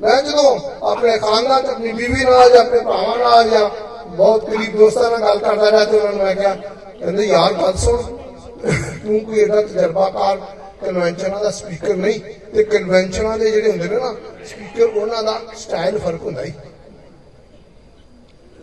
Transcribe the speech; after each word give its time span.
ਮੈਂ 0.00 0.22
ਜਦੋਂ 0.22 0.58
ਆਪਣੇ 0.90 1.16
ਖਾਨਦਾਨ 1.18 1.62
ਚ 1.62 1.70
ਆਪਣੀ 1.70 1.92
ਬੀਵੀ 1.92 2.24
ਨਾਲ 2.24 2.50
ਜਾਂ 2.50 2.60
ਆਪਣੇ 2.60 2.80
ਭਰਾਵਾਂ 2.80 3.16
ਨਾਲ 3.18 3.48
ਜਾਂ 3.50 3.68
ਬਹੁਤ 4.08 4.44
ਕਰੀਬ 4.50 4.76
ਦੋਸਤਾਂ 4.76 5.10
ਨਾਲ 5.10 5.20
ਗੱਲ 5.20 5.38
ਕਰਦਾ 5.38 5.70
ਰਿਹਾ 5.70 5.84
ਤੇ 5.84 5.98
ਉਹਨਾਂ 5.98 6.12
ਨੂੰ 6.12 6.24
ਮੈਂ 6.24 6.34
ਕਿਹਾ, 6.34 6.54
ਕਹਿੰਦੇ, 7.00 7.24
ਯਾਰ, 7.24 7.52
ਗੱਲ 7.52 7.76
ਸੁਣ। 7.76 8.02
ਤੂੰ 9.02 9.20
ਕੋਈ 9.20 9.38
ਏਡਾ 9.40 9.62
ਤਜਰਬਾਕਾਰ 9.62 10.36
ਕਨਵੈਨਸ਼ਨਾਂ 10.84 11.40
ਦਾ 11.40 11.50
ਸਪੀਕਰ 11.50 11.96
ਨਹੀਂ 11.96 12.20
ਤੇ 12.54 12.64
ਕਨਵੈਨਸ਼ਨਾਂ 12.64 13.38
ਦੇ 13.38 13.50
ਜਿਹੜੇ 13.50 13.70
ਹੁੰਦੇ 13.70 13.88
ਨੇ 13.88 13.96
ਨਾ 13.96 14.14
ਸਪੀਕਰ 14.46 14.84
ਉਹਨਾਂ 14.84 15.22
ਦਾ 15.22 15.40
ਸਟਾਈਲ 15.56 15.98
ਫ਼ਰਕ 15.98 16.22
ਹੁੰਦਾ 16.22 16.44
ਹੀ 16.44 16.52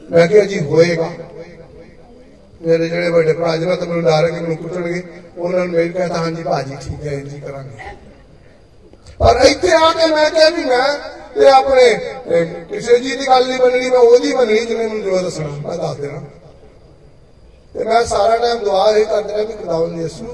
ਮੈਂ 0.10 0.28
ਕਿਹਾ, 0.28 0.46
ਜੀ, 0.46 0.60
ਹੋਏਗਾ। 0.60 1.10
ਮੇਰੇ 2.62 2.90
ਜਿਹੜੇ 2.90 3.10
ਵੱਡੇ 3.10 3.34
ਭਰਾ 3.34 3.56
ਜਿਹਨਾਂ 3.58 3.76
ਤੋਂ 3.78 3.88
ਮੈਨੂੰ 3.88 4.04
ਡਰ 4.04 4.24
ਹੈ 4.24 4.30
ਕਿ 4.30 4.40
ਮੈਨੂੰ 4.42 4.58
ਕੁੱਟਣਗੇ 4.58 5.04
ਉਹਨਾਂ 5.38 5.60
ਨੂੰ 5.60 5.70
ਮੇਰ 5.70 5.92
ਕਹਤਾ 5.92 6.16
ਹਾਂਜੀ, 6.16 6.44
ਭਾਜੀ, 6.44 6.76
ਠੀਕ 6.76 7.08
ਹੈ, 7.08 7.12
ਇੰਜ 7.12 7.34
ਹੀ 7.34 7.40
ਕਰਾਂਗੇ। 7.40 7.94
ਪਰ 9.20 9.46
ਇੱਥੇ 9.46 9.72
ਆ 9.72 9.92
ਕੇ 9.92 10.08
ਮੈਂ 10.08 10.30
ਕਿਹਾ 10.32 10.50
ਵੀ 10.50 10.64
ਮੈਂ 10.64 10.88
ਤੇ 11.36 11.48
ਆਪਣੇ 11.50 11.86
ਅਹ, 11.94 12.46
ਕਿਸੇ 12.70 12.98
ਜੀ 13.00 13.16
ਦੀ 13.16 13.28
ਗੱਲ 13.28 13.48
ਨਹੀਂ 13.48 13.60
ਬਣਨੀ 13.60 13.90
ਮੈਂ 13.90 14.00
ਉਹਦੀ 14.00 14.34
ਬਣਨੀ 14.34 14.60
ਜਿਹਨੇ 14.60 14.88
ਮੈਨੂੰ 14.88 15.02
ਜੋ 15.04 15.18
ਦੱਸਣਾ 15.20 15.48
ਮੈਂ 15.66 15.78
ਦੱਸ 15.78 15.98
ਦੇਣਾ। 15.98 16.22
ਤੇ 17.76 17.84
ਮੈਂ 17.84 18.04
ਸਾਰਾ 18.06 18.38
ਟਾਈਮ 18.38 18.64
ਦੁਆ 18.64 18.86
ਇਹ 18.92 19.06
ਕਰਦਾ 19.06 19.34
ਰਿਹਾ 19.34 19.44
ਵੀ 19.44 19.54
ਖੁਦਾਵੰਦ 19.54 20.00
ਯਿਸੂ 20.02 20.26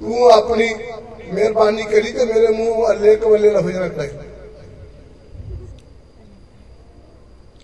ਤੂੰ 0.00 0.30
ਆਪਣੀ 0.32 0.68
ਮਿਹਰਬਾਨੀ 1.32 1.82
ਕਰੀ 1.82 2.12
ਤੇ 2.12 2.24
ਮੇਰੇ 2.24 2.48
ਮੂੰਹ 2.48 2.90
ਅੱਲੇ 2.90 3.14
ਕਵੱਲੇ 3.16 3.50
ਲਫ਼ਜ਼ 3.50 3.76
ਨਾ 3.76 3.88
ਕਢਾਈ 3.88 4.08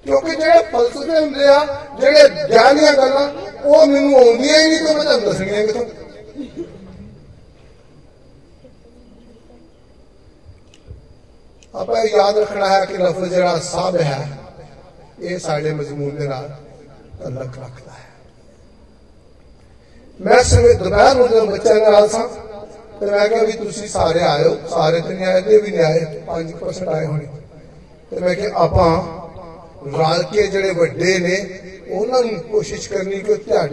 ਕਿਉਂਕਿ 0.07 0.35
ਜਿਹੜੇ 0.37 0.63
ਫਲਸਫੇ 0.73 1.19
ਹੁੰਦੇ 1.19 1.47
ਆ 1.47 1.65
ਜਿਹੜੇ 2.01 2.29
ਗਿਆਨੀਆਂ 2.49 2.93
ਗੱਲਾਂ 2.93 3.29
ਉਹ 3.65 3.87
ਮੈਨੂੰ 3.87 4.15
ਆਉਂਦੀਆਂ 4.19 4.59
ਹੀ 4.59 4.67
ਨਹੀਂ 4.69 4.79
ਤੇ 4.79 4.95
ਮੈਂ 4.95 5.03
ਤੁਹਾਨੂੰ 5.05 5.25
ਦੱਸਣੀਆਂ 5.25 5.67
ਕਿਥੋਂ 5.67 5.85
आप 11.75 11.91
याद 12.07 12.39
रखना 12.39 12.67
है 12.67 12.87
कि 12.87 12.97
लफ 12.99 13.19
जरा 13.31 13.57
सब 13.57 13.97
है। 13.97 14.21
ये 15.23 15.39
साढ़े 15.39 15.73
मजमून 15.75 16.11
के 16.11 16.27
तलक 17.19 17.59
रखता 17.59 17.93
है। 17.93 18.09
मैं 20.21 20.43
सवे 20.43 20.75
दोपहर 20.75 21.21
उठने 21.21 21.41
बच्चे 21.49 21.75
सा 22.09 22.23
तो 23.01 23.07
मैं 23.07 23.29
क्या 23.29 23.43
भी 23.43 23.53
सारे 23.89 24.21
आयो, 24.21 24.55
सारे 24.67 25.01
तो 25.01 25.09
नहीं 25.09 25.27
आए 25.27 25.41
भी 25.59 25.71
नहीं 25.71 25.85
आए 25.85 26.25
पाँच 26.27 26.51
परसेंट 26.53 26.89
आए 26.89 27.05
होने। 27.07 27.27
तो 28.11 28.21
मैं 28.21 28.37
क्या 28.37 28.51
रल 29.87 30.23
के 30.23 30.47
जड़े 30.49 30.73
वे 30.73 31.19
ने 31.19 31.37
उन्होंने 31.99 32.31
कोशिश 32.51 32.87
करनी 32.87 33.21
कि 33.21 33.33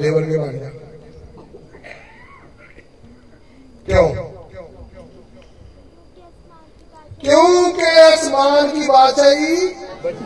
वर्गे 0.09 0.37
बन 0.37 0.59
जाए 0.59 0.71
क्यों? 3.87 4.26
क्योंकि 7.20 7.90
आसमान 8.02 8.70
की 8.70 8.86
बादशाही 8.86 9.56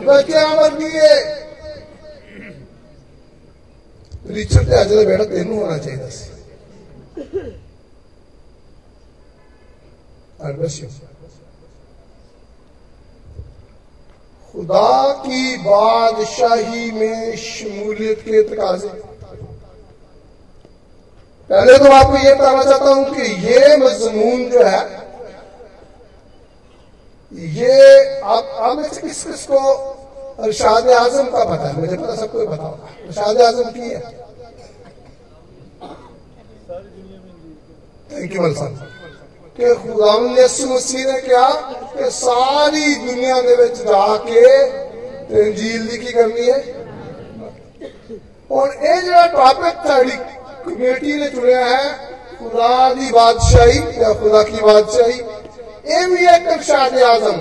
बच्चों 0.05 0.47
वर्गी 0.57 0.93
है 0.93 1.17
ਰਿਚਰ 4.29 4.63
ਤੇ 4.63 4.81
ਅੱਜ 4.81 4.93
ਦਾ 4.93 5.03
ਬੇੜਾ 5.03 5.23
ਤੈਨੂੰ 5.25 5.57
ਹੋਣਾ 5.57 5.77
ਚਾਹੀਦਾ 5.77 6.09
ਸੀ 6.09 6.29
ਅਰਬਸ਼ੀ 10.47 10.87
खुदा 14.53 14.91
की 15.23 15.41
बादशाही 15.63 16.85
में 16.91 17.35
शमूलियत 17.39 18.21
के 18.21 18.39
तकाजे 18.43 18.91
पहले 21.49 21.75
तो 21.79 21.91
आपको 21.91 22.15
ये 22.19 22.31
बताना 22.35 22.63
चाहता 22.63 22.89
हूं 22.91 23.03
कि 23.09 23.27
ये 23.43 23.75
मजमून 23.77 24.39
जो 24.49 24.63
है 24.65 24.79
ये 27.31 28.19
आप 28.25 28.51
आप 28.59 28.77
में 28.77 28.89
से 28.89 29.01
किस 29.01 29.23
किस 29.23 29.45
को 29.45 29.59
अरशाद 30.39 30.89
आजम 30.91 31.25
का 31.27 31.43
पता 31.45 31.67
है 31.67 31.79
मुझे 31.79 31.97
पता 31.97 32.15
सबको 32.15 32.45
पता 32.45 32.63
होगा 32.63 32.89
अरशाद 33.05 33.41
आजम 33.43 33.71
की 33.71 33.89
है 33.89 34.01
थैंक 38.11 38.35
यू 38.35 38.41
मलसन 38.41 38.77
ਕਿ 39.57 39.73
ਖੁਦਾਵੰਦ 39.75 40.39
ਯਿਸੂ 40.39 40.65
ਮਸੀਹ 40.67 41.05
ਨੇ 41.05 41.19
ਕਿਹਾ 41.21 41.49
ਕਿ 41.93 42.09
ਸਾਰੀ 42.11 42.93
ਦੁਨੀਆ 42.97 43.41
ਦੇ 43.41 43.55
ਵਿੱਚ 43.55 43.81
ਜਾ 43.83 44.17
ਕੇ 44.25 44.41
ਤੇ 45.29 45.41
ਇੰਜੀਲ 45.41 45.87
ਦੀ 45.87 45.97
ਕੀ 45.97 46.11
ਕਰਨੀ 46.11 46.49
ਹੈ 46.49 46.57
ਹੁਣ 48.49 48.69
ਇਹ 48.69 49.01
ਜਿਹੜਾ 49.01 49.25
ਟਾਪਿਕ 49.27 49.87
ਸਾਡੀ 49.87 50.11
ਕਮੇਟੀ 50.65 51.13
ਨੇ 51.13 51.29
ਚੁਣਿਆ 51.29 51.65
ਹੈ 51.65 51.89
ਖੁਦਾ 52.39 52.93
ਦੀ 52.93 53.11
ਬਾਦਸ਼ਾਹੀ 53.11 53.79
ਜਾਂ 53.93 54.13
ਖੁਦਾ 54.13 54.43
ਕੀ 54.43 54.61
ਬਾਦਸ਼ਾਹੀ 54.61 55.21
ਇਹ 55.84 56.06
ਵੀ 56.06 56.24
ਇੱਕ 56.24 56.46
ਇਰਸ਼ਾਦ 56.46 56.98
ਆਜ਼ਮ। 56.98 57.40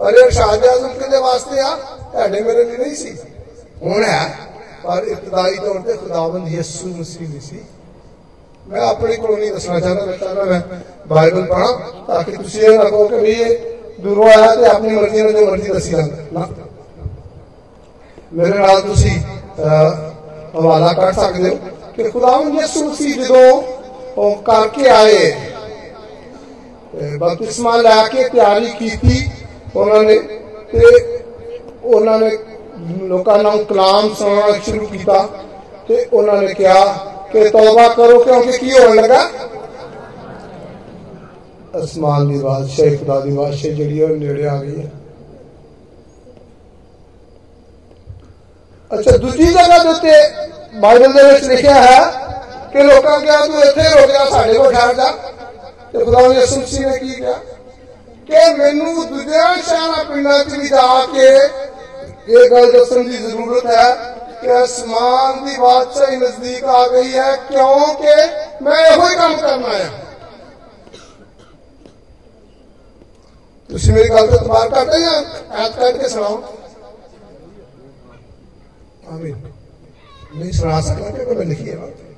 ਔਰ 0.00 0.12
ਇਹ 0.12 0.24
ਇਰਸ਼ਾਦ 0.24 0.64
ਆਜ਼ਮ 0.64 0.88
ਕਿਹਦੇ 0.88 1.18
ਵਾਸਤੇ 1.18 1.60
ਆ? 1.60 1.76
ਤੁਹਾਡੇ 2.12 2.40
ਮੇਰੇ 2.40 2.64
ਲਈ 2.64 2.76
ਨਹੀਂ 2.76 2.96
ਸੀ। 2.96 3.18
ਹੁਣ 3.82 4.04
ਹੈ 4.04 4.36
ਪਰ 4.84 5.02
ਇਬਤਦਾਈ 5.02 5.54
ਤੌਰ 5.54 5.80
ਤੇ 5.80 5.92
ਖੁਦਾਵੰਦ 5.92 6.48
ਯਿਸੂ 6.48 6.88
ਮਸੀਹ 6.88 7.28
ਨਹੀਂ 7.28 7.40
ਸੀ। 7.40 7.60
ਮੈਂ 8.68 8.80
ਆਪਣੀ 8.80 9.16
ਕੋਲ 9.16 9.38
ਨਹੀਂ 9.40 9.52
ਦੱਸਣਾ 9.52 9.80
ਚਾਹੁੰਦਾ 9.80 10.04
ਮੈਂ 10.06 10.18
ਚਾਹੁੰਦਾ 10.18 10.44
ਮੈਂ 10.44 10.60
ਬਾਈਬਲ 11.08 11.42
ਪੜਾਂ 11.42 11.78
ਤਾਂ 12.06 12.22
ਕਿ 12.24 12.32
ਤੁਸੀਂ 12.32 12.60
ਇਹ 12.62 12.78
ਨਾ 12.78 12.84
ਕਹੋ 12.84 13.08
ਕਿ 13.08 13.16
ਵੀ 13.16 13.30
ਇਹ 13.30 13.58
ਦੂਰੋਂ 14.00 14.28
ਆਇਆ 14.28 14.54
ਤੇ 14.54 14.66
ਆਪਣੀ 14.66 14.88
ਮਰਜ਼ੀ 14.88 15.22
ਨਾਲ 15.22 15.32
ਜੋ 15.32 15.46
ਮਰਜ਼ੀ 15.50 15.68
ਦੱਸੀ 15.68 15.90
ਜਾਂਦਾ। 15.90 16.16
ਨਾ। 16.32 16.48
ਮੇਰੇ 18.32 18.58
ਨਾਲ 18.58 18.80
ਤੁਸੀਂ 18.80 19.20
ਅਹ, 19.20 20.10
ਹਵਾਲਾ 20.60 20.92
ਕਰ 20.92 21.12
ਸਕਦੇ 21.12 21.48
ਹੋ 21.48 21.54
ਕਿ 21.96 22.10
ਖੁਦਾਵੰਦ 22.10 22.60
ਯਿਸੂ 22.60 22.90
ਮਸੀਹ 22.90 23.24
ਜਦੋਂ 23.24 23.62
ਉਹ 24.16 24.36
ਕਰਕੇ 24.36 24.88
ਆਏ 24.88 25.30
ਤੇ 25.30 25.49
ਬਪਤਿਸਮਾ 26.94 27.76
ਲੈ 27.76 28.02
ਕੇ 28.08 28.28
ਤਿਆਰੀ 28.28 28.70
ਕੀਤੀ 28.78 29.28
ਉਹਨਾਂ 29.76 30.02
ਨੇ 30.02 30.18
ਤੇ 30.72 30.80
ਉਹਨਾਂ 31.84 32.18
ਨੇ 32.18 32.30
ਲੋਕਾਂ 33.02 33.38
ਨੂੰ 33.38 33.64
ਕਲਾਮ 33.64 34.12
ਸੁਣਾਉਣਾ 34.14 34.58
ਸ਼ੁਰੂ 34.58 34.86
ਕੀਤਾ 34.86 35.26
ਤੇ 35.88 36.04
ਉਹਨਾਂ 36.12 36.40
ਨੇ 36.42 36.54
ਕਿਹਾ 36.54 36.84
ਕਿ 37.32 37.48
ਤੌਬਾ 37.50 37.88
ਕਰੋ 37.88 38.18
ਕਿਉਂਕਿ 38.18 38.58
ਕੀ 38.58 38.72
ਹੋਣ 38.72 38.94
ਲੱਗਾ? 38.96 39.28
ਅਸਮਾਨ 41.82 42.28
ਦੀ 42.28 42.38
ਬਾਦਸ਼ਾਹ, 42.38 42.96
ਖੁਦਾ 42.96 43.20
ਦੀ 43.20 43.30
ਬਾਦਸ਼ਾਹ 43.30 43.72
ਜਿਹੜੀ 43.72 44.00
ਉਹ 44.02 44.16
ਨੇੜੇ 44.16 44.46
ਆ 44.48 44.56
ਗਈ 44.56 44.80
ਹੈ 44.80 44.90
ਅੱਛਾ, 48.90 49.16
ਦੂਜੀ 49.16 49.46
ਜਗ੍ਹਾ 49.46 49.78
ਦੇ 49.78 49.88
ਉੱਤੇ 49.88 50.12
ਬਾਈਬਲ 50.80 51.12
ਦੇ 51.12 51.22
ਵਿੱਚ 51.22 51.44
ਲਿਖਿਆ 51.44 51.74
ਹੈ 51.74 52.00
ਕਿ 52.72 52.82
ਲੋਕਾਂ 52.82 53.18
ਕਿਹਾ, 53.20 53.46
ਤੂੰ 53.46 53.60
ਇੱਥੇ 53.60 53.88
ਰੁਕ 53.90 54.10
ਜਾ, 54.10 54.24
ਸਾਡੇ 54.24 54.54
ਕੋਲ 54.54 54.72
ਠਹਿਰ 54.72 54.94
ਜਾ। 54.94 55.12
ਤੇ 55.93 56.03
ਖੁਦਾ 56.03 56.21
ਨੇ 56.21 56.35
ਯਿਸੂ 56.35 56.59
ਮਸੀਹ 56.61 56.87
ਨੇ 56.87 56.97
ਕੀ 56.97 57.13
ਕਿਹਾ 57.13 57.33
ਕਿ 58.29 58.53
ਮੈਨੂੰ 58.53 59.05
ਦੂਜਿਆਂ 59.07 59.55
ਸ਼ਹਿਰਾਂ 59.57 60.03
ਪਿੰਡਾਂ 60.05 60.43
'ਚ 60.43 60.53
ਵੀ 60.53 60.67
ਜਾ 60.67 61.05
ਕੇ 61.13 61.27
ਇਹ 62.27 62.49
ਗੱਲ 62.51 62.71
ਦੱਸਣ 62.71 63.03
ਦੀ 63.03 63.17
ਜ਼ਰੂਰਤ 63.17 63.65
ਹੈ 63.67 63.91
ਕਿ 64.41 64.63
ਅਸਮਾਨ 64.63 65.43
ਦੀ 65.45 65.57
ਬਾਦਸ਼ਾਹੀ 65.57 66.17
ਨਜ਼ਦੀਕ 66.17 66.63
ਆ 66.65 66.87
ਗਈ 66.87 67.13
ਹੈ 67.13 67.35
ਕਿਉਂਕਿ 67.47 68.15
ਮੈਂ 68.63 68.79
ਇਹੋ 68.85 69.07
ਹੀ 69.07 69.15
ਕੰਮ 69.15 69.35
ਕਰਨਾ 69.37 69.69
ਹੈ 69.69 69.89
ਤੁਸੀਂ 73.69 73.93
ਮੇਰੀ 73.93 74.09
ਗੱਲ 74.09 74.27
ਤੇ 74.27 74.35
ਇਤਬਾਰ 74.35 74.69
ਕਰਦੇ 74.69 74.99
ਜਾਂ 74.99 75.21
ਐਤ 75.55 75.75
ਕਰਕੇ 75.75 76.09
ਸੁਣਾਓ 76.09 76.43
आमीन 79.07 79.35
नहीं 80.33 80.51
सुना 80.51 80.79
सकता 80.81 81.09
क्योंकि 81.09 81.35
मैं 81.35 81.45
लिखी 81.47 81.65
है 81.65 81.77
बात 81.77 82.08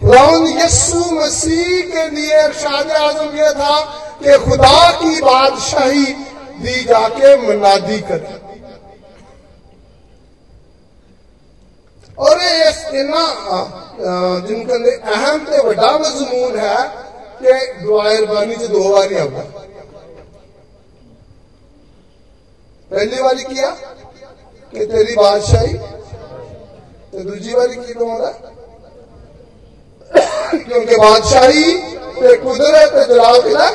खुदाउन 0.00 0.46
यस्सु 0.58 1.02
मसीह 1.12 1.80
के 1.92 2.04
लिए 2.14 2.38
इर्शाद 2.44 2.90
आज़म 2.92 3.36
यह 3.36 3.52
था 3.60 3.76
कि 4.22 4.38
खुदा 4.44 4.78
की 5.00 5.20
बादशाही 5.20 6.06
दी 6.62 6.76
जाके 6.84 7.36
मनादी 7.46 8.00
कर। 8.08 8.22
और 12.18 12.40
इना 13.00 13.24
जिनका 14.46 14.76
अहम 15.12 15.44
से 15.46 15.58
वा 15.66 15.90
मजमून 15.98 16.58
है 16.58 16.80
कि 17.40 17.52
दुआर 17.82 18.24
बानी 18.26 18.56
च 18.56 18.68
दो 18.70 18.82
बारी 18.92 19.16
आऊगा 19.18 19.44
पहली 22.90 23.22
बारी 23.22 23.44
किया 23.44 23.70
कि 24.72 24.86
तेरी 24.86 25.14
बादशाही 25.16 25.74
तो 27.10 27.18
दूजी 27.24 27.52
बारी 27.54 27.74
की 27.76 27.94
तुम्हारा? 27.94 28.30
क्योंकि 30.14 30.96
बादशाही 30.96 31.66
पे 32.16 32.36
कुदरत 32.42 32.94
जनाब 33.08 33.46
इला 33.48 33.68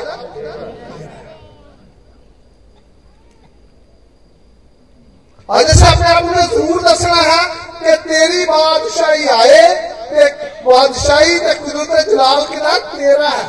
अज 5.48 5.68
ज़रूर 5.70 6.82
दसना 6.82 7.20
है 7.22 7.42
कि 7.78 7.96
तेरी 8.02 8.44
बादशाही 8.46 9.26
आए 9.36 9.62
ते 10.10 10.24
बादशाही 10.64 11.38
ते 11.38 11.54
कुदरत 11.54 12.08
जलाल 12.08 12.44
किला 12.46 12.74
तेरा 12.90 13.28
है। 13.28 13.48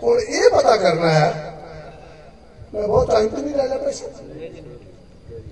और 0.00 0.20
ये 0.30 0.48
पता 0.54 0.74
करना 0.76 1.10
है, 1.10 1.28
मैं 2.74 2.86
बहुत 2.88 3.10
टाइम 3.10 3.28
तो 3.28 3.36
नहीं 3.36 3.54
रह 3.54 3.64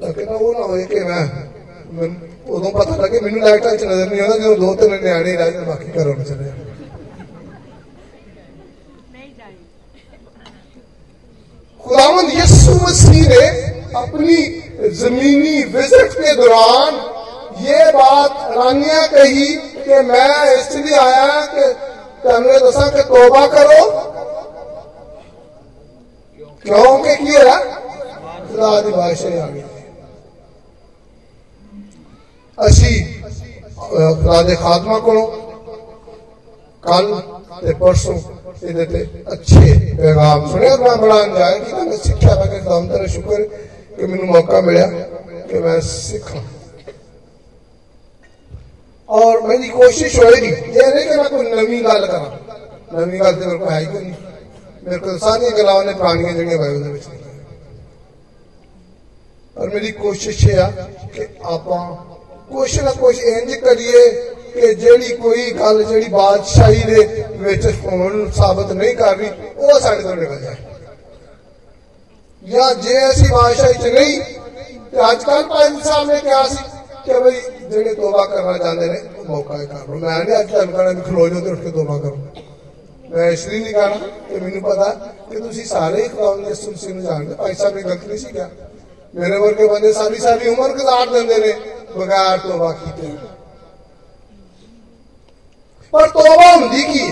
लेकिन 0.03 0.27
वो 0.35 0.53
ना 0.53 0.65
हो 0.67 0.77
कि 0.91 1.01
मैं 1.05 1.25
ਉਦੋਂ 1.93 2.71
ਪਤਾ 2.73 2.97
ਲੱਗੇ 2.97 3.21
ਮੈਨੂੰ 3.21 3.41
ਲਾਈਟ 3.41 3.67
ਵਿੱਚ 3.67 3.83
ਨਜ਼ਰ 3.85 4.07
ਨਹੀਂ 4.07 4.21
ਆਉਂਦਾ 4.21 4.37
ਜਦੋਂ 4.39 4.57
ਦੋ 4.59 4.75
ਤਿੰਨ 4.75 5.03
ਨਿਆਣੇ 5.03 5.37
ਰਾਜ 5.39 5.57
ਬਾਕੀ 5.67 5.91
ਘਰੋਂ 5.93 6.15
ਚਲੇ 6.15 6.45
ਜਾਂਦੇ। 6.45 6.71
खुदावंद 11.85 12.29
यीशु 12.33 12.73
मसीह 12.77 13.23
ने 13.31 13.47
अपनी 14.01 14.37
जमीनी 14.99 15.55
विज़िट 15.73 16.13
के 16.15 16.35
दौरान 16.37 17.01
ये 17.63 17.81
बात 17.93 18.37
रानिया 18.53 19.01
कही 19.09 19.47
कि 19.79 19.99
मैं 20.11 20.29
इसलिए 20.53 20.97
आया 20.99 21.41
कि 21.49 21.67
तमने 22.25 22.59
दसा 22.61 22.87
कि 22.91 23.03
तोबा 23.11 23.43
करो 23.57 23.83
क्योंकि 26.65 27.17
की 27.17 27.37
है 27.41 27.59
खुदा 28.47 28.71
की 28.81 28.93
बादशाह 28.93 29.43
आ 29.43 29.47
गई 29.49 29.72
ਅਸੀਂ 32.62 33.06
ਖੁਦਾ 33.80 34.42
ਦੇ 34.44 34.56
ਖਾਤਮਾ 34.56 35.00
ਕੋਲੋਂ 35.00 35.28
ਕੱਲ 36.84 37.22
ਤੇ 37.62 37.74
ਪਰਸੋਂ 37.74 38.16
ਇਹਦੇ 38.64 38.86
ਤੇ 38.86 39.06
ਅੱਛੇ 39.34 39.96
ਪੈਗਾਮ 39.98 40.48
ਸੁਣਿਆ 40.52 40.76
ਮੈਂ 40.78 40.96
ਬੜਾ 40.98 41.24
ਅੰਜਾਇ 41.24 41.60
ਕੀਤਾ 41.60 41.84
ਮੈਂ 41.84 41.98
ਸਿੱਖਿਆ 41.98 42.36
ਮੈਂ 42.36 42.46
ਕਿ 42.46 42.60
ਖੁਦਾਮ 42.60 42.88
ਤੇਰਾ 42.88 43.06
ਸ਼ੁਕਰ 43.08 43.44
ਕਿ 43.98 44.06
ਮੈਨੂੰ 44.06 44.28
ਮੌਕਾ 44.28 44.62
ਮਿਲਿਆ 44.62 44.88
ਕਿ 45.50 45.60
ਮੈਂ 45.60 45.80
ਸਿੱਖਾਂ 45.82 46.42
ਔਰ 49.10 49.42
ਮੇਰੀ 49.42 49.70
ਕੋਸ਼ਿਸ਼ 49.70 50.20
ਹੋਏਗੀ 50.20 50.48
ਇਹ 50.48 50.94
ਨਹੀਂ 50.96 51.06
ਕਿ 51.06 51.16
ਮੈਂ 51.16 51.30
ਕੋਈ 51.30 51.50
ਨਵੀਂ 51.52 51.84
ਗੱਲ 51.84 52.06
ਕਰਾਂ 52.06 52.32
ਨਵੀਂ 52.96 53.20
ਗੱਲ 53.20 53.34
ਤੇ 53.34 53.46
ਮੇਰੇ 53.46 53.58
ਕੋਲ 53.58 53.70
ਹੈ 53.70 53.80
ਹੀ 53.80 53.86
ਕੋਈ 53.86 54.02
ਨਹੀਂ 54.02 54.14
ਮੇਰੇ 54.84 54.98
ਕੋਲ 54.98 55.20
ਸਾਰੀਆਂ 55.20 55.52
ਗੱਲਾਂ 55.52 55.84
ਨੇ 55.86 55.94
ਪੁਰਾਣੀਆਂ 55.94 56.34
ਜਿਹੜੀਆਂ 56.34 56.58
ਬਾਈਬਲ 56.58 56.84
ਦੇ 56.84 56.92
ਵਿੱਚ 56.92 57.08
ਨੇ 57.08 57.18
ਔਰ 59.58 59.70
ਮੇਰੀ 59.70 59.92
ਕੋਸ਼ਿਸ਼ 59.94 60.46
ਇਹ 60.48 60.60
ਆ 60.60 60.70
ਕਿ 61.14 61.28
ਆਪਾਂ 61.46 61.80
ਕੁਛ 62.50 62.80
ਨਾ 62.80 62.92
ਕੁਛ 62.94 63.20
ਇੰਜ 63.26 63.54
ਕਰੀਏ 63.56 64.10
ਕਿ 64.54 64.74
ਜਿਹੜੀ 64.76 65.16
ਕੋਈ 65.16 65.50
ਗੱਲ 65.52 65.84
ਜਿਹੜੀ 65.84 66.10
ਬਾਦਸ਼ਾਹੀ 66.10 66.84
ਦੇ 66.86 67.26
ਵਿੱਚ 67.40 67.68
ਹੁਣ 67.84 68.30
ਸਾਬਤ 68.32 68.72
ਨਹੀਂ 68.72 68.96
ਕਰ 68.96 69.18
ਰਹੀ 69.18 69.30
ਉਹ 69.58 69.80
ਸਾਡੇ 69.80 70.02
ਤੋਂ 70.02 70.16
ਨਿਕਲ 70.16 70.40
ਜਾਏ 70.40 70.56
ਜਾਂ 72.44 72.74
ਜੇ 72.76 72.98
ਅਸੀਂ 73.10 73.30
ਬਾਦਸ਼ਾਹੀ 73.32 73.74
ਚ 73.74 73.94
ਨਹੀਂ 73.94 74.20
ਤੇ 74.92 75.12
ਅੱਜ 75.12 75.24
ਕੱਲ 75.24 75.44
ਪੰਜ 75.46 75.84
ਸਾਹਿਬ 75.84 76.08
ਨੇ 76.08 76.20
ਕਿਹਾ 76.20 76.44
ਸੀ 76.46 76.64
ਕਿ 77.06 77.20
ਬਈ 77.20 77.42
ਜਿਹੜੇ 77.70 77.94
ਤੋਬਾ 77.94 78.26
ਕਰਨਾ 78.26 78.58
ਚਾਹੁੰਦੇ 78.58 78.88
ਨੇ 78.88 79.02
ਉਹ 79.18 79.26
ਮੌਕਾ 79.26 79.58
ਹੀ 79.58 79.66
ਕਰ 79.66 79.88
ਲਓ 79.90 79.98
ਮੈਂ 79.98 80.18
ਨਹੀਂ 80.20 80.40
ਅੱਜ 80.40 80.52
ਤੁਹਾਨੂੰ 80.52 80.74
ਕਹਣਾ 80.74 80.92
ਵੀ 80.92 81.02
ਖਲੋ 81.02 81.28
ਜਾਓ 81.30 81.42
ਤੇ 81.42 81.52
ਉੱਠ 81.52 81.60
ਕੇ 81.60 81.72
ਤੋਬਾ 81.72 81.98
ਕਰੋ 81.98 82.18
ਮੈਂ 83.10 83.30
ਇਸ 83.32 83.48
ਲਈ 83.48 83.60
ਨਹੀਂ 83.60 83.74
ਕਹਣਾ 83.74 84.08
ਕਿ 84.30 84.40
ਮੈਨੂੰ 84.40 84.62
ਪਤਾ 84.62 84.90
ਕਿ 85.30 85.40
ਤੁਸੀਂ 85.40 85.66
ਸਾਰੇ 85.66 86.04
ਹੀ 86.04 86.08
ਖੁਦਾਵੰਦ 86.08 86.48
ਯਿਸੂ 86.48 86.72
ਮਸੀਹ 86.72 86.94
ਨੂੰ 86.96 87.04
ਜਾਣਦੇ 87.04 87.36
ਭਾਈ 87.36 87.54
ਸਾਹਿਬ 87.54 87.76
ਨੇ 87.76 87.82
ਗਲਤ 87.82 88.08
ਨਹੀਂ 88.08 88.18
ਸੀ 88.18 88.28
ਕਿਹਾ 88.28 88.50
ਮੇਰੇ 89.14 89.38
ਵਰਗੇ 89.38 89.68
ਬੰਦੇ 89.68 89.92
ਸਾਰੀ 89.94 90.20
ਸਾਰੀ 90.20 90.50
ਉਮਰ 90.50 90.74
ਗੁਜ਼ਾਰ 90.74 91.10
ਦਿੰਦੇ 91.10 91.38
ਨੇ 91.38 91.54
बगैर 91.97 92.39
तोबा 92.39 92.73
पर 95.95 96.07
होंगी 96.53 96.83
की? 96.83 97.11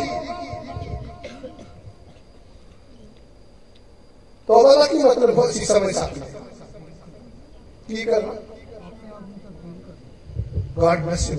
तौबा 4.49 4.75
का 4.75 4.87
की 4.87 4.99
मतलब 4.99 5.35
बहुत 5.35 5.55
सी 5.55 5.65
समझ 5.65 5.95
सकते 5.95 6.21
की 7.89 8.05
करना? 8.05 8.33
गॉड 10.79 10.99
ब्लेस 10.99 11.31
यू 11.31 11.37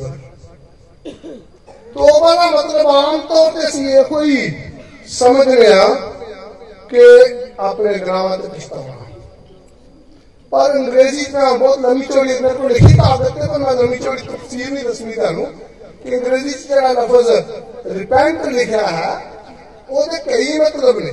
का 2.36 2.50
मतलब 2.52 2.86
कोई 4.04 4.50
समझ 5.08 5.48
रहा 5.48 5.88
कि 6.92 7.04
अपने 7.60 7.94
ग्रामा 8.00 8.36
तक 8.36 8.54
किस्ता 8.56 9.01
ਪਰ 10.52 10.72
ਅੰਗਰੇਜ਼ੀ 10.72 11.24
ਤਾਂ 11.26 11.54
ਬਹੁਤ 11.54 11.80
ਲੰਮੀ 11.80 12.06
ਚੌੜੀ 12.06 12.34
ਮੇਰੇ 12.40 12.54
ਕੋਲ 12.54 12.72
ਲਿਖੀ 12.72 12.94
ਕਾਗਜ਼ 12.94 13.34
ਤੇ 13.34 13.48
ਪਰ 13.48 13.58
ਮੈਂ 13.58 13.74
ਲੰਮੀ 13.74 13.98
ਚੌੜੀ 13.98 14.22
ਤਫਸੀਰ 14.22 14.72
ਨਹੀਂ 14.72 14.84
ਦੱਸਣੀ 14.86 15.14
ਤੁਹਾਨੂੰ 15.14 15.46
ਕਿ 16.04 16.18
ਅੰਗਰੇਜ਼ੀ 16.18 16.50
ਚ 16.50 16.68
ਜਿਹੜਾ 16.68 16.92
ਲਫ਼ਜ਼ 16.92 17.30
ਰਿਪੈਂਟ 17.98 18.46
ਲਿਖਿਆ 18.46 18.88
ਹੈ, 18.88 19.12
ਉਹਦੇ 19.90 20.18
ਕਈ 20.26 20.58
ਮਤਲਬ 20.60 21.00
ਨੇ। 21.00 21.12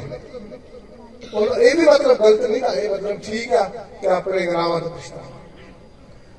ਔਰ 1.35 1.61
ਇਹ 1.61 1.75
ਵੀ 1.77 1.87
ਮਤਲਬ 1.87 2.19
ਗਲਤ 2.19 2.41
ਨਹੀਂ 2.41 2.63
ਹੈ 2.63 2.73
ਇਹ 2.73 2.89
ਮਤਲਬ 2.91 3.19
ਠੀਕ 3.21 3.53
ਆ 3.55 3.63
ਕਿ 4.01 4.09
ਆਪਣੇ 4.09 4.47
ਗੁਨਾਹਾਂ 4.47 4.81
ਤੋਂ 4.81 4.91
ਪਛਤਾਵਾ 4.91 5.37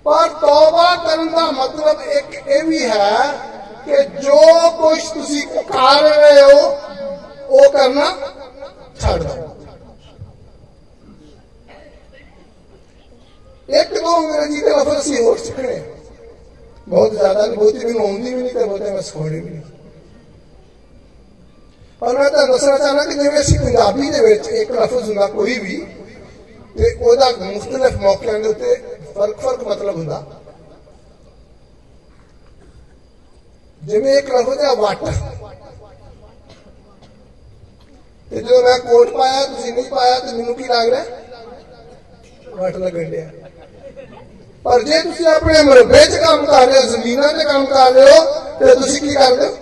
ਪਰ 0.06 0.28
ਤੌਬਾ 0.42 0.96
ਕਰਨ 0.96 1.28
ਦਾ 1.28 1.46
ਮਤਲਬ 1.52 2.02
ਇੱਕ 2.12 2.48
ਇਹ 2.48 2.64
ਵੀ 2.64 2.84
ਹੈ 2.86 3.34
ਕਿ 3.86 4.04
ਜੋ 4.22 4.40
ਕੁਝ 4.78 5.00
ਤੁਸੀਂ 5.04 5.42
ਕਰ 5.48 6.02
ਰਹੇ 6.04 6.42
ਹੋ, 6.42 6.60
ਉਹ 7.50 7.72
ਕਰਨਾ 7.72 8.06
ਛੱਡ 9.02 9.24
ਦਿਓ। 9.24 9.56
ਇੱਕ 13.70 13.94
ਦੋ 13.94 14.18
ਅੰਗਰੇਜ਼ੀ 14.18 14.62
ਦੇ 14.62 14.70
ਲਫ਼ਜ਼ 14.70 15.00
ਅਸੀਂ 15.00 15.24
ਹੋਰ 15.24 15.38
ਸਿੱਖਣੇ 15.38 15.84
ਬਹੁਤ 16.88 17.12
ਜ਼ਿਆਦਾ 17.12 17.46
ਨਹੀਂ 17.46 17.58
ਬਹੁਤੀ 17.58 17.86
ਮੈਨੂੰ 17.86 18.02
ਆਉਂਦੀ 18.02 18.34
ਵੀ 18.34 18.42
ਨਹੀਂ 18.42 18.54
ਤੇ 18.54 18.66
ਬਹੁਤੇ 18.66 18.92
ਮੈਂ 18.92 19.02
ਸਿਖਾਉਣੀ 19.02 19.40
ਵੀ 19.40 19.50
ਨਹੀਂ। 19.50 19.62
ਪਰ 22.00 22.18
ਮੈਂ 22.18 22.30
ਤਾਂ 22.30 22.48
ਦੱਸਣਾ 22.48 22.78
ਚਾਹਨਾ 22.78 23.06
ਕਿ 23.06 23.14
ਜਿਵੇਂ 23.14 23.42
ਅਸੀਂ 23.42 23.60
ਪੰਜਾਬੀ 23.60 24.10
ਦੇ 24.10 24.20
ਵਿੱਚ 24.20 24.48
ਇੱਕ 24.48 24.72
ਲਫ਼ਜ਼ 24.72 25.10
ਹੁੰਦਾ 25.10 25.28
ਕੋਈ 25.28 25.60
ਵੀ, 25.60 25.88
ਤੇ 26.78 26.96
ਉਹਦਾ 27.02 27.32
ਮੁxtਲਫ 27.40 27.96
ਮੌਕਿਆਂ 27.96 28.40
ਦੇ 28.40 28.50
ਉੱਤੇ 28.50 28.76
ਫ਼ਰਕ 29.14 29.40
ਫ਼ਰਕ 29.40 29.64
ਮਤਲਬ 29.64 29.96
ਹੁੰਦਾ। 29.96 30.24
ਜਿਵੇਂ 33.84 34.18
ਇੱਕ 34.18 34.36
ਲਫ਼ਜ਼ 34.36 34.60
ਹੈ 34.60 34.76
ਵੱਟ। 34.76 35.04
ਤੇ 38.32 38.42
ਜਦੋਂ 38.42 38.64
ਮੈਂ 38.64 38.80
ਕੋਟ 38.80 39.10
ਪਾਇਆ, 39.10 39.46
ਤੁਸੀਂ 39.46 39.74
ਨਹੀਂ 39.74 39.84
ਪਾਇਆ, 39.84 40.20
ਤੇ 40.20 40.32
ਮੈਨੂੰ 40.32 40.56
ਕੀ 40.56 40.64
ਲੱਗ 40.64 40.90
ਰਿਹਾ? 40.90 41.06
ਵੱਟ 42.50 42.76
ਲੱਗਣ 42.76 43.04
ਡਿਆ। 43.04 43.32
ਪਰ 44.66 44.82
ਜੇ 44.84 45.02
ਤੁਸੀਂ 45.02 45.26
ਆਪਣੇ 45.28 45.62
ਮਰਬੇ 45.64 46.06
'ਚ 46.06 46.16
ਕੰਮ 46.16 46.46
ਕਰ 46.46 46.68
ਰਹੇ 46.68 46.80
ਹੋ, 46.80 46.84
ਜ਼ਮੀਨਾਂ 46.88 47.34
'ਤੇ 47.34 47.44
ਕੰਮ 47.44 47.66
ਕਰ 47.66 47.92
ਰਹੇ 47.92 48.12
ਹੋ, 48.12 48.24
ਤੇ 48.60 48.76
ਤੁਸੀਂ 48.76 49.02
ਕੀ 49.02 49.14
ਕਰਦੇ 49.14 49.48
ਹੋ? 49.48 49.56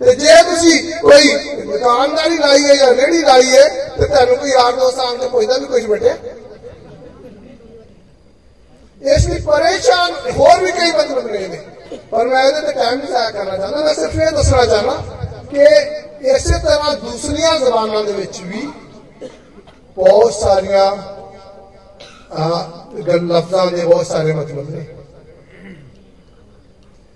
ਤੇ 0.00 0.14
ਜੇ 0.14 0.42
ਤੁਸੀਂ 0.42 0.94
ਕੋਈ 1.00 1.34
ਦੁਕਾਨਦਾਰੀ 1.66 2.38
ਲਾਈ 2.38 2.64
ਹੈ 2.64 2.74
ਜਾਂ 2.74 2.94
ਰੇੜੀ 2.94 3.20
ਲਾਈ 3.22 3.50
ਹੈ, 3.50 3.68
ਤੇ 3.98 4.06
ਤੁਹਾਨੂੰ 4.06 4.36
ਕੋਈ 4.36 4.50
ਯਾਰ 4.50 4.72
ਦੋਸਤ 4.72 4.98
ਆਣ 5.00 5.16
ਕੇ 5.16 5.28
ਪੁੱਛਦਾ 5.28 5.58
ਵੀ 5.58 5.66
ਕੁਝ 5.66 5.84
ਬਟੇ 5.86 6.14
ਇਸ 9.14 9.26
ਲਈ 9.28 9.40
ਪਰੇਸ਼ਾਨ 9.40 10.12
ਹੋਰ 10.38 10.60
ਵੀ 10.60 10.70
ਕਈ 10.72 10.90
ਮਤਲਬ 10.90 11.26
ਨੇ 11.30 11.46
ਨੇ। 11.48 11.58
ਪਰ 12.10 12.26
ਮੈਂ 12.26 12.42
ਇਹਦੇ 12.44 12.60
ਤੇ 12.60 12.72
ਟਾਈਮ 12.72 12.98
ਨਹੀਂ 12.98 13.08
ਜ਼ਾਇਆ 13.08 13.30
ਕਰਨਾ 13.30 13.56
ਚਾਹੁੰਦਾ। 13.56 13.84
ਮੈਂ 13.84 13.94
ਸਿਰਫ 13.94 14.14
ਇਹ 14.16 14.30
ਦੱਸਣਾ 14.36 14.64
ਚਾਹਨਾ 14.66 14.94
ਕਿ 15.50 15.64
ਇਸੇ 16.30 16.58
ਤਰ੍ਹਾਂ 16.58 16.94
ਦੂਸਰੀਆਂ 16.96 17.58
ਜ਼ਬਾਨਾਂ 17.58 18.02
ਦੇ 18.04 18.12
ਵਿੱਚ 18.12 18.40
ਵੀ 18.40 18.68
ਬਹੁਤ 19.96 20.32
ਸਾਰੀਆਂ 20.34 20.90
ਗੱਲ 23.07 23.27
ਲਫ਼ਜ਼ਾਂ 23.27 23.65
ਦੇ 23.67 23.83
ਬਹੁਤ 23.83 24.05
ਸਾਰੇ 24.05 24.33
ਮਤਲਬ 24.33 24.69
ਨੇ 24.69 24.85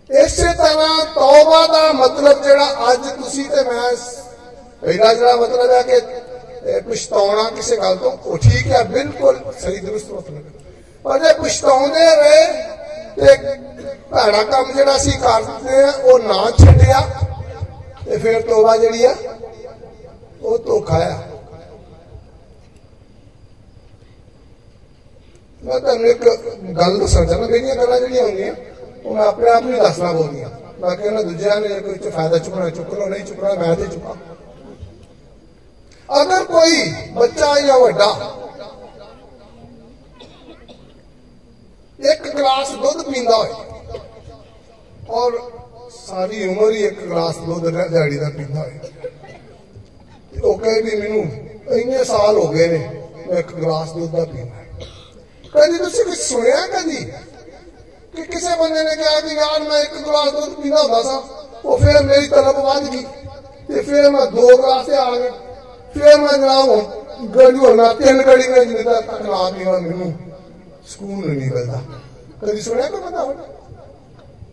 ਇਸੇ 0.09 0.53
ਤਰ੍ਹਾਂ 0.53 1.05
ਤੌਬਾ 1.15 1.65
ਦਾ 1.67 1.91
ਮਤਲਬ 1.93 2.43
ਜਿਹੜਾ 2.43 2.91
ਅੱਜ 2.91 3.07
ਤੁਸੀਂ 3.11 3.45
ਤੇ 3.45 3.63
ਮੈਂ 3.63 3.91
ਪਹਿਲਾ 4.83 5.13
ਜਿਹੜਾ 5.13 5.35
ਮਤਲਬ 5.35 5.71
ਹੈ 5.71 5.81
ਕਿ 5.81 5.99
ਪਛਤਾਉਣਾ 6.81 7.49
ਕਿਸੇ 7.49 7.77
ਗੱਲ 7.77 7.95
ਤੋਂ 7.95 8.11
ਉਹ 8.23 8.37
ਠੀਕ 8.37 8.67
ਹੈ 8.67 8.83
ਬਿਲਕੁਲ 8.85 9.39
ਸਹੀ 9.59 9.79
ਦਰੁਸਤ 9.79 10.11
ਮਤਲਬ 10.11 10.43
ਪਰ 11.05 11.19
ਜੇ 11.19 11.33
ਪਛਤਾਉਂਦੇ 11.33 12.05
ਰਹੇ 12.15 12.45
ਤੇ 13.15 13.35
ਭੈੜਾ 14.11 14.43
ਕੰਮ 14.43 14.71
ਜਿਹੜਾ 14.73 14.95
ਅਸੀਂ 14.95 15.17
ਕਰਦੇ 15.19 15.83
ਆ 15.83 15.91
ਉਹ 16.03 16.19
ਨਾ 16.19 16.49
ਛੱਡਿਆ 16.59 17.01
ਤੇ 18.05 18.17
ਫਿਰ 18.17 18.41
ਤੋਬਾ 18.41 18.75
ਜਿਹੜੀ 18.77 19.03
ਆ 19.03 19.15
ਉਹ 20.41 20.57
ਧੋਖਾ 20.57 20.97
ਆ 20.97 21.17
ਮੈਂ 25.62 25.78
ਤੁਹਾਨੂੰ 25.80 26.06
ਇੱਕ 26.06 26.24
ਗੱਲ 26.78 26.98
ਦੱਸਣਾ 26.98 27.24
ਚਾਹੁੰਦਾ 27.24 27.46
ਮੇਰੀਆਂ 27.48 27.74
ਗੱਲਾਂ 27.76 27.98
ਜਿਹੜੀਆਂ 28.00 28.22
ਹੁੰਦੀਆਂ, 28.24 28.54
ਉਹ 29.04 29.14
ਮੈਂ 29.14 29.24
ਆਪਣੇ 29.26 29.50
ਆਪ 29.50 29.62
ਨੂੰ 29.62 29.78
ਦੱਸਣਾ 29.78 30.12
ਬੋਲਦੀਆਂ। 30.12 30.48
ਬਾਕੀ 30.80 31.06
ਉਹਨਾਂ 31.06 31.22
ਦੂਜਿਆਂ 31.24 31.60
ਨੇ 31.60 31.68
ਕੋਈ 31.80 31.94
ਚ 31.94 32.08
ਫਾਇਦਾ 32.08 32.38
ਚੁੱਕਣਾ, 32.38 32.68
ਚੁੱਕ 32.70 32.92
ਲਓ, 32.94 33.06
ਨਹੀਂ 33.08 33.24
ਚੁੱਕਣਾ, 33.24 33.54
ਮੈਂ 33.54 33.74
ਤੇ 33.76 33.86
ਚੁੱਕਾਂ। 33.86 34.14
ਅਗਰ 36.08 36.44
ਕੋਈ 36.44 36.90
ਬੱਚਾ 37.14 37.54
ਜਾਂ 37.60 37.78
ਵੱਡਾ, 37.80 38.10
ਇੱਕ 41.98 42.28
ਗਲਾਸ 42.28 42.70
ਦੁੱਧ 42.72 43.02
ਪੀਂਦਾ 43.10 43.36
ਹੋਏ, 43.36 43.50
ਔਰ 45.10 45.38
ਸਾਰੀ 45.96 46.46
ਉਮਰ 46.48 46.70
ਹੀ 46.70 46.84
ਇੱਕ 46.86 47.00
ਗਲਾਸ 47.00 47.36
ਦੁੱਧ 47.38 47.68
ਦਿਹਾੜੀ 47.68 48.18
ਦਾ 48.18 48.28
ਪੀਂਦਾ 48.36 48.60
ਹੋਏ 48.60 48.78
ਉਹ 50.40 50.58
ਕਹੇ 50.58 50.82
ਵੀ 50.82 50.96
ਮੈਨੂੰ 50.96 51.22
ਇੰਨੇ 51.78 52.04
ਸਾਲ 52.04 52.36
ਹੋ 52.38 52.46
ਗਏ 52.48 52.66
ਨੇ, 52.68 52.78
ਮੈਂ 53.26 53.38
ਇੱਕ 53.38 53.52
ਗਲਾਸ 53.54 53.92
ਦੁੱਧ 53.92 54.16
ਦਾ 54.16 54.24
ਪੀਂਦਾ। 54.24 54.64
ਕਦੀ 55.53 55.77
ਤੁਸੀਂ 55.77 56.03
ਕੁਝ 56.05 56.17
ਸੁਣਿਆ 56.19 56.65
ਕਦੀ 56.69 57.05
ਕਿ 58.13 58.23
ਕਿਸੇ 58.23 58.55
ਬੰਦੇ 58.57 58.83
ਨੇ 58.83 58.95
ਕਿਹਾ 58.95 59.19
ਕਿ 59.19 59.35
ਯਾਰ 59.35 59.59
ਮੈਂ 59.61 59.81
ਇੱਕ 59.81 59.95
ਗਲਾਸ 59.97 60.31
ਦੁੱਧ 60.31 60.53
ਪੀਂਦਾ 60.53 60.81
ਹੁੰਦਾ 60.81 61.01
ਸਾਂ 61.03 61.21
ਉਹ 61.65 61.77
ਫਿਰ 61.77 62.01
ਮੇਰੀ 62.03 62.27
ਤਲਬ 62.27 62.59
ਵੱਧ 62.59 62.89
ਗਈ 62.89 63.05
ਤੇ 63.67 63.81
ਫਿਰ 63.81 64.09
ਮੈਂ 64.09 64.25
ਦੋ 64.27 64.47
ਗਲਾਸ 64.47 64.85
ਤੇ 64.85 64.95
ਆ 64.95 65.09
ਗਿਆ 65.11 65.31
ਫਿਰ 65.93 66.17
ਮੈਂ 66.17 66.33
ਜਨਾਬ 66.33 67.31
ਗੜੀ 67.35 67.57
ਹੋਣਾ 67.57 67.93
ਤਿੰਨ 67.93 68.21
ਗੜੀ 68.21 68.47
ਵਿੱਚ 68.49 68.69
ਜਿੰਨੇ 68.69 68.83
ਤੱਕ 68.83 69.21
ਨਾ 69.21 69.49
ਪੀਵਾਂ 69.49 69.79
ਮੈਨੂੰ 69.79 70.13
ਸਕੂਨ 70.87 71.27
ਨਹੀਂ 71.27 71.51
ਮਿਲਦਾ 71.51 71.81
ਕਦੀ 72.41 72.61
ਸੁਣਿਆ 72.61 72.87
ਕੋਈ 72.87 73.01
ਬੰਦਾ 73.01 73.23
ਹੋਣਾ 73.23 73.43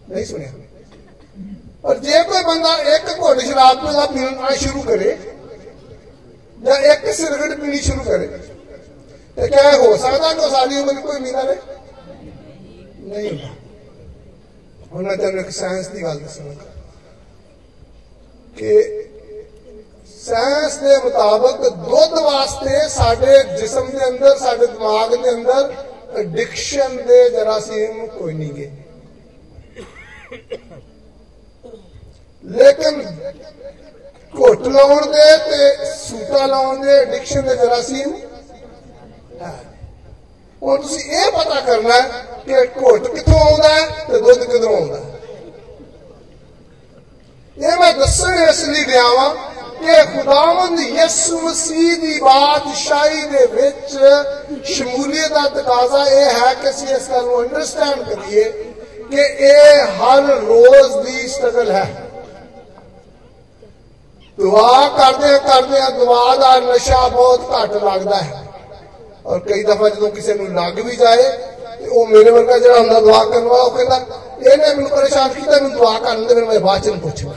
ਨਹੀਂ 0.08 0.24
ਸੁਣਿਆ 0.24 0.52
ਪਰ 1.82 1.98
ਜੇ 1.98 2.22
ਕੋਈ 2.22 2.42
ਬੰਦਾ 2.44 2.76
ਇੱਕ 2.94 3.10
ਘੁੱਟ 3.20 3.40
ਸ਼ਰਾਬ 3.40 3.78
ਪੀਣਾ 3.80 4.06
ਪੀਣਾ 4.06 4.54
ਸ਼ੁਰੂ 4.56 4.82
ਕਰੇ 4.82 5.16
ਜਾਂ 6.58 6.78
ਇੱਕ 6.92 7.10
ਸਿਗਰਟ 7.12 7.60
ਪੀਣੀ 7.60 7.78
ਸ਼ੁਰੂ 7.78 8.02
ਕਰੇ 8.04 8.28
क्या 9.37 9.71
हो 9.71 9.95
सकता 9.97 10.27
है 10.27 10.49
शादी 10.51 10.79
उम्र 10.81 11.01
कोई 11.05 11.19
मिला 11.19 11.41
रहे 11.41 11.55
नहीं। 13.07 13.39
होना 14.93 15.15
तो 15.15 15.21
चाहिए 15.21 15.51
सैंस 15.51 15.87
की 15.87 15.99
गल 16.01 16.19
दस 16.19 16.37
कि 18.57 18.71
साइंस 20.25 20.77
के 20.83 20.97
मुताबिक 21.03 21.61
दुध 21.87 22.13
वास्ते 22.25 22.77
साडे 22.89 23.35
जिसम 23.57 23.87
के 23.95 24.05
अंदर 24.05 24.37
साडे 24.39 24.67
दिमाग 24.67 25.13
के 25.23 25.29
अंदर 25.29 26.19
एडिक्शन 26.21 26.95
के 27.09 27.19
जरासीम 27.29 28.05
कोई 28.17 28.33
नहीं 28.33 28.51
गए 28.53 28.71
लेकिन 32.43 33.01
घुट 34.33 34.67
लाने 34.75 35.27
सूटा 35.93 36.45
लाने 36.45 36.93
एडिक्शन 37.01 37.41
के 37.41 37.55
जरासीम 37.65 38.11
ਹੈ 39.40 39.52
ਹੁਣ 40.62 40.80
ਤੁਸੀਂ 40.80 41.10
ਇਹ 41.12 41.30
ਪਤਾ 41.32 41.60
ਕਰਨਾ 41.60 41.94
ਹੈ 41.94 42.24
ਕਿ 42.46 42.66
ਘੁੱਟ 42.76 43.06
ਕਿੱਥੋਂ 43.06 43.38
ਆਉਂਦਾ 43.40 43.68
ਹੈ 43.68 43.86
ਤੇ 44.08 44.18
ਦੁੱਧ 44.18 44.44
ਕਿੱਧਰੋਂ 44.44 44.76
ਆਉਂਦਾ 44.76 44.96
ਹੈ 44.96 45.18
ਇਹ 47.56 47.78
ਮੈਂ 47.78 47.92
ਦੱਸਣ 47.94 48.42
ਇਸ 48.42 48.64
ਲਈ 48.64 48.84
ਗਿਆ 48.84 49.02
ਵਾਂ 49.10 49.30
ਕਿ 49.80 50.04
ਖੁਦਾਵੰਦ 50.06 50.80
ਯਿਸੂ 50.80 51.40
ਮਸੀਹ 51.40 51.96
ਦੀ 51.98 52.18
ਬਾਦਸ਼ਾਹੀ 52.20 53.24
ਦੇ 53.26 53.46
ਵਿੱਚ 53.46 53.96
ਸ਼ਮੂਲੀਅਤ 54.66 55.32
ਦਾ 55.32 55.48
ਤਕਾਜ਼ਾ 55.52 56.04
ਇਹ 56.06 56.30
ਹੈ 56.34 56.52
ਕਿ 56.54 56.68
ਅਸੀਂ 56.70 56.88
ਇਸ 56.88 57.08
ਗੱਲ 57.10 57.24
ਨੂੰ 57.24 57.40
ਅੰਡਰਸਟੈਂਡ 57.40 58.02
ਕਰੀਏ 58.04 58.44
ਕਿ 59.10 59.22
ਇਹ 59.46 59.86
ਹਰ 59.96 60.28
ਰੋਜ਼ 60.40 60.96
ਦੀ 60.98 61.26
ਸਟਰਗਲ 61.28 61.70
ਹੈ 61.70 61.86
ਦੁਆ 64.38 64.88
ਕਰਦੇ 64.88 65.38
ਕਰਦੇ 65.38 65.80
ਦੁਆ 65.96 66.36
ਦਾ 66.36 66.58
ਨਸ਼ਾ 66.62 67.06
ਬਹੁਤ 67.08 67.50
ਘੱਟ 67.52 67.82
ਲੱਗਦਾ 67.84 68.16
ਹੈ 68.16 68.43
ਔਰ 69.24 69.38
ਕਈ 69.40 69.62
ਦਫਾ 69.64 69.88
ਜਦੋਂ 69.88 70.10
ਕਿਸੇ 70.10 70.34
ਨੂੰ 70.34 70.46
ਲੱਗ 70.54 70.78
ਵੀ 70.80 70.96
ਜਾਏ 70.96 71.22
ਤੇ 71.78 71.86
ਉਹ 71.88 72.06
ਮੇਰੇ 72.06 72.30
ਵਰਗਾ 72.30 72.58
ਜਿਹੜਾ 72.58 72.78
ਹੁੰਦਾ 72.78 73.00
ਦੁਆ 73.00 73.24
ਕਰਨ 73.24 73.44
ਵਾਲਾ 73.44 73.62
ਉਹ 73.62 73.70
ਕਹਿੰਦਾ 73.70 74.00
ਇਹਨੇ 74.40 74.66
ਮੈਨੂੰ 74.66 74.90
ਪਰੇਸ਼ਾਨ 74.90 75.28
ਕੀਤਾ 75.30 75.52
ਮੈਨੂੰ 75.52 75.70
ਦੁਆ 75.72 75.98
ਕਰਨ 75.98 76.26
ਦੇ 76.26 76.34
ਫਿਰ 76.34 76.44
ਮੈਂ 76.44 76.60
ਬਾਅਦ 76.60 76.82
ਚ 76.82 76.88
ਨੂੰ 76.88 77.00
ਪੁੱਛਣਾ 77.00 77.34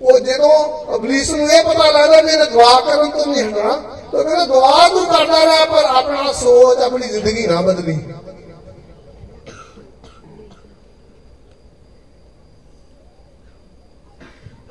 ਉਹ 0.00 0.18
ਜਦੋਂ 0.20 0.50
ਅਬਲੀਸ 0.94 1.30
ਨੂੰ 1.30 1.48
ਇਹ 1.48 1.62
ਪਤਾ 1.64 1.90
ਲੱਗਦਾ 1.90 2.20
ਕਿ 2.20 2.32
ਇਹਨੇ 2.32 2.44
ਦੁਆ 2.46 2.80
ਕਰਨ 2.80 3.10
ਤੋਂ 3.10 3.26
ਨਹੀਂ 3.26 3.42
ਹਟਣਾ 3.42 3.72
ਤਾਂ 4.12 4.22
ਕਹਿੰਦਾ 4.24 4.44
ਦੁਆ 4.44 4.88
ਤੂੰ 4.88 5.04
ਕਰਦਾ 5.06 5.44
ਰਿਹਾ 5.44 5.64
ਪਰ 5.64 5.84
ਆਪਣਾ 5.86 6.32
ਸੋਚ 6.32 6.82
ਆਪਣੀ 6.82 7.08
ਜ਼ਿੰਦਗੀ 7.08 7.46
ਨਾ 7.46 7.60
ਬਦਲੀ 7.62 7.98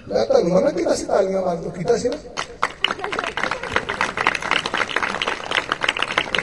ਮੈਂ 0.07 0.25
ਤੁਹਾਨੂੰ 0.25 0.51
ਮਨਾ 0.51 0.69
ਕੀਤਾ 0.71 0.95
ਸੀ 0.95 1.05
ਤਾਲੀਆਂ 1.05 1.41
ਮਾਰ 1.41 1.55
ਤੋਂ 1.55 1.71
ਕੀਤਾ 1.71 1.97
ਸੀ 1.97 2.09
ਨਾ 2.09 2.17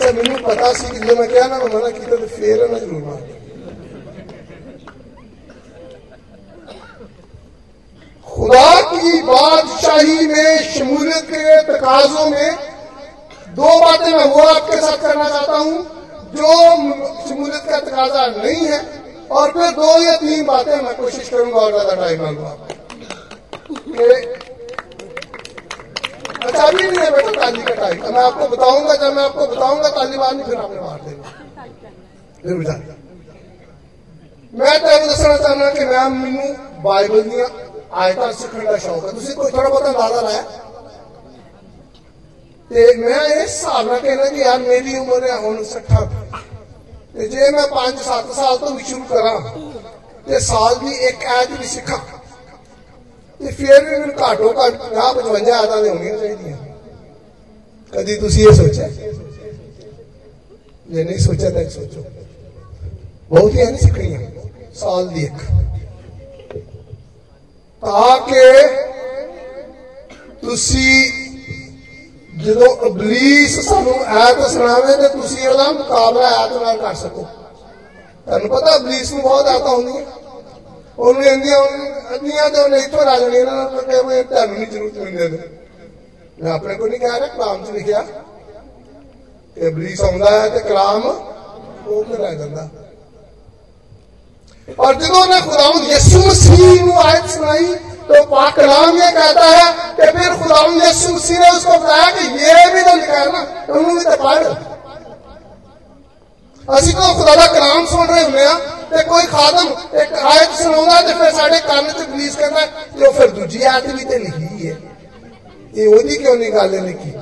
Olha, 0.10 0.24
menino, 0.24 0.42
para 0.42 0.54
estar 0.56 0.75
se 0.75 0.92
dizendo 0.92 1.28
que 1.28 1.38
ela 1.38 1.60
não 1.60 1.82
na 1.82 1.92
quinta-feira, 1.92 2.68
né, 2.68 2.80
irmão? 2.80 3.20
खुदा 8.28 8.72
की 8.89 9.22
बादशाही 9.22 10.28
में 10.28 10.51
शमूलियत 10.74 11.25
के 11.30 11.62
तकाजों 11.63 12.30
में 12.30 12.50
दो 13.56 13.70
बातें 13.82 14.12
मैं 14.12 14.28
वो 14.34 14.42
आपके 14.50 14.78
साथ 14.78 14.98
करना 15.01 15.28
चाहता 15.30 15.58
हूँ 15.58 15.78
जो 16.36 16.50
शमूलियत 17.28 17.63
का 17.70 17.80
तकाजा 17.80 18.25
नहीं 18.38 18.62
है 18.68 18.80
और 19.30 19.51
फिर 19.51 19.72
दो 19.75 19.89
या 20.04 20.16
तीन 20.22 20.46
बातें 20.46 20.75
मैं 20.84 20.96
कोशिश 20.98 21.30
करूँगा 21.30 21.60
और 21.60 21.72
ज़्यादा 21.72 21.96
टाइम 22.01 22.20
लूँगा 22.25 22.51
अच्छा 26.41 26.62
अभी 26.62 26.83
नहीं 26.83 26.99
है 26.99 27.11
बेटा 27.12 27.31
ताली 27.35 27.62
का 27.62 27.75
टाइम 27.76 28.03
मैं 28.09 28.23
आपको 28.23 28.49
बताऊंगा 28.49 28.95
जब 28.97 29.12
मैं 29.12 29.25
आपको 29.25 29.47
बताऊंगा 29.49 29.88
तालिबान 29.93 30.37
नहीं 30.37 30.47
फिर 30.47 30.59
आपने 30.59 30.81
मार 30.81 31.00
देगा 31.03 31.33
फिर 32.43 32.55
बुझा 32.57 32.76
ਮੈਂ 34.53 34.73
ਤੁਹਾਨੂੰ 34.79 35.09
ਦੱਸਣਾ 35.09 35.37
ਚਾਹੁੰਦਾ 35.37 35.71
ਕਿ 35.71 35.85
ਮੈਂ 35.85 36.09
ਮੈਨੂੰ 36.11 36.83
ਬਾਈਬਲ 36.83 37.23
ਦੀਆਂ 37.23 37.47
ਆਇਤਾਂ 37.95 38.33
ਸਿੱਖਣ 38.33 38.64
ਦਾ 38.64 38.76
ਸ਼ੌਕ 38.79 39.05
ਹੈ 39.05 39.11
ਤੁਸੀਂ 39.11 39.35
ਕੋਈ 39.35 39.50
ਥੋੜਾ 39.50 39.69
ਬਹੁਤਾ 39.69 39.91
ਅੰਦਾਜ਼ਾ 39.91 40.21
ਲਾਇਆ 40.21 40.43
ਤੇ 42.71 42.85
ਮੈਂ 42.97 43.25
ਇਸ 43.25 43.41
ਹਿਸਾਬ 43.41 43.87
ਨਾਲ 43.87 43.99
ਕਹਿੰਦਾ 44.00 44.29
ਕਿ 44.29 44.41
ਯਾਰ 44.41 44.59
ਮੇਰੀ 44.61 44.97
ਉਮਰ 44.99 45.25
ਹੈ 45.25 45.37
ਹੁਣ 45.38 45.59
60 45.64 46.05
ਤੇ 47.14 47.29
ਜੇ 47.29 47.50
ਮੈਂ 47.50 47.67
5-7 47.73 48.33
ਸਾਲ 48.35 48.57
ਤੋਂ 48.59 48.71
ਵੀ 48.71 48.85
ਸ਼ੁਰੂ 48.85 49.05
ਕਰਾਂ 49.05 49.41
ਤੇ 50.26 50.41
ਸਾਲ 50.43 50.79
ਦੀ 50.79 50.95
ਇੱਕ 51.09 51.25
ਐਤ 51.33 51.50
ਵੀ 51.53 51.67
ਸਿੱਖਾਂ 51.69 51.99
ਤੇ 53.41 53.53
ਫਿਰ 53.53 53.85
ਵੀ 53.85 53.91
ਮੈਨੂੰ 53.91 54.14
ਘਾਟੋ 54.21 54.53
ਘੱਟ 54.59 54.81
50-55 54.91 55.53
ਆਇਤਾਂ 55.53 55.83
ਦੇ 55.83 55.88
ਹੋਣੀਆਂ 55.88 56.19
ਚਾਹੀਦੀਆਂ 56.19 56.57
ਕਦੀ 57.93 58.17
ਤੁਸੀਂ 58.17 58.47
ਇਹ 58.47 58.53
ਸੋਚਿਆ 58.55 58.88
ਜੇ 60.88 61.05
ਨਹੀਂ 61.05 61.19
ਸੋਚਿਆ 61.19 61.50
ਤਾਂ 61.50 61.69
ਸੋਚੋ 61.71 62.05
ਬਹੁਤੀਆਂ 63.31 63.67
ਨਹੀਂ 63.67 63.79
ਸਿੱਖਣੀਆਂ 63.79 64.21
ਸਾਲ 64.75 65.09
ਦੀ 65.09 65.25
ਇੱਕ 65.25 65.45
ਤਾਂ 67.83 68.19
ਕਿ 68.21 68.43
ਤੁਸੀਂ 70.43 71.12
ਜਦੋਂ 72.37 72.69
ਇਬਲੀਸ 72.87 73.59
ਸਾਨੂੰ 73.61 73.95
ਐਤ 74.19 74.41
ਸੁਣਾਵੇ 74.50 74.97
ਤੇ 74.97 75.09
ਤੁਸੀਂ 75.09 75.49
ਉਹਦਾ 75.49 75.71
ਮੁਕਾਬਲਾ 75.73 76.29
ਐਤ 76.38 76.53
ਨਾਲ 76.53 76.79
ਕਰ 76.79 76.95
ਸਕੋ 76.95 77.26
ਤੁਹਾਨੂੰ 78.26 78.49
ਪਤਾ 78.50 78.75
ਇਬਲੀਸ 78.76 79.12
ਨੂੰ 79.12 79.23
ਬਹੁਤ 79.23 79.49
ਆਤਾ 79.49 79.71
ਹੁੰਦੀਆਂ 79.71 80.05
ਉਹਨੂੰ 80.99 81.25
ਇੰਦੀਆਂ 81.25 81.59
ਅੰਨੀਆਂ 82.14 82.49
ਤੇ 82.50 82.61
ਉਹਨੇ 82.61 82.79
ਇੱਥੋਂ 82.79 83.05
ਰਾਜ 83.05 83.23
ਨਹੀਂ 83.23 83.41
ਇਹਨਾਂ 83.41 83.71
ਨੂੰ 83.71 83.83
ਕਿ 83.83 84.03
ਮੈਂ 84.03 84.23
ਤੁਹਾਨੂੰ 84.25 84.55
ਨਹੀਂ 84.55 84.67
ਜ਼ਰੂਰਤ 84.67 84.99
ਮਿਲਦੇ 84.99 85.29
ਦੇ 85.29 85.49
ਮੈਂ 86.38 86.53
ਆਪਣੇ 86.53 86.75
ਕੋਲ 86.75 86.88
ਨਹੀਂ 86.91 87.00
ਕਹਿ 87.00 87.19
ਰਿਹਾ 87.19 87.26
ਕਲਾਮ 87.29 87.64
'ਚ 87.64 87.71
ਲਿਖਿਆ 87.71 88.05
ਕਿ 89.57 89.67
ਇਬਲੀਸ 89.67 90.00
ਆਉਂਦਾ 90.03 90.31
ਹੈ 90.33 90.49
ਤੇ 90.49 90.61
ਕਲਾਮ 90.62 91.07
ਉਹ 91.87 92.05
ਕਰ 92.05 92.19
ਰਹਿ 92.19 92.37
ਜਾਂਦਾ 92.37 92.69
और 94.69 94.95
जिन्होंने 94.95 95.41
खुदाउन 95.43 95.83
यीशु 95.85 96.19
मसीह 96.19 96.61
को 96.83 96.93
आयत 97.00 97.26
सुनाई 97.29 97.67
तो 98.05 98.23
पाक 98.26 98.55
कलाम 98.57 98.97
ये 98.97 99.11
कहता 99.12 99.49
है 99.49 99.67
कि 99.93 100.07
फिर 100.14 100.31
खुदाउन 100.37 100.75
यीशु 100.76 101.11
मसीह 101.11 101.38
ने 101.41 101.50
उसको 101.53 101.79
बताया 101.79 102.07
कि 102.12 102.25
ये 102.38 102.55
भी 102.73 102.83
तो 102.83 102.95
लिखा 102.97 103.19
है 103.19 103.26
ना 103.33 103.43
उन्होंने 103.69 103.95
भी 103.95 104.05
तो 104.07 104.17
पढ़ 104.25 104.68
ਅਸੀਂ 106.69 106.95
ਤਾਂ 106.95 107.14
ਖੁਦਾ 107.14 107.35
ਦਾ 107.37 107.47
ਕਲਾਮ 107.49 107.87
ਸੁਣ 107.87 108.07
ਰਹੇ 108.07 108.23
ਹੁੰਦੇ 108.25 108.45
ਆ 108.45 108.55
ਤੇ 108.91 109.03
ਕੋਈ 109.05 109.26
ਖਾਦਮ 109.26 109.99
ਇੱਕ 110.00 110.12
ਆਇਤ 110.25 110.55
ਸੁਣਾਉਂਦਾ 110.55 111.00
ਤੇ 111.03 111.14
ਫਿਰ 111.14 111.33
ਸਾਡੇ 111.33 111.61
ਕੰਨ 111.67 111.88
'ਚ 111.88 112.03
ਪੁਲਿਸ 112.03 112.37
ਕਹਿੰਦਾ 112.37 112.67
ਕਿ 112.93 113.05
ਉਹ 113.05 113.12
ਫਿਰ 113.12 113.31
ਦੂਜੀ 113.31 113.62
ਆਇਤ 113.64 113.87
ਵੀ 113.88 114.05
ਤੇ 114.05 114.19
ਲਿਖੀ 114.19 114.69
ਹੈ 114.69 114.76
ਇਹ 115.75 115.87
ਉਹਦੀ 115.88 116.17
ਕਿਉਂ 116.17 116.37
ਨਹੀਂ 116.37 116.53
ਗੱਲ 116.53 116.81
ਲਿਖੀ 116.81 117.12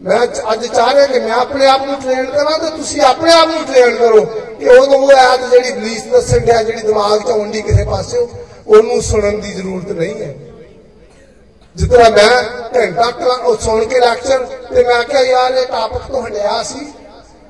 ਮੈਂ 0.00 0.22
ਅੱਜ 0.52 0.66
ਚਾਹ 0.66 0.92
ਰਿਹਾ 0.92 1.06
ਕਿ 1.06 1.18
ਮੈਂ 1.20 1.32
ਆਪਣੇ 1.32 1.66
ਆਪ 1.66 1.84
ਨੂੰ 1.86 1.96
ਟ੍ਰੇਨ 1.96 2.24
ਕਰਾਂ 2.26 2.58
ਤੇ 2.58 2.70
ਤੁਸੀਂ 2.70 3.00
ਆਪਣੇ 3.02 3.32
ਆਪ 3.32 3.48
ਨੂੰ 3.48 3.64
ਟ੍ਰੇਨ 3.64 3.96
ਕਰੋ 3.96 4.24
ਕਿ 4.58 4.68
ਉਹ 4.68 4.94
ਉਹ 4.94 5.12
ਆਇਤ 5.12 5.40
ਜਿਹੜੀ 5.42 5.72
ਪੁਲਿਸ 5.72 6.04
ਦੱਸਣ 6.04 6.38
ਡਿਆ 6.40 6.62
ਜਿਹੜੀ 6.62 6.82
ਦਿਮਾਗ 6.82 7.20
'ਚ 7.20 7.30
ਆਉਂਦੀ 7.30 7.62
ਕਿਸੇ 7.62 7.84
ਪਾਸੇ 7.84 8.26
ਉਹਨੂੰ 8.66 9.00
ਸੁਣਨ 9.02 9.40
ਦੀ 9.40 9.52
ਜ਼ਰੂਰਤ 9.52 9.92
ਨਹੀਂ 9.92 10.14
ਹੈ 10.16 10.34
ਜਿਤਨਾ 11.76 12.08
ਮੈਂ 12.10 12.42
ਘੰਟਾ 12.74 13.36
ਉਹ 13.36 13.56
ਸੁਣ 13.58 13.84
ਕੇ 13.84 14.00
ਲੈਕਚਰ 14.00 14.44
ਤੇ 14.66 14.84
ਮੈਂ 14.84 15.02
ਕਿਹਾ 15.04 15.22
ਯਾਰ 15.22 15.54
ਇਹ 15.54 15.66
ਟਾਪਕ 15.66 16.10
ਤੋਂ 16.12 16.22
ਹਟਿਆ 16.22 16.62
ਸੀ 16.62 16.86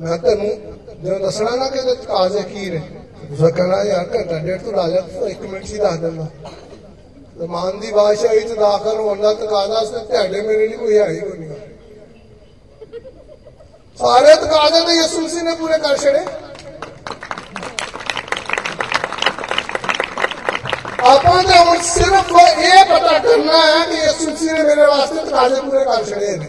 ನಾನು 0.00 0.48
ದಸರಾನಾಗದಕ್ಕೆ 1.22 2.06
ತಾಜೆ 2.06 2.42
ಕೀರೆ 2.52 2.80
ಸಕಲ 3.40 3.72
ಯಾಕ 3.88 4.12
ಡಡ್ಡೆಟ್ಟು 4.30 4.70
ರಾಜಾ 4.76 5.00
ಎಕ್ 5.30 5.42
ಮಿನಿಟ್ 5.44 5.68
ಸೀದ 5.70 5.84
ಆದಲ್ಲ 5.92 6.22
ಮಾಂದಿ 7.48 7.90
ಭಾಷೆ 7.96 8.28
ಐತೆ 8.36 8.54
ದಾಖಲು 8.60 9.02
ಒಂದಂತ 9.10 9.42
ಕಾದಾಸ್ 9.50 9.90
ನತ್ತೆ 9.96 10.16
ಅಡೆ 10.22 10.40
ಮೇರೆಲಿ 10.48 10.76
ಕೊಯ್ಯ 10.82 11.08
ಆಯಿ 11.08 11.20
ಕೊನಿಗ 11.26 11.52
सारे 13.98 14.34
तो 14.36 14.46
कागज़ 14.48 14.84
ने 14.88 14.92
यसूसी 14.94 15.40
ने 15.42 15.52
पूरे 15.56 15.76
कर 15.78 15.96
छड़े 15.98 16.20
अपन 21.04 21.40
तो 21.48 21.56
सिर्फ़ 21.86 22.30
वो 22.32 22.44
ये 22.60 22.76
पता 22.84 23.16
करना 23.20 23.58
है 23.64 23.80
कि 23.88 23.98
यसूसी 23.98 24.46
ने 24.48 24.62
मेरे 24.62 24.86
वास्ते 24.86 25.18
तो 25.18 25.30
कागज़ 25.32 25.60
पूरे 25.62 25.82
कर 25.84 26.04
छड़े 26.06 26.30
ने 26.36 26.48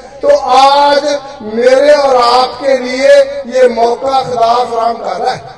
तो 0.20 0.36
आज 0.52 1.04
मेरे 1.54 1.92
और 1.94 2.16
आपके 2.18 2.78
लिए 2.78 3.16
ये 3.50 3.68
मौका 3.72 4.22
खुदा 4.22 4.54
फराम 4.64 4.96
कर 4.98 5.18
रहा 5.18 5.32
है 5.32 5.54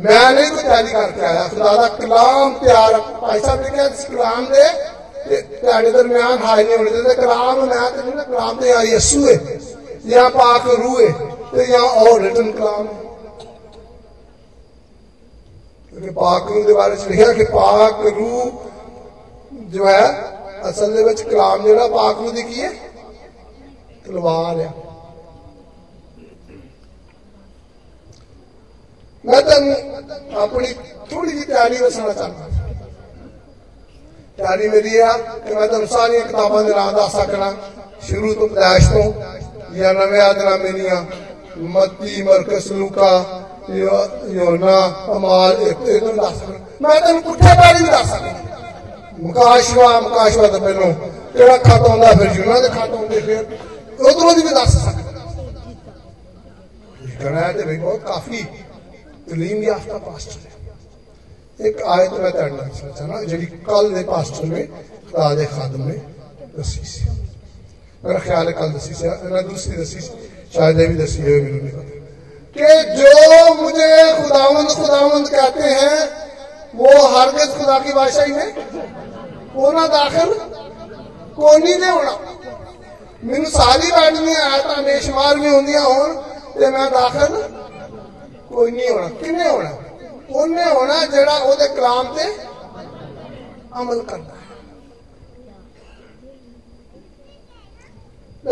मैंने 0.00 0.48
तो 0.48 0.56
तैयारी 0.58 0.92
करके 0.92 1.26
आया 1.26 1.48
खुदा 1.48 1.74
का 1.76 1.88
कलाम 1.96 2.54
तैयार 2.60 3.00
भाई 3.22 3.40
साहब 3.40 3.62
ने 3.62 3.70
कहा 3.70 3.86
इस 3.88 4.04
कलाम 4.06 4.46
दे 4.52 4.68
ਤੁਹਾਡੇ 5.28 5.90
ਦਰਮਿਆਨ 5.90 6.38
ਹਾਈ 6.42 6.64
ਨਹੀਂ 6.64 6.76
ਹੋਣੇ 6.76 7.02
ਤੇ 7.02 7.14
ਕਲਾਮ 7.14 7.58
ਮੈਂ 7.60 7.90
ਤੇ 7.90 8.02
ਨਹੀਂ 8.02 8.14
ਨਾ 8.14 8.22
ਕਲਾਮ 8.22 8.56
ਤੇ 8.56 8.72
ਆ 8.72 8.82
ਯਸੂ 8.84 9.26
ਹੈ 9.26 9.34
ਜਾਂ 10.06 10.28
ਪਾਕ 10.30 10.66
ਰੂਹ 10.68 11.00
ਹੈ 11.00 11.12
ਤੇ 11.52 11.64
ਜਾਂ 11.66 11.82
और 12.00 12.22
रिटन 12.22 12.48
कलाम 12.52 12.86
है 12.86 13.06
क्योंकि 15.92 16.10
पाक 16.12 16.48
रूह 16.48 16.64
के 16.64 16.74
बारे 16.74 16.96
में 16.96 17.10
लिखा 17.10 17.28
कि 17.32 17.44
पाक 17.52 18.02
रूह 18.16 18.42
जो 19.70 19.86
है 19.86 20.02
असल 20.64 20.92
ਦੇ 20.92 21.02
ਵਿੱਚ 21.04 21.22
ਕਲਾਮ 21.22 21.62
ਜਿਹੜਾ 21.62 21.86
ਪਾਕ 21.88 22.18
रूह 22.18 22.32
ਦੀ 22.32 22.42
ਕੀ 22.44 22.62
ਹੈ 22.62 22.70
ਤਲਵਾਰ 24.06 24.60
ਹੈ 24.60 24.72
ਮੈਂ 29.24 29.40
ਤੁਹਾਨੂੰ 29.42 30.40
ਆਪਣੀ 30.42 30.74
ਥੋੜੀ 31.10 31.30
ਜਿਹੀ 31.30 31.44
ਤਿਆਰੀ 31.44 31.76
ਦੱਸਣਾ 31.76 32.12
ਚਾਹੁੰਦਾ 32.12 32.48
ਤਿਆਰੀ 34.38 34.68
ਮੇਰੀ 34.68 34.98
ਆ 34.98 35.12
ਕਿ 35.12 35.54
ਮੈਂ 35.54 35.66
ਤੁਹਾਨੂੰ 35.66 35.88
ਸਾਰੀਆਂ 35.88 36.20
ਕਿਤਾਬਾਂ 36.22 36.62
ਦੇ 36.64 36.74
ਨਾਮ 36.74 36.94
ਦੱਸ 36.94 37.12
ਸਕਣਾ 37.12 37.54
ਸ਼ੁਰੂ 38.02 38.34
ਤੋਂ 38.34 38.48
ਪਦਾਇਸ਼ 38.48 38.88
ਤੋਂ 38.88 39.12
ਜਾਂ 39.74 39.92
ਨਵੇਂ 39.94 40.20
ਆਦਨਾਮੇ 40.20 40.72
ਦੀਆਂ 40.72 41.02
ਮੱਤੀ 41.68 42.22
ਮਰਕਸ 42.22 42.70
ਲੂਕਾ 42.72 43.10
ਯੋਨਾ 43.68 44.76
ਅਮਾਲ 45.12 45.56
ਇੱਕ 45.60 45.80
ਇਹ 45.80 46.00
ਤੁਹਾਨੂੰ 46.00 46.16
ਦੱਸ 46.16 46.36
ਸਕਣਾ 46.36 46.58
ਮੈਂ 46.80 47.00
ਤੁਹਾਨੂੰ 47.00 47.22
ਪੁੱਠੇ 47.22 47.54
ਬਾਰੇ 47.56 47.82
ਵੀ 47.82 47.88
ਦੱਸ 47.88 48.08
ਸਕਣਾ 48.08 48.34
ਮੁਕਾਸ਼ਵਾ 49.18 50.00
ਮੁਕਾਸ਼ਵਾ 50.00 50.46
ਤੋਂ 50.46 50.60
ਪਹਿਲਾਂ 50.60 50.92
ਕਿਹੜਾ 51.32 51.56
ਖਤ 51.58 51.88
ਆਉਂਦਾ 51.88 52.12
ਫਿਰ 52.12 52.30
ਯੂਨਾ 52.34 52.60
ਦੇ 52.60 52.68
ਖਤ 52.68 52.90
ਆਉਂਦੇ 52.90 53.20
ਫਿਰ 53.20 53.44
तो 53.93 54.03
बहुत 57.79 58.01
काफ़ी 58.03 58.39
तलीम 59.27 59.63
याफ्ता 59.63 59.97
पास्टर 59.99 60.39
है। 60.39 60.51
एक 61.59 61.81
आयत 61.83 62.11
तैरना 62.29 62.63
चाहना 62.67 63.15
जी 63.23 63.37
कल 63.67 63.85
पास्टर 64.03 64.45
में 64.45 64.63
खादम 65.47 65.83
दसी 66.57 66.83
से। 66.85 67.03
मेरा 68.03 68.19
ख्याल 68.19 68.45
है 68.47 68.53
कल 68.53 68.69
दसी 68.73 68.93
से 68.93 69.05
दूसरी 69.43 69.75
दसी 69.77 69.99
भी 70.87 70.95
दसी 70.95 71.21
है 71.21 71.37
कि 72.55 72.67
जो 72.97 73.11
मुझे 73.55 73.89
खुदावंद 74.15 74.69
खुदावंद 74.71 75.25
कहते 75.29 75.67
हैं, 75.71 75.99
वो 76.75 76.89
हरगज 77.09 77.49
खुदा 77.57 77.77
की 77.79 77.91
बादशाही 77.93 78.31
में 78.31 78.49
कोना 79.53 79.85
दाखिल 79.87 80.29
कोनी 81.37 81.73
ने 81.77 81.89
होना। 81.89 82.13
ਮੈਨੂੰ 83.22 83.50
ਸਾਰੀ 83.50 83.90
ਬਾਣੀਆਂ 83.92 84.42
ਆਇਤਾਂ 84.50 84.82
ਬੇਸ਼ੁਮਾਰ 84.82 85.38
ਵੀ 85.38 85.50
ਹੁੰਦੀਆਂ 85.50 85.82
ਹੋਣ 85.82 86.14
ਤੇ 86.54 86.70
ਮੈਂ 86.70 86.90
ਦਾਖਲ 86.90 87.42
ਕੋਈ 88.48 88.70
ਨਹੀਂ 88.70 88.88
ਹੋਣਾ 88.88 89.08
ਕਿੰਨੇ 89.20 89.48
ਹੋਣਾ 89.48 89.76
ਉਹਨੇ 90.30 90.64
ਹੋਣਾ 90.64 91.04
ਜਿਹੜਾ 91.06 91.36
ਉਹਦੇ 91.36 91.68
ਕਲਾਮ 91.68 92.14
ਤੇ 92.16 92.32
ਅਮਲ 93.74 94.02
ਕਰਦਾ 94.02 94.32
ਹੈ 94.32 94.38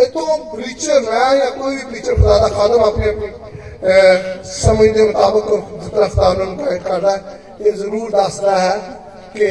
तो 0.07 0.23
प्रीचर 0.47 1.01
मैं 1.03 1.29
या 1.37 1.49
कोई 1.51 1.77
भी 1.77 1.85
प्रीचर 1.85 2.15
खुदा 2.15 2.39
का 2.39 2.49
खादम 2.49 2.83
अपनी 2.83 3.07
अपनी 3.07 3.29
समझ 4.47 4.89
के 4.91 5.03
मुताबिक 5.05 5.47
जितना 5.83 6.09
खुदा 6.09 6.29
उन्होंने 6.29 6.57
गाइड 6.59 6.83
कर 6.83 7.01
रहा 7.01 7.13
है 7.13 7.21
ये 7.61 7.73
जरूर 7.73 8.11
दस 8.13 8.41
रहा 8.43 8.59
है 8.59 8.79
कि 9.31 9.49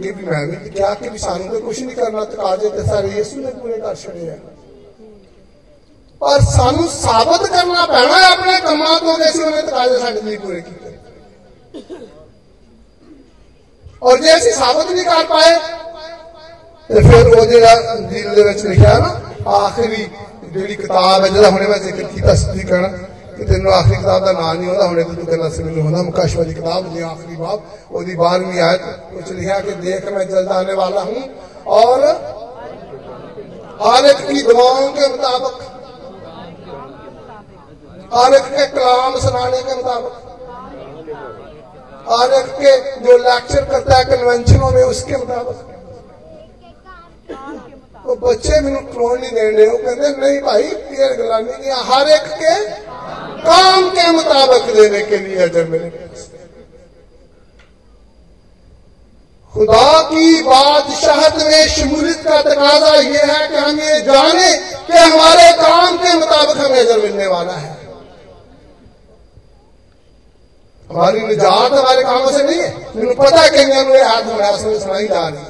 gave 0.00 0.16
him 0.16 0.28
heaven, 0.28 0.58
क्या 0.74 0.92
कि 0.94 1.08
किसानों 1.10 1.52
ने 1.52 1.60
कुछ 1.60 1.80
नहीं 1.80 1.96
करना 1.96 2.24
तो 2.24 2.36
काजे 2.42 2.68
दसा 2.70 2.98
रही 3.00 3.16
यीशु 3.16 3.40
ने 3.40 3.50
पूरे 3.60 3.76
कर 3.80 3.94
छड़े 3.96 4.20
है। 4.20 4.38
और 6.20 6.40
सानू 6.44 6.86
साबित 6.94 7.42
करना 7.52 7.84
पैना 7.86 8.16
है 8.16 8.30
अपने 8.36 8.58
कमां 8.66 8.98
तो 9.00 9.18
यीशु 9.24 9.42
ने 9.44 9.50
तो 9.52 9.66
तकाजे 9.68 9.98
साडे 9.98 10.20
लिए 10.20 10.38
पूरे 10.38 10.60
किए 10.60 10.78
और 14.02 14.20
जे 14.20 14.30
असि 14.30 14.50
साबित 14.52 14.90
नहीं 14.90 15.04
कर 15.04 15.24
पाए 15.30 15.52
तो 16.90 17.00
फिर 17.08 17.28
वो 17.36 17.44
जेड़ा 17.50 17.74
दिल 18.10 18.28
दे 18.34 18.42
विच 18.42 18.64
लिखया 18.64 18.98
ना 18.98 19.10
आखिरी 19.56 20.02
जेड़ी 20.54 20.74
किताब 20.76 21.24
है 21.24 21.28
जेड़ा 21.34 21.48
हुणे 21.48 21.66
मैं 21.68 21.80
ज़िक्र 21.82 22.04
कीता 22.14 22.34
सदी 22.42 22.62
करना 22.70 22.88
ਕਿ 23.39 23.45
ਤੈਨੂੰ 23.45 23.71
ਆਖਰੀ 23.73 23.95
ਕਿਤਾਬ 23.95 24.25
ਦਾ 24.25 24.31
ਨਾਮ 24.33 24.57
ਨਹੀਂ 24.57 24.69
ਆਉਂਦਾ 24.69 24.87
ਹੁਣੇ 24.87 25.03
ਤੂੰ 25.05 25.25
ਕਹਿੰਦਾ 25.25 25.49
ਸੀ 25.49 25.63
ਮੈਨੂੰ 25.63 25.83
ਹੁੰਦਾ 25.83 26.01
ਮੁਕਾਸ਼ਵਾ 26.03 26.43
ਦੀ 26.43 26.53
ਕਿਤਾਬ 26.53 26.93
ਦੀ 26.93 27.01
ਆਖਰੀ 27.03 27.35
ਬਾਬ 27.35 27.61
ਉਹਦੀ 27.91 28.15
12ਵੀਂ 28.17 28.59
ਆਇਤ 28.61 28.81
ਵਿੱਚ 29.13 29.31
ਲਿਖਿਆ 29.31 29.59
कि 29.61 29.73
देख 29.81 30.07
मैं 30.09 30.25
जल्द 30.27 30.51
आने 30.53 30.73
वाला 30.75 31.01
हूं 31.03 31.21
और 31.73 32.03
हर 33.79 34.05
एक 34.05 34.19
की 34.27 34.41
दुआओं 34.43 34.87
के 34.93 35.07
मुताबिक 35.09 35.63
हर 38.13 38.33
एक 38.33 38.47
के 38.51 38.65
कलाम 38.69 39.17
सुनाने 39.19 39.61
के 39.61 39.75
मुताबिक 39.75 40.15
हर 42.09 42.33
एक 42.33 42.51
के 42.57 42.73
जो 43.01 43.17
लेक्चर 43.19 43.63
करता 43.67 43.97
है 43.97 44.05
कन्वेंशनों 44.05 44.71
में 44.71 44.83
उसके 44.85 45.17
मुताबिक 45.17 45.57
तो 48.04 48.14
बच्चे 48.16 48.60
मैंने 48.60 48.80
क्रोन 48.92 49.18
नहीं 49.20 49.30
रहे 49.30 49.66
वो 49.66 49.78
कहते 49.78 50.08
नहीं 50.20 50.40
भाई 50.40 50.62
नहीं 50.62 51.56
किया 51.56 51.76
हर 51.88 52.08
एक 52.08 52.26
के 52.40 52.54
काम 53.42 53.88
के 53.90 54.10
मुताबिक 54.10 54.74
देने 54.74 55.02
के 55.02 55.18
लिए 55.18 55.36
अजर 55.38 55.64
पास 55.64 56.28
खुदा 59.54 60.00
की 60.02 60.42
बादशाहत 60.42 61.36
में 61.36 61.68
शमूलियत 61.68 62.20
का 62.24 62.40
तकाजा 62.42 62.94
यह 62.94 63.32
है 63.32 63.48
कि 63.48 63.56
हम 63.56 63.80
ये 63.80 64.00
जाने 64.00 64.50
कि 64.86 64.98
हमारे 64.98 65.52
काम 65.52 65.96
के 65.96 66.10
मुताबिक 66.16 66.56
हमें 66.56 66.80
अजर 66.80 66.98
मिलने 66.98 67.26
वाला 67.26 67.52
है। 67.52 67.78
हमारी 70.90 71.20
निजात 71.20 71.72
हमारे 71.72 72.02
कामों 72.02 72.30
से 72.32 72.42
नहीं 72.42 72.60
है। 72.60 72.70
मैंने 72.96 73.14
पता 73.14 73.40
है 73.40 73.50
कि 73.50 73.58
ये 73.58 74.02
हाथ 74.02 74.22
हमारा 74.22 74.56
सुनाई 74.56 75.06
जा 75.08 75.28
रही 75.28 75.38
है। 75.38 75.49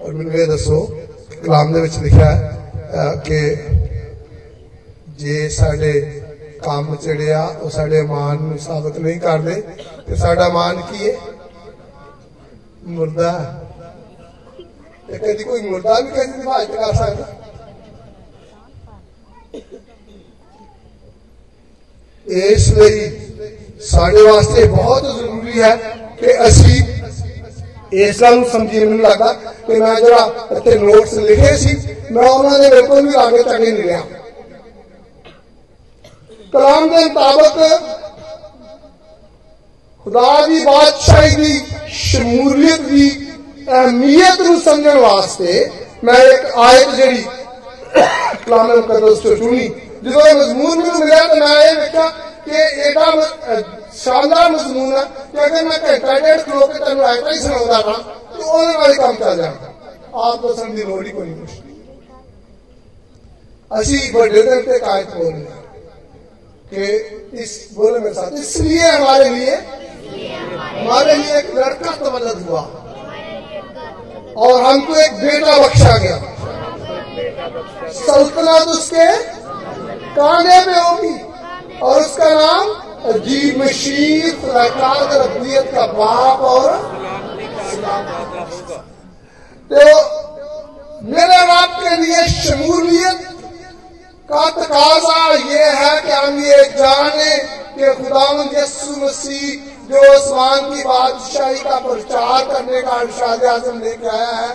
ਔਰ 0.00 0.12
ਮੈਨੂੰ 0.12 0.32
ਇਹ 0.32 0.46
ਦੱਸੋ, 0.46 0.80
ਕਲਾਮ 1.44 1.72
ਦੇ 1.72 1.80
ਵਿੱਚ 1.80 1.98
ਲਿਖਿਆ 1.98 2.30
ਹੈ 2.94 3.14
ਕਿ 3.26 3.40
ਜੇ 5.18 5.48
ਸਾਡੇ 5.48 5.92
ਕੰਮ 6.64 6.94
ਜਿਹੜੇ 6.96 7.32
ਆ, 7.32 7.42
ਉਹ 7.62 7.70
ਸਾਡੇ 7.70 8.02
ਮਾਨ 8.02 8.42
ਨੂੰ 8.42 8.58
ਸਾਬਤ 8.58 8.98
ਨਹੀਂ 8.98 9.20
ਕਰਦੇ, 9.20 9.60
ਤੇ 10.08 10.16
ਸਾਡਾ 10.16 10.48
ਮਾਨ 10.48 10.80
ਕੀ 10.82 11.10
ਹੈ? 11.10 11.16
ਮੁਰਦਾ 12.86 13.32
ਤੇ 15.08 15.18
ਕਦੀ 15.18 15.44
ਕੋਈ 15.44 15.60
ਮੁਰਦਾ 15.62 16.00
ਵੀ 16.00 16.10
ਕਿਸੇ 16.10 16.26
ਦੀ 16.26 16.48
ਹਾਜ਼ਤ 16.48 16.70
ਕਰ 16.72 16.94
ਸਕਦਾ? 16.94 17.26
ਇਸ 22.26 22.68
ਲਈ 22.72 23.10
ਸਾਡੇ 23.80 24.22
ਵਾਸਤੇ 24.22 24.64
ਬਹੁਤ 24.64 25.04
ਜ਼ਰੂਰੀ 25.16 25.60
ਹੈ 25.62 25.76
ਕਿ 26.20 26.32
ਅਸੀਂ 26.48 26.82
ਇਸ 27.93 28.21
ਗੱਲ 28.21 28.35
ਨੂੰ 28.35 28.49
ਸਮਝੀਏ 28.49 28.85
ਮੈਨੂੰ 28.85 28.99
ਲੱਗਦਾ 29.01 29.33
ਕਿ 29.67 29.75
ਮੈਂ 29.75 29.95
ਜਿਹੜਾ 29.95 30.47
ਇੱਥੇ 30.51 30.77
ਨੋਟਸ 30.77 31.13
ਲਿਖੇ 31.15 31.55
ਸੀ 31.57 31.77
ਮੈਂ 32.11 32.23
ਉਹਨਾਂ 32.23 32.59
ਦੇ 32.59 32.69
ਬਿਲਕੁਲ 32.69 33.01
ਵੀ 33.01 33.15
ਆਗੇ 33.17 33.43
ਚੰਗੇ 33.43 33.71
ਨਹੀਂ 33.71 33.83
ਰਿਹਾ 33.83 34.01
ਕਲਾਮ 36.53 36.89
ਦੇ 36.89 37.03
ਮੁਤਾਬਕ 37.03 37.59
ਖੁਦਾ 40.05 40.45
ਦੀ 40.47 40.63
ਬਾਦਸ਼ਾਹੀ 40.65 41.35
ਦੀ 41.35 41.61
ਸ਼ਮੂਲੀਅਤ 41.89 42.81
ਦੀ 42.81 43.09
ਅਹਿਮੀਅਤ 43.69 44.41
ਨੂੰ 44.41 44.59
ਸਮਝਣ 44.61 44.97
ਵਾਸਤੇ 44.97 45.69
ਮੈਂ 46.03 46.19
ਇੱਕ 46.25 46.45
ਆਇਤ 46.57 46.89
ਜਿਹੜੀ 46.89 47.23
ਕਲਾਮ 48.45 48.67
ਮੁਕੱਦਸ 48.69 49.19
ਤੋਂ 49.19 49.35
ਚੁਣੀ 49.35 49.67
ਜਦੋਂ 50.03 50.21
ਇਹ 50.21 50.35
ਮਜ਼ਮੂਨ 50.35 50.77
ਮੈਨੂੰ 50.77 50.99
ਮਿਲਿਆ 50.99 51.23
ਤਾਂ 51.23 51.35
ਮੈਂ 51.37 51.61
ਇਹ 51.61 51.75
ਵੇਖਿਆ 51.75 52.11
ਕਿ 52.47 52.57
ਇਹਦਾ 52.79 53.05
ਸ਼ਾਨਦਾਰ 53.95 54.51
ਮਜ਼ਮੂਨ 54.51 54.93
ਹੈ 54.93 55.03
ਕਿ 55.31 55.45
ਅਗਰ 55.45 55.63
ਮੈਂ 55.63 55.79
ਘੰਟਾ 55.79 56.19
ਡੇਢ 56.19 56.41
ਖਲੋ 56.41 56.67
ਕੇ 56.67 56.79
ਤੈਨੂੰ 56.79 57.05
ਆਇਤਾਂ 57.05 57.33
ਹੀ 57.33 57.39
ਸੁਣਾਉਂਦਾ 57.39 57.77
ਨਾ 57.79 57.97
ਤਾਂ 58.31 58.45
ਉਹਦੇ 58.45 58.73
ਨਾਲ 58.73 58.91
ਹੀ 58.91 58.97
ਕੰਮ 58.97 59.15
ਚੱਲ 59.15 59.37
ਜਾਣਾ 59.37 59.73
ਆਪ 60.21 60.41
ਦੱਸਣ 60.41 60.69
ਦੀ 60.69 60.83
ਲੋੜ 60.83 61.05
ਹੀ 61.05 61.11
ਕੋਈ 61.11 61.29
ਨਹੀਂ 61.29 61.61
ਅਸੀਂ 63.71 63.99
ਵੱਡੇ 64.13 64.41
ਦਿਨ 64.41 64.61
ਤੇ 64.63 64.79
ਕਾਇਤ 64.79 65.15
ਹੋ 65.15 65.23
ਰਹੇ 65.23 65.39
हैं 65.41 65.61
कि 66.71 66.85
इस 67.35 67.51
बोले 67.73 67.99
मेरे 67.99 68.13
साथ 68.13 68.31
इसलिए 68.35 68.87
हमारे 68.87 69.29
लिए 69.29 69.55
हमारे 69.55 71.15
लिए 71.15 71.37
एक 71.37 71.51
लड़का 71.55 71.91
तवल्लद 71.97 72.39
हुआ 72.43 72.61
और 74.37 74.63
हमको 74.63 74.95
एक 74.97 75.19
बेटा 75.19 75.57
बख्शा 75.57 75.97
गया 75.97 76.17
सल्तनत 77.97 78.67
उसके 78.69 79.05
कांधे 80.15 80.59
पे 80.65 80.79
होगी 80.79 81.13
और 81.82 82.00
उसका 82.00 82.28
नाम 82.34 82.66
अजीब 83.12 83.62
मशीर 83.62 84.30
खुदाकार 84.40 85.02
रबीयत 85.20 85.70
का 85.74 85.86
बाप 85.98 86.40
और 86.52 86.70
तो 89.70 89.84
मेरे 91.08 91.40
बाप 91.46 91.78
के 91.80 91.96
लिए 92.02 92.26
शमूलियत 92.28 93.20
का 94.28 94.48
तकाजा 94.50 95.20
ये 95.32 95.64
है 95.80 96.00
कि 96.02 96.12
हम 96.12 96.38
ये 96.44 96.64
जाने 96.78 97.36
कि 97.76 97.94
खुदा 98.02 98.26
यसु 98.54 98.96
मसीह 99.04 99.48
जो 99.90 100.00
आसमान 100.12 100.70
की 100.70 100.82
बादशाही 100.84 101.58
का 101.58 101.78
प्रचार 101.86 102.44
करने 102.46 102.82
का 102.82 102.98
अरशाद 103.00 103.44
आज़म 103.52 103.78
लेके 103.84 104.08
आया 104.08 104.36
है 104.36 104.50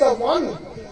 the 0.00 0.16
one 0.20 0.42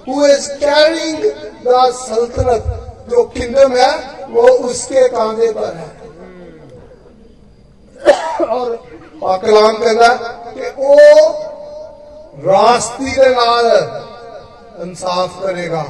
who 0.08 0.26
is 0.26 0.48
carrying 0.60 1.24
the 1.66 1.82
सल्तनत 1.96 2.64
जो 3.10 3.22
किंगडम 3.34 3.76
है। 3.76 3.92
वो 4.31 4.47
उसके 4.65 5.07
कांधे 5.09 5.51
पर 5.51 5.75
है 5.75 5.89
और 8.49 8.67
कलाम 9.39 9.77
कहना 9.77 10.09
कि 10.49 10.69
वो 10.77 10.95
रास्ती 12.45 13.11
के 13.11 13.29
नाल 13.35 13.71
इंसाफ 14.81 15.41
करेगा 15.41 15.85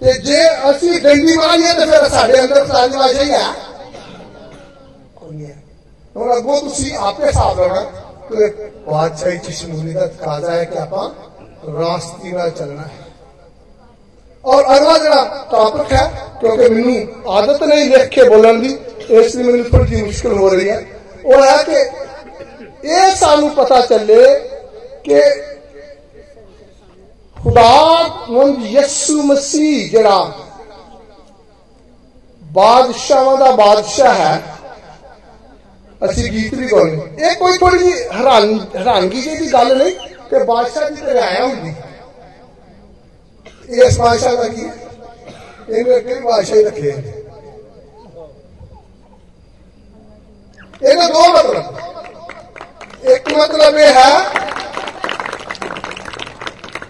ਤੇ 0.00 0.12
ਜੇ 0.20 0.38
ਅਸੀਂ 0.70 1.00
ਡੰਡੀ 1.00 1.36
ਮਾਰੀਏ 1.36 1.72
ਤੇ 1.74 1.84
ਫਿਰ 1.86 2.08
ਸਾਡੇ 2.10 2.40
ਅੰਦਰ 2.40 2.64
ਖਲਾਜੀ 2.64 2.96
ਵਾਜੇ 2.96 3.24
ਹੈ 3.24 3.42
ਹੁਣ 6.16 6.36
ਅੱਗੋਂ 6.36 6.60
ਤੁਸੀਂ 6.60 6.96
ਆਪੇ 7.00 7.26
ਹਿਸਾਬ 7.26 7.58
ਲਾਉਣਾ 7.58 7.82
ਕਿ 8.28 8.48
ਬਾਦਸ਼ਾਹੀ 8.86 9.38
ਚ 9.38 9.50
ਸ਼ਮੂਲੀਅਤ 9.52 10.16
ਕਾਜ਼ਾ 10.22 10.50
ਹੈ 10.50 10.64
ਕਿ 10.64 10.78
ਆਪਾਂ 10.78 11.08
ਰਾਸਤੀ 11.72 12.32
ਨਾਲ 12.32 12.50
ਚੱਲਣਾ 12.50 12.82
ਹੈ 12.82 13.06
ਔਰ 14.44 14.76
ਅਗਲਾ 14.76 14.96
ਜਿਹੜਾ 14.98 15.46
ਟਾਪਿਕ 15.50 15.92
ਹੈ 15.92 16.04
ਕਿਉਂਕਿ 16.40 16.68
ਮੈਨੂੰ 16.68 17.32
ਆਦਤ 17.32 17.62
ਨਹੀਂ 17.62 17.88
ਲਿਖ 17.90 18.08
ਕੇ 18.08 18.28
ਬੋਲਣ 18.28 18.60
ਦੀ 18.60 18.76
ਇਸ 19.10 19.36
ਲਈ 19.36 19.42
ਮੈਨੂੰ 19.42 19.64
ਥੋੜੀ 19.64 19.86
ਜਿਹੀ 19.86 20.02
ਮੁਸ਼ਕਲ 20.02 20.32
ਹੋ 20.32 20.48
ਰਹੀ 20.48 20.68
ਹੈ 20.68 20.82
ਉਹ 21.24 21.42
ਹੈ 21.42 21.56
ਕਿ 21.62 21.80
ਇਹ 22.84 23.14
ਸਾਨੂੰ 23.16 23.50
ਪਤਾ 23.50 23.80
ਚੱਲੇ 23.80 24.24
ਕਿ 25.04 25.20
ਖੁਦਾਵੰਦ 27.36 28.64
ਯਿਸੂ 28.66 29.22
ਮਸੀਹ 29.22 29.90
ਜਿਹੜਾ 29.90 30.32
ਬਾਦਸ਼ਾਹਾਂ 32.42 33.36
ਦਾ 33.36 33.50
ਬਾਦਸ਼ਾਹ 33.56 34.14
ਹੈ 34.14 34.42
ਅਸੀਂ 36.00 36.30
ਗੀਤ 36.32 36.54
ਵੀ 36.54 36.66
ਗਾਉਂਦੇ 36.66 37.26
ਇਹ 37.26 37.34
ਕੋਈ 37.36 37.58
ਥੋੜੀ 37.58 37.78
ਜਿਹੀ 37.78 37.92
ਹੈਰਾਨ 38.12 38.58
ਹੈਰਾਨਗੀ 38.76 39.20
ਦੀ 39.20 39.52
ਗੱਲ 39.52 39.76
ਨਹੀਂ 39.78 39.94
ਕਿ 40.30 40.42
ਬਾਦਸ਼ਾਹ 40.44 40.90
ਦੀ 40.90 41.00
ਤੇ 41.02 41.18
ਆਇਆ 41.18 41.46
ਹੁੰਦੀ 41.46 41.74
ਇਸ 43.78 43.98
ਬਾਦਸ਼ਾਹ 43.98 44.36
ਦਾ 44.36 44.48
ਕੀ 44.48 44.68
ਇਹਨੇ 45.68 46.00
ਕਿਹੜੀ 46.00 46.20
ਬਾਦਸ਼ਾਹ 46.20 46.62
ਰੱਖੇ 46.62 46.90
ਇਹਦਾ 50.82 51.06
ਦੋ 51.08 51.28
ਮਤਲਬ 51.28 51.80
ਇੱਕ 53.06 53.32
ਮਤਲਬ 53.32 53.76
ਇਹ 53.78 53.92
ਹੈ 53.92 54.42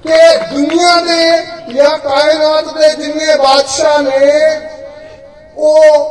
ਕਿ 0.04 0.16
ਦੁਨੀਆ 0.50 1.00
ਦੇ 1.00 1.74
ਜਾਂ 1.74 1.98
ਕਾਇਨਾਤ 1.98 2.72
ਦੇ 2.74 2.88
ਜਿੰਨੇ 2.96 3.36
ਬਾਦਸ਼ਾਹ 3.36 3.98
ਨੇ 3.98 4.18
ਉਹ 5.56 6.10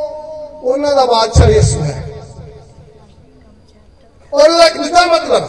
ਉਹਨਾਂ 0.62 0.94
ਦਾ 0.94 1.04
ਬਾਦਸ਼ਾਹ 1.06 1.50
ਯਿਸੂ 1.50 1.82
ਹੈ 1.82 2.02
ਔਰ 4.32 4.50
ਉਹਦਾ 4.50 4.68
ਕਿਹਦਾ 4.68 5.04
ਮਤਲਬ 5.06 5.48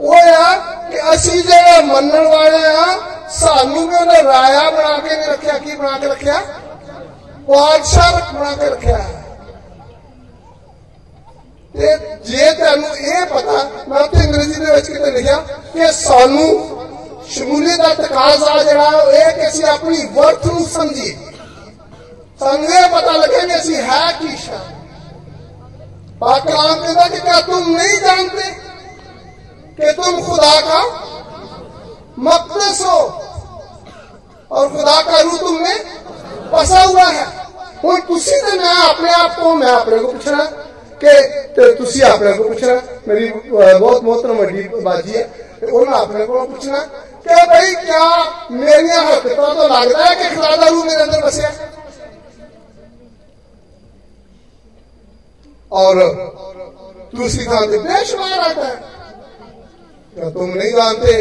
ਉਹ 0.00 0.14
ਆ 0.14 0.56
ਕਿ 0.90 1.14
ਅਸੀਂ 1.14 1.42
ਜਿਹੜਾ 1.42 1.80
ਮੰਨਣ 1.80 2.26
ਵਾਲੇ 2.28 2.66
ਆ, 2.66 2.98
ਸਾਨੂੰ 3.30 3.88
ਵੀ 3.88 3.94
ਉਹਨੇ 3.94 4.22
ਰਾਇਆ 4.22 4.70
ਬਣਾ 4.70 4.98
ਕੇ 4.98 5.16
ਨਹੀਂ 5.16 5.28
ਰੱਖਿਆ। 5.28 5.58
ਕੀ 5.58 5.76
ਬਣਾ 5.76 5.98
ਕੇ 5.98 6.06
ਰੱਖਿਆ? 6.06 6.42
ਬਾਦਸ਼ਾਹ 7.48 8.32
ਬਣਾ 8.32 8.52
ਕੇ 8.52 8.70
ਰੱਖਿਆ। 8.70 8.98
ਤੇ 11.74 11.96
ਜੇ 12.24 12.52
ਤੁਹਾਨੂੰ 12.52 12.96
ਇਹ 12.96 13.26
ਪਤਾ, 13.26 13.70
ਮੈਂ 13.88 14.00
ਉੱਥੇ 14.00 14.26
ਅੰਗਰੇਜ਼ੀ 14.26 14.64
ਦੇ 14.64 14.72
ਵਿੱਚ 14.74 14.86
ਕਿਤੇ 14.86 15.10
ਲਿਖਿਆ 15.10 15.36
ਕਿ 15.72 15.92
ਸਾਨੂੰ 15.92 16.76
ਸ਼ਮੂਲੀਅਤ 17.30 17.80
ਦਾ 17.80 17.94
ਤਕਾਜ਼ਾ 17.94 18.62
ਜਿਹੜਾ 18.62 18.90
ਇਹ 19.10 19.32
ਕਿ 19.32 19.48
ਅਸੀਂ 19.48 19.64
ਆਪਣੀ 19.64 20.06
ਵਰਥ 20.06 20.46
ਨੂੰ 20.46 20.66
ਸਮਝੀਏ। 20.66 21.16
ਸਾਨੂੰ 22.40 22.64
ਇਹ 22.64 22.88
ਪਤਾ 22.88 23.12
ਲੱਗੇ 23.12 23.46
ਕਿ 23.46 23.56
ਅਸੀਂ 23.56 23.76
ਹੈ 23.76 24.12
ਕੀ 24.12 24.36
ਸ਼ਾਨ 24.36 24.74
ਪਾਕ 26.20 26.46
ਕਲਾਮ 26.46 26.80
ਕਹਿੰਦਾ 26.80 27.08
ਕਿ 27.08 27.20
ਕਿਆ 27.20 27.40
ਤੁਮ 27.40 27.76
ਨਹੀਂ 27.76 28.00
ਜਾਣਦੇ? 28.00 28.65
कि 29.78 29.92
तुम 29.92 30.20
खुदा 30.26 30.60
का 30.60 30.80
मकदस 32.18 32.80
हो। 32.82 32.98
और 34.50 34.68
खुदा 34.68 35.00
का 35.02 35.20
रूह 35.20 35.38
तुम 35.38 35.58
में 35.62 35.78
बसा 36.52 36.82
हुआ 36.82 37.04
है। 37.06 37.26
और 37.84 38.00
तुसी 38.00 38.36
ने 38.36 38.52
मैं 38.58 38.76
अपने 38.84 39.10
आप 39.12 39.38
को, 39.40 39.54
मैं 39.54 39.68
अपने 39.70 39.98
को 39.98 40.12
पूछ 40.12 40.28
रहा 40.28 40.44
कि 41.04 41.74
तुसी 41.78 42.00
अपने 42.02 42.32
को 42.32 42.44
पूछ 42.44 42.62
रहा 42.64 42.80
मेरी 43.08 43.28
बहुत 43.78 44.02
मोहतरम 44.04 44.36
वड्डी 44.36 44.62
बाजी 44.80 45.12
है। 45.12 45.22
तो 45.60 45.78
और 45.78 45.88
मैं 45.88 45.98
अपने 45.98 46.26
को 46.26 46.44
पूछना 46.46 46.78
क्या 47.26 47.44
भाई, 47.44 47.74
क्या 47.76 48.48
मेरी 48.52 48.88
हरकत 48.88 49.36
तो 49.36 49.68
लगता 49.68 50.04
है 50.04 50.14
कि 50.16 50.34
खुदा 50.36 50.56
का 50.56 50.68
रूह 50.68 50.84
मेरे 50.84 51.02
अंदर 51.02 51.24
बसे 51.26 51.46
और 55.72 55.94
दूसरी 57.14 57.44
खान 57.44 57.66
बेशुमार 57.68 58.38
आता 58.40 58.66
है। 58.66 58.95
क्या 60.16 60.28
तुम 60.30 60.50
नहीं 60.50 60.70
जानते? 60.72 61.12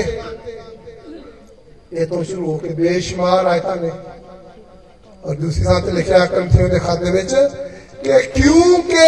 ये 1.91 2.05
तो 2.05 2.23
शुरू 2.23 2.45
होके 2.45 2.69
बेशुमार 2.75 3.47
आयता 3.47 3.73
ने 3.75 3.89
और 5.25 5.35
दूसरी 5.35 5.63
साथ 5.63 5.89
लिखा 5.95 6.19
कंपनियों 6.27 6.69
के 6.69 6.79
खाते 6.79 7.11
में 7.11 7.25
कि 7.25 8.19
क्योंकि 8.35 9.03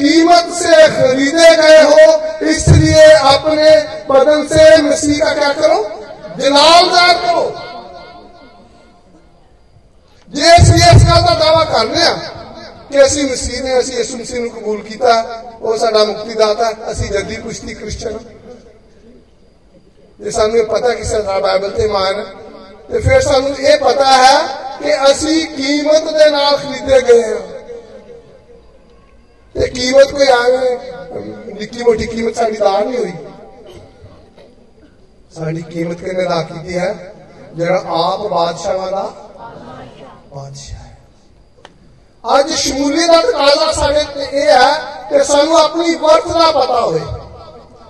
कीमत 0.00 0.46
से 0.54 0.76
खरीदे 0.88 1.50
गए 1.56 1.82
हो, 1.82 2.04
इसलिए 2.48 3.04
अपने 3.28 3.70
बदन 4.10 4.46
से 4.48 4.64
मसीह 4.82 5.18
का 5.18 5.32
क्या 5.34 5.52
करो? 5.52 5.78
जलाल 6.38 6.84
करो। 7.20 7.44
जे 10.30 10.50
असि 10.50 10.74
इस 10.74 11.04
गल 11.04 11.20
का 11.20 11.20
तो 11.20 11.38
दावा 11.38 11.64
कर 11.66 11.86
रहे 11.86 12.04
हैं 12.04 12.16
कि 12.90 12.96
मसीह 13.24 13.62
ने 13.64 13.78
असि 13.78 14.00
यसु 14.00 14.16
मसीह 14.16 14.48
कबूल 14.50 14.80
किया, 14.88 15.14
वो 15.60 15.76
साडा 15.76 16.04
मुक्तिदाता, 16.04 16.68
असि 16.90 17.08
जदी 17.08 17.36
कुश्ती 17.36 17.74
क्रिश्चियन। 17.74 18.18
ਜੇ 20.19 20.31
ਸਾਨੂੰ 20.31 20.57
ਇਹ 20.57 20.65
ਪਤਾ 20.65 20.93
ਕਿ 20.93 21.03
ਸਾਡਾ 21.03 21.39
ਬਾਈਬਲ 21.39 21.71
ਤੇ 21.71 21.87
ਮਾਨ 21.87 22.23
ਤੇ 22.89 22.99
ਫਿਰ 22.99 23.21
ਸਾਨੂੰ 23.21 23.49
ਇਹ 23.51 23.77
ਪਤਾ 23.79 24.11
ਹੈ 24.13 24.37
ਕਿ 24.81 24.93
ਅਸੀਂ 25.11 25.45
ਕੀਮਤ 25.47 26.11
ਦੇ 26.13 26.29
ਨਾਲ 26.29 26.57
ਖਰੀਦੇ 26.57 27.01
ਗਏ 27.01 27.23
ਹਾਂ 27.23 27.39
ਤੇ 29.55 29.67
ਕੀਮਤ 29.69 30.11
ਕੋਈ 30.11 30.27
ਆਵੇਂ 30.29 30.77
ਨਿੱਕੀ 31.53 31.83
ਮੋਟੀ 31.83 32.05
ਕੀਮਤ 32.05 32.35
ਸਾਡੀ 32.35 32.57
ਦਾਰ 32.57 32.85
ਨਹੀਂ 32.85 32.97
ਹੋਈ 32.97 33.11
ਸਾਡੀ 35.31 35.61
ਕੀਮਤ 35.63 35.99
ਕਿਹਨੇ 35.99 36.23
ਅਦਾ 36.23 36.41
ਕੀਤੀ 36.43 36.77
ਹੈ 36.77 36.93
ਜਿਹੜਾ 37.55 37.83
ਆਪ 37.97 38.27
ਬਾਦਸ਼ਾਹਾਂ 38.27 38.91
ਦਾ 38.91 39.11
ਬਾਦਸ਼ਾਹ 40.33 40.83
ਅੱਜ 42.23 42.51
ਸ਼ਮੂਲੀਅਤ 42.53 43.11
ਦਾ 43.11 43.21
ਤਕਾਜ਼ਾ 43.21 43.71
ਸਾਡੇ 43.71 44.03
ਤੇ 44.15 44.23
ਇਹ 44.33 44.49
ਹੈ 44.49 44.73
ਕਿ 45.09 45.23
ਸਾਨੂੰ 45.23 45.57
ਆਪਣੀ 45.57 45.95
ਵਰਤ 45.95 46.27
ਦਾ 46.29 46.51
ਪਤਾ 46.51 46.79
ਹੋਵੇ 46.81 47.01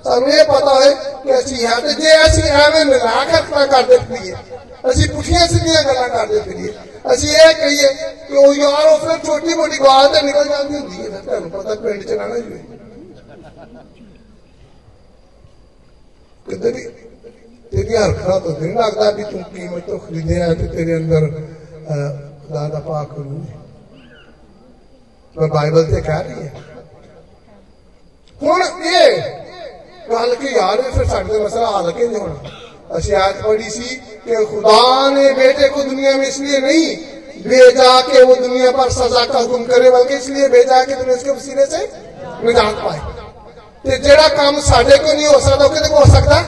ਸਾਨੂੰ 0.03 0.29
ਇਹ 0.29 0.43
ਪਤਾ 0.45 0.73
ਹੋਵੇ 0.73 0.93
ਕਿ 1.23 1.37
ਅਸੀਂ 1.39 1.65
ਹੈ 1.67 1.79
ਤੇ 1.81 1.93
ਜੇ 1.93 2.11
ਅਸੀਂ 2.25 2.43
ਐਵੇਂ 2.55 2.83
ਮਿਲਾ 2.85 3.23
ਕੇ 3.25 3.65
ਕਰਦੇ 3.67 3.97
ਫਿਰੀਏ 3.99 4.35
ਅਸੀਂ 4.89 5.07
ਪੁੱਠੀਆਂ 5.09 5.47
ਸਿੱਧੀਆਂ 5.47 5.83
ਗੱਲਾਂ 5.83 6.09
ਕਰਦੇ 6.09 6.39
ਫਿਰੀਏ 6.41 6.73
ਅਸੀਂ 7.13 7.29
ਇਹ 7.29 7.53
ਕਹੀਏ 7.53 7.87
ਕਿ 8.27 8.35
ਉਹ 8.35 8.53
ਯਾਰ 8.53 8.87
ਉਹ 8.87 8.97
ਫਿਰ 8.99 9.17
ਛੋਟੀ 9.25 9.53
ਮੋਟੀ 9.53 9.79
ਗਾਲ 9.79 10.07
ਤੇ 10.09 10.21
ਨਿਕਲ 10.21 10.47
ਜਾਂਦੀ 10.47 10.75
ਹੁੰਦੀ 10.75 11.01
ਹੈ 11.01 11.19
ਤੁਹਾਨੂੰ 11.19 11.49
ਪਤਾ 11.51 11.75
ਪਿੰਡ 11.77 12.03
ਚ 12.03 12.11
ਨਾ 12.11 12.27
ਨਾ 12.27 12.37
ਜੂਏ 12.37 12.59
ਕਿਤੇ 16.45 16.71
ਵੀ 16.71 16.83
ਤੇਰੀ 17.71 17.95
ਹਰਕਤਾਂ 17.95 18.39
ਤੋਂ 18.39 18.51
ਨਹੀਂ 18.51 18.73
ਲੱਗਦਾ 18.75 19.11
ਵੀ 19.11 19.23
ਤੂੰ 19.23 19.43
ਕੀਮਤ 19.45 19.85
ਤੋਂ 19.85 19.99
ਖਰੀਦਿਆ 19.99 20.53
ਤੇ 20.53 20.67
ਤੇਰੇ 20.67 20.97
ਅੰਦਰ 20.97 21.27
ਖੁਦਾ 22.41 22.67
ਦਾ 22.69 22.79
ਪਾਕ 22.79 23.13
ਰੂਹ 23.13 23.39
ਹੈ 23.41 23.63
ਪਰ 25.35 25.47
ਬਾਈਬਲ 25.47 25.85
ਤੇ 25.85 26.01
ਕਹਿ 26.01 26.23
ਰਹੀ 26.23 26.43
ਹੈ 26.43 26.53
ਹੁਣ 28.41 28.63
ਇਹ 28.85 29.21
ਗੱਲ 30.12 30.34
ਕਿ 30.34 30.48
ਯਾਰ 30.52 30.82
ਫਿਰ 30.82 31.04
ਸਾਡੇ 31.04 31.32
ਦਾ 31.32 31.38
ਮਸਲਾ 31.44 31.70
ਹੱਲ 31.70 31.90
ਕਿ 31.92 32.06
ਨਹੀਂ 32.06 32.20
ਹੋਣਾ 32.20 32.96
ਅਸੀਂ 32.98 33.14
ਆਇਤ 33.16 33.42
ਪੜੀ 33.42 33.68
कि 34.26 34.34
खुदा 34.46 34.80
ने 35.10 35.22
बेटे 35.36 35.68
को 35.68 35.82
दुनिया 35.82 36.10
में 36.14 36.24
इसलिए 36.24 36.58
नहीं 36.60 36.88
भेजा 37.44 37.92
के 38.08 38.22
वो 38.22 38.34
दुनिया 38.36 38.70
पर 38.70 38.90
सजा 38.90 39.22
का 39.26 39.40
हुक्म 39.40 39.64
करे, 39.64 39.90
बल्कि 39.90 40.14
इसलिए 40.14 40.48
भेजा 40.48 40.80
के 40.84 40.94
दुनिया 40.94 41.16
उसके 41.16 41.30
वसीले 41.30 41.64
से 41.66 41.80
निजात 42.44 42.76
पाए। 42.82 43.00
ते 43.84 43.96
जेड़ा 43.98 44.26
काम 44.34 44.58
साडे 44.60 44.98
को 44.98 45.12
नहीं 45.12 45.26
हो 45.26 45.38
सकता 45.40 45.68
कि 45.68 45.80
हो 45.94 46.04
सकता? 46.12 46.38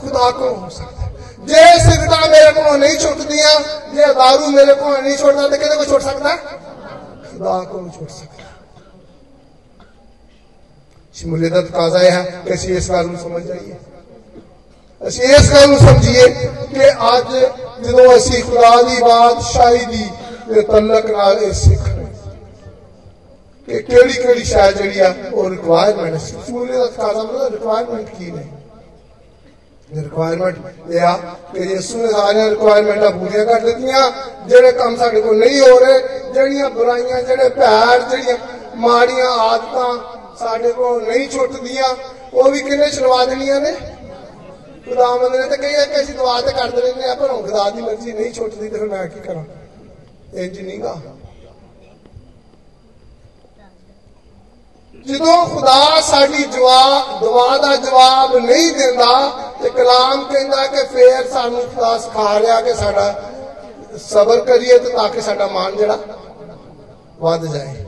खुदा 0.00 0.30
को 0.38 0.48
हो 0.54 0.70
सकता। 0.70 1.02
जे 1.50 1.62
सिरदा 1.80 2.20
मेरे 2.26 2.50
को 2.56 2.76
नहीं 2.76 2.96
छुट 2.96 3.20
दिया 3.28 3.52
जे 3.94 4.08
दारू 4.14 4.46
मेरे 4.56 4.74
को 4.74 4.96
नहीं 4.96 5.16
छोड़ता 5.18 5.46
तो 5.48 5.56
कितने 5.58 5.76
को 5.76 5.84
छोड़ 5.84 6.02
सकता? 6.02 6.34
खुदा 7.28 7.56
को 7.70 7.76
छोड़ 7.98 8.10
सकता। 8.10 8.35
ਸ਼ਮੂਲੀਅਤ 11.15 11.53
ਦਾ 11.53 11.61
ਤਕਾਜ਼ਾ 11.61 11.99
ਹੈ 11.99 12.21
ਕਿ 12.45 12.53
ਅਸੀਂ 12.53 12.75
ਇਸ 12.77 12.89
ਗੱਲ 12.91 13.07
ਨੂੰ 13.07 13.17
ਸਮਝ 13.19 13.43
ਜਾਈਏ 13.43 13.73
ਅਸੀਂ 15.01 15.33
ਇਸ 15.35 15.51
ਗੱਲ 15.53 15.69
ਨੂੰ 15.69 15.77
ਸਮਝੀਏ 15.79 16.27
ਕਿ 16.73 16.89
ਅੱਜ 17.07 17.35
ਜਦੋਂ 17.81 18.15
ਅਸੀਂ 18.17 18.43
ਖੁਦਾ 18.43 18.81
ਦੀ 18.81 19.01
ਬਾਦਸ਼ਾਹੀ 19.01 19.85
ਦੀ 19.85 20.05
ਤਲਕ 20.61 21.09
ਨਾਲ 21.11 21.39
ਇਹ 21.39 21.53
ਸਿੱਖ 21.53 21.87
ਰਹੇ 21.87 22.05
ਕਿ 23.67 23.81
ਕਿਹੜੀ 23.81 24.13
ਕਿਹੜੀ 24.13 24.43
ਸ਼ਾਇ 24.43 24.73
ਜਿਹੜੀ 24.73 24.99
ਆ 24.99 25.13
ਉਹ 25.33 25.49
ਰਿਕੁਆਇਰਮੈਂਟ 25.49 26.17
ਸ਼ਮੂਲੀਅਤ 26.19 26.77
ਦਾ 26.77 26.85
ਤਕਾਜ਼ਾ 26.87 27.23
ਮਤਲਬ 27.23 27.53
ਰਿਕੁਆਇਰਮੈਂਟ 27.53 28.09
ਕੀ 28.09 28.31
ਨੇ 28.31 28.45
ਰਿਕੁਆਇਰਮੈਂਟ 29.89 30.57
ਇਹ 30.91 31.01
ਆ 31.01 31.13
ਕਿ 31.53 31.63
ਯਿਸੂ 31.63 31.97
ਨੇ 31.97 32.11
ਸਾਰੀਆਂ 32.11 32.49
ਰਿਕੁਆਇਰਮੈਂਟਾਂ 32.49 33.11
ਪੂਰੀਆਂ 33.11 33.45
ਕਰ 33.45 33.59
ਦਿੱਤੀਆਂ 33.59 34.09
ਜਿਹੜੇ 34.47 34.71
ਕੰਮ 34.71 34.95
ਸਾਡੇ 34.95 35.21
ਕੋਲ 35.21 35.37
ਨਹੀਂ 35.39 35.61
ਹੋ 35.61 35.79
ਰਹੇ 35.79 35.99
ਜਿਹੜੀਆਂ 36.33 36.69
ਬੁਰਾਈਆਂ 36.69 37.21
ਜਿਹੜੇ 37.21 37.49
ਭੈੜ 37.49 38.01
ਜਿਹੜੀਆਂ 38.01 38.37
ਮਾੜੀਆਂ 38.77 39.29
ਆਦਤਾਂ 39.39 39.93
ਸਾਡੇ 40.38 40.72
ਕੋਲ 40.72 41.02
ਨਹੀਂ 41.02 41.28
ਛੁੱਟਦੀਆਂ, 41.28 41.94
ਉਹ 42.34 42.50
ਵੀ 42.50 42.60
ਕਿੰਨੇ 42.62 42.88
ਛੁਡਵਾ 42.90 43.24
ਦੇਣੀਆਂ 43.24 43.60
ਨੇ? 43.60 43.72
ਖੁਦਾਵੰਦ 44.86 45.34
ਨੇ 45.36 45.46
ਤਾਂ 45.48 45.56
ਕਹੀ 45.56 45.86
ਕਿ 45.86 46.00
ਅਸੀਂ 46.00 46.14
ਦੁਆ 46.14 46.40
ਤੇ 46.40 46.52
ਕਰਦੇ 46.52 46.80
ਰਹਿੰਦੇ 46.80 47.08
ਆ, 47.08 47.14
ਪਰ 47.14 47.30
ਹੁਣ 47.30 47.42
ਖੁਦਾ 47.42 47.68
ਦੀ 47.70 47.82
ਮਰਜ਼ੀ 47.82 48.12
ਨਹੀਂ 48.12 48.32
ਛੁੱਟਦੀ 48.32 48.68
ਤੇ 48.68 48.78
ਫਿਰ 48.78 48.88
ਮੈਂ 48.88 49.06
ਕੀ 49.06 49.20
ਕਰਾਂ? 49.20 49.44
ਇੰਜ 50.34 50.60
ਨਹੀਂਗਾ 50.60 50.96
ਜਦੋਂ 55.06 55.44
ਖੁਦਾ 55.46 56.00
ਸਾਡੀ 56.00 56.44
ਜਵਾਬ 56.44 57.20
ਦੁਆ 57.20 57.56
ਦਾ 57.58 57.74
ਜਵਾਬ 57.76 58.36
ਨਹੀਂ 58.36 58.72
ਦਿੰਦਾ 58.74 59.10
ਤੇ 59.62 59.70
ਕਲਾਮ 59.70 60.24
ਕਹਿੰਦਾ 60.24 60.66
ਕਿ 60.66 60.82
ਫੇਰ 60.86 61.28
ਸਾਨੂੰ 61.28 61.62
ਖੁਦਾ 61.64 61.96
ਸਿਖਾ 61.98 62.38
ਰਿਹਾ 62.40 62.60
ਕਿ 62.60 62.74
ਸਾਡਾ 62.74 63.14
ਸਬਰ 64.02 64.40
ਕਰੀਏ 64.44 64.78
ਤੇ 64.78 64.90
ਤਾਂ 64.90 65.08
ਕਿ 65.08 65.20
ਸਾਡਾ 65.20 65.46
ਮਾਨ 65.46 65.76
ਜਿਹੜਾ 65.76 65.98
ਵੱਧ 67.20 67.44
ਜਾਏ। 67.46 67.84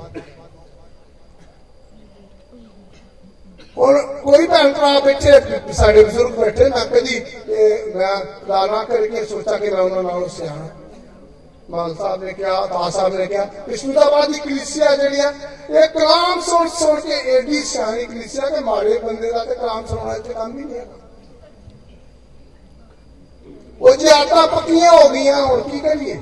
ਹੁਣ 3.79 3.99
ਕੋਈ 4.23 4.47
ਭੈਣ 4.47 4.73
ਭਰਾ 4.73 4.99
ਬੈਠੇ 5.01 5.73
ਸਾਡੇ 5.73 6.03
ਬਜ਼ੁਰਗ 6.05 6.39
ਬੈਠੇ 6.39 6.69
ਮੈਂ 6.69 6.85
ਕਦੀ 6.87 7.21
ਮੈਂ 7.95 8.17
ਲਾਣਾ 8.49 8.83
ਕਰਕੇ 8.85 9.25
ਸੋਚਾ 9.25 9.57
ਕਿ 9.59 9.71
ਮੈਂ 9.71 9.81
ਉਹਨਾਂ 9.81 10.03
ਨਾਲ 10.03 10.29
ਸਿਆਣਾ। 10.29 10.69
ਮਾਨ 11.71 11.95
ਸਾਹਿਬ 11.95 12.23
ਨੇ 12.25 12.33
ਕਿਹਾ 12.33 12.65
ਤਾਂ 12.67 12.91
ਸਾਹਿਬ 12.91 13.15
ਨੇ 13.15 13.27
ਕਿਹਾ 13.27 13.47
ਇਸਲਾਮਾਬਾਦ 13.69 14.33
ਦੀ 14.33 14.39
ਕਲੀਸਿਆ 14.39 14.95
ਜਿਹੜੀ 14.97 15.21
ਆ, 15.21 15.33
ਇਹ 15.71 15.89
ਕਲਾਮ 15.89 16.41
ਸੁਣ 16.41 16.69
ਸੁਣ 16.79 17.01
ਕੇ 17.01 17.19
ਏਡੀ 17.37 17.63
ਸਿਆਣੀ 17.65 18.05
ਕਲੀਸਿਆ 18.07 18.49
ਕਿ 18.51 18.61
ਮਾੜੇ 18.65 18.99
ਬੰਦੇ 18.99 19.31
ਦਾ 19.33 19.45
ਤੇ 19.45 19.55
ਕਲਾਮ 19.55 19.87
ਸੁਣਨਾ 19.87 20.15
ਇੱਥੇ 20.17 20.35
ਕੰਮ 20.35 20.59
ਹੀ 20.59 20.65
ਨਹੀਂ 20.65 20.79
ਹੈ 20.79 20.87
ਉਹ 23.81 23.97
ਜੀ 23.97 24.09
ਆਟਾ 24.11 24.47
ਪੱਕੀਆਂ 24.47 24.93
ਹੋ 24.93 25.09
ਗਈਆਂ, 25.09 25.43
ਹੁਣ 25.43 25.61
ਕੀ 25.63 25.81
ਕਰੀਏ? 25.81 26.19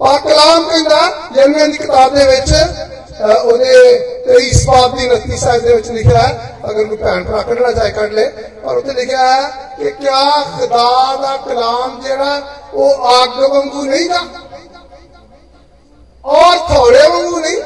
ਆ 0.00 0.16
ਕਲਾਮ 0.18 0.68
ਕਹਿੰਦਾ 0.68 1.28
ਜਨਮਨ 1.34 1.70
ਦੀ 1.72 1.78
ਕਿਤਾਬ 1.78 2.14
ਦੇ 2.14 2.24
ਵਿੱਚ 2.26 2.52
ਉਹਦੇ 3.21 3.73
23 4.27 4.63
ਬਾਬ 4.65 4.95
ਦੀ 4.97 5.07
29 5.09 5.37
ਸਾਲ 5.37 5.59
ਦੇ 5.59 5.73
ਵਿੱਚ 5.73 5.89
ਲਿਖਿਆ 5.89 6.19
ਹੈ 6.19 6.59
ਅਗਰ 6.65 6.83
ਕੋਈ 6.83 6.97
ਭੈਣ 6.97 7.23
ਭਰਾ 7.23 7.41
ਕੱਢਣਾ 7.41 7.71
ਚਾਹੇ 7.71 7.91
ਕੱਢ 7.91 8.13
ਲੈ 8.13 8.25
ਪਰ 8.63 8.77
ਉੱਥੇ 8.77 8.93
ਲਿਖਿਆ 8.93 9.27
ਹੈ 9.27 9.49
ਕਿ 9.77 9.91
ਕਿਆ 9.91 10.21
ਖੁਦਾ 10.51 11.15
ਦਾ 11.21 11.35
ਕਲਾਮ 11.45 11.99
ਜਿਹੜਾ 12.01 12.41
ਉਹ 12.73 13.09
ਅੱਗ 13.13 13.39
ਵਾਂਗੂ 13.43 13.83
ਨਹੀਂ 13.83 14.09
ਦਾ 14.09 14.23
ਔਰ 16.25 16.57
ਥੋੜੇ 16.67 17.07
ਵਾਂਗੂ 17.09 17.39
ਨਹੀਂ 17.39 17.57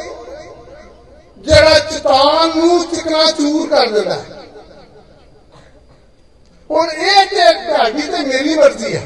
ਜਿਹੜਾ 1.38 1.80
ਚਟਾਨ 1.82 2.58
ਨੂੰ 2.58 2.84
ਚਿਕਨਾ 2.86 3.26
ਚੂਰ 3.32 3.68
ਕਰ 3.70 3.90
ਦਿੰਦਾ 3.90 4.18
ਹੁਣ 6.70 6.90
ਇਹ 6.90 7.26
ਤੇ 7.26 7.54
ਤੁਹਾਡੀ 7.64 8.02
ਤੇ 8.04 8.24
ਮੇਰੀ 8.24 8.56
ਮਰਜ਼ੀ 8.56 8.96
ਹੈ 8.96 9.02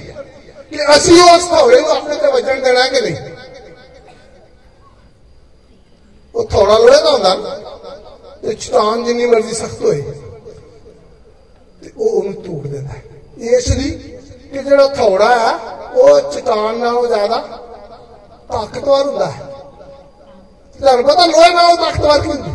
ਕਿ 0.71 0.77
ਅਸੀਂ 0.95 1.21
ਉਸ 1.23 1.45
ਥੋੜੇ 1.47 1.79
ਨੂੰ 1.79 1.91
ਆਪਣੇ 1.91 2.15
ਤੇ 2.15 2.31
ਵੱਜਣ 2.31 2.61
ਦੇਣਾ 2.61 2.87
ਕਿ 2.87 3.01
ਨਹੀਂ 3.01 3.15
ਉਹ 6.36 6.44
ਥੋੜਾ 6.44 6.78
ਲੋਹੇ 6.78 7.02
ਦਾ 7.02 7.10
ਹੁੰਦਾ। 7.10 7.34
ਤੇ 8.42 8.54
ਚਟਾਨ 8.54 9.04
ਜਿੰਨੀ 9.04 9.26
ਮਰਜ਼ੀ 9.26 9.54
ਸਖਤ 9.54 9.82
ਹੋਏ। 9.82 10.00
ਤੇ 11.82 11.92
ਉਹ 11.96 12.10
ਉਹਨੂੰ 12.10 12.32
ਤੋੜ 12.32 12.66
ਦਿੰਦਾ 12.66 12.94
ਇਸ 13.36 13.68
ਲਈ 13.68 13.90
ਕਿ 14.52 14.62
ਜਿਹੜਾ 14.62 14.86
ਥੋੜਾ 14.86 15.38
ਹੈ 15.38 15.56
ਉਹ 15.92 16.20
ਚਟਾਨ 16.20 16.78
ਨਾਲੋਂ 16.78 17.06
ਜ਼ਿਆਦਾ 17.06 17.38
ਤਾਕਤਵਰ 18.48 19.06
ਹੁੰਦਾ 19.06 19.26
ਹੈ। 19.26 19.42
ਤੁਹਾਨੂੰ 20.78 21.04
ਪਤਾ 21.04 21.26
ਲੋਹੇ 21.26 21.54
ਨਾਲੋਂ 21.54 21.76
ਤਾਕਤਵਰ 21.76 22.20
ਕੀ 22.20 22.28
ਹੁੰਦੀ? 22.28 22.50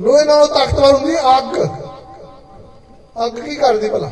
ਲੋਹੇ 0.00 0.24
ਨਾਲੋਂ 0.24 0.48
ਤਾਕਤਵਰ 0.48 0.94
ਹੁੰਦੀ 0.94 1.16
ਅੱਗ। 1.16 1.66
ਅੱਗ 3.26 3.32
ਕੀ 3.32 3.54
ਕਰਦੀ 3.54 3.88
ਭਲਾ? 3.88 4.10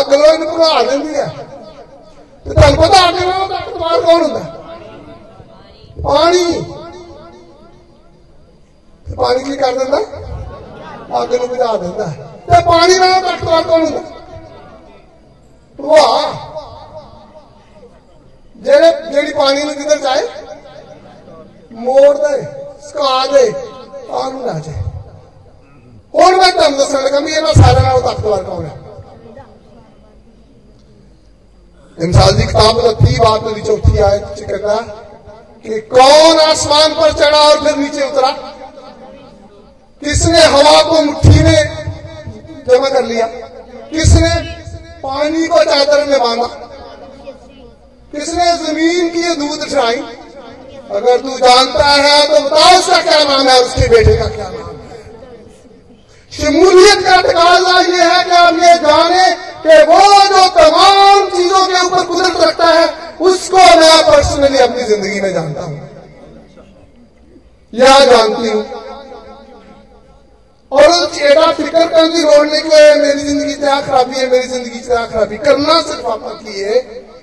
ਅੱਗ 0.00 0.14
ਲੋਹੇ 0.14 0.38
ਨੂੰ 0.38 0.54
ਭਗਾ 0.54 0.82
ਦਿੰਦੀ 0.82 1.14
ਹੈ। 1.14 1.34
ਤੇ 2.44 2.50
ਤੁਹਾਨੂੰ 2.50 2.82
ਪਤਾ 2.82 3.08
ਅੱਗ 3.08 3.14
ਨਾਲੋਂ 3.14 3.48
ਤਾਕਤਵਰ 3.48 4.00
ਕੌਣ 4.00 4.22
ਹੁੰਦਾ? 4.22 4.63
ਪਾਣੀ 6.03 6.43
ਤੇ 9.05 9.15
ਪਾਣੀ 9.15 9.43
ਕੀ 9.43 9.55
ਕਰ 9.57 9.77
ਦਿੰਦਾ 9.77 9.99
ਅੱਗ 11.13 11.33
ਨੂੰ 11.33 11.47
ਬੁਝਾ 11.47 11.75
ਦਿੰਦਾ 11.77 12.05
ਤੇ 12.47 12.61
ਪਾਣੀ 12.65 12.97
ਨਾਲ 12.97 13.21
ਤਾਕਤਵਰ 13.21 13.61
ਕੌਣ 13.63 13.85
ਹੁੰਦਾ 13.85 14.01
ਵਾਹ 15.79 16.33
ਜਿਹੜੇ 18.55 18.91
ਜਿਹੜੀ 19.11 19.33
ਪਾਣੀ 19.33 19.63
ਨੂੰ 19.63 19.75
ਕਿੱਧਰ 19.75 19.97
ਜਾਏ 19.99 20.27
ਮੋੜ 21.71 22.15
ਦੇ 22.17 22.41
ਸਕਾ 22.83 23.25
ਦੇ 23.27 23.49
ਤਾਂ 23.51 24.29
ਨੂੰ 24.31 24.45
ਨਾ 24.45 24.59
ਜਾਏ 24.59 24.81
ਹੁਣ 26.13 26.37
ਮੈਂ 26.37 26.51
ਤੁਹਾਨੂੰ 26.51 26.77
ਦੱਸਣ 26.77 27.03
ਲੱਗਾ 27.03 27.19
ਵੀ 27.19 27.31
ਇਹਨਾਂ 27.31 27.53
ਸਾਰਿਆਂ 27.53 27.83
ਨਾਲੋਂ 27.83 28.01
ਤਾਕਤਵਰ 28.01 28.43
ਕੌਣ 28.43 28.65
ਹੈ 28.65 28.77
इंसान 31.97 32.35
की 32.35 32.43
किताब 32.43 32.77
का 32.77 32.91
तीन 32.95 33.17
बात 33.19 33.43
मेरी 33.43 33.61
चौथी 33.61 33.97
आयत 33.99 34.27
च 34.33 34.43
कहता 34.43 34.75
कि 35.64 35.80
कौन 35.90 36.40
आसमान 36.40 36.94
पर 36.94 37.12
चढ़ा 37.12 37.38
और 37.40 37.64
फिर 37.64 37.76
नीचे 37.76 38.06
उतरा? 38.06 38.30
किसने 40.02 40.40
हवा 40.44 40.82
को 40.82 41.00
मुट्ठी 41.02 41.42
में 41.42 41.60
जमा 42.68 42.88
कर 42.88 43.04
लिया? 43.04 43.26
किसने 43.92 44.34
पानी 45.04 45.46
को 45.46 45.62
चादर 45.64 46.04
में 46.06 46.18
बांधा? 46.20 46.46
किसने 48.12 48.52
ज़मीन 48.56 49.08
की 49.08 49.34
दूध 49.34 49.62
उठाई 49.62 49.96
अगर 50.90 51.20
तू 51.20 51.38
जानता 51.38 51.86
है 51.86 52.26
तो 52.28 52.40
बताओ 52.40 52.78
उसका 52.78 53.00
क्या 53.02 53.22
नाम 53.24 53.48
है, 53.48 53.60
उसके 53.60 53.88
बेटे 53.88 54.16
का 54.16 54.28
क्या 54.34 54.48
नाम 54.48 54.54
है? 54.54 54.74
शमूलियत 56.32 57.02
का 57.06 57.16
तकाजा 57.22 57.80
यह 57.80 58.12
है 58.12 58.24
कि 58.24 58.36
हम 58.36 58.60
ये 58.60 58.74
जाने 58.84 59.24
कि 59.64 59.82
वो 59.90 60.00
जो 60.28 60.48
तमाम 60.58 61.28
चीज़ों 61.30 61.66
के 61.66 61.86
ऊपर 61.86 62.04
कुदरत 62.04 62.40
रखता 62.40 62.66
है 62.68 62.86
उसको 63.21 63.63
मैं 63.77 63.97
पर्सनली 64.05 64.57
अपनी 64.59 64.83
जिंदगी 64.85 65.21
में 65.21 65.33
जानता 65.33 65.63
हूं 65.63 65.77
या 67.73 67.93
जानती 68.05 68.49
हूं 68.49 68.63
और 70.71 71.19
एडा 71.21 71.51
फिक्र 71.53 71.85
करने 71.87 72.09
की 72.09 72.23
लोड़ 72.23 72.47
नहीं 72.47 72.61
कि 72.63 72.81
मेरी 72.99 73.23
जिंदगी 73.23 73.53
क्या 73.57 73.79
खराबी 73.81 74.15
है 74.15 74.29
मेरी 74.31 74.47
जिंदगी 74.47 74.79
क्या 74.81 75.05
खराबी 75.05 75.37
करना 75.45 75.79
सिर्फ 75.83 76.05
आप 76.07 76.27
की 76.41 76.59
है 76.61 76.81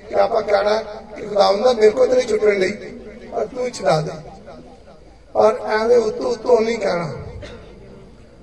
कि 0.08 0.14
आप 0.20 0.32
कहना 0.32 0.76
कि 1.12 1.22
खुदावंदा 1.24 1.72
मेरे 1.74 1.90
को 1.90 2.06
तो 2.06 2.14
नहीं 2.14 2.26
छुटने 2.28 2.56
नहीं 2.58 3.32
और 3.32 3.46
तू 3.48 3.68
छुड़ा 3.70 4.00
दे 4.00 4.16
और 5.34 5.58
ਐਵੇਂ 5.70 5.96
ਉਤੋਂ 5.98 6.30
ਉਤੋਂ 6.30 6.60
ਨਹੀਂ 6.60 6.78
ਕਹਿਣਾ 6.78 7.08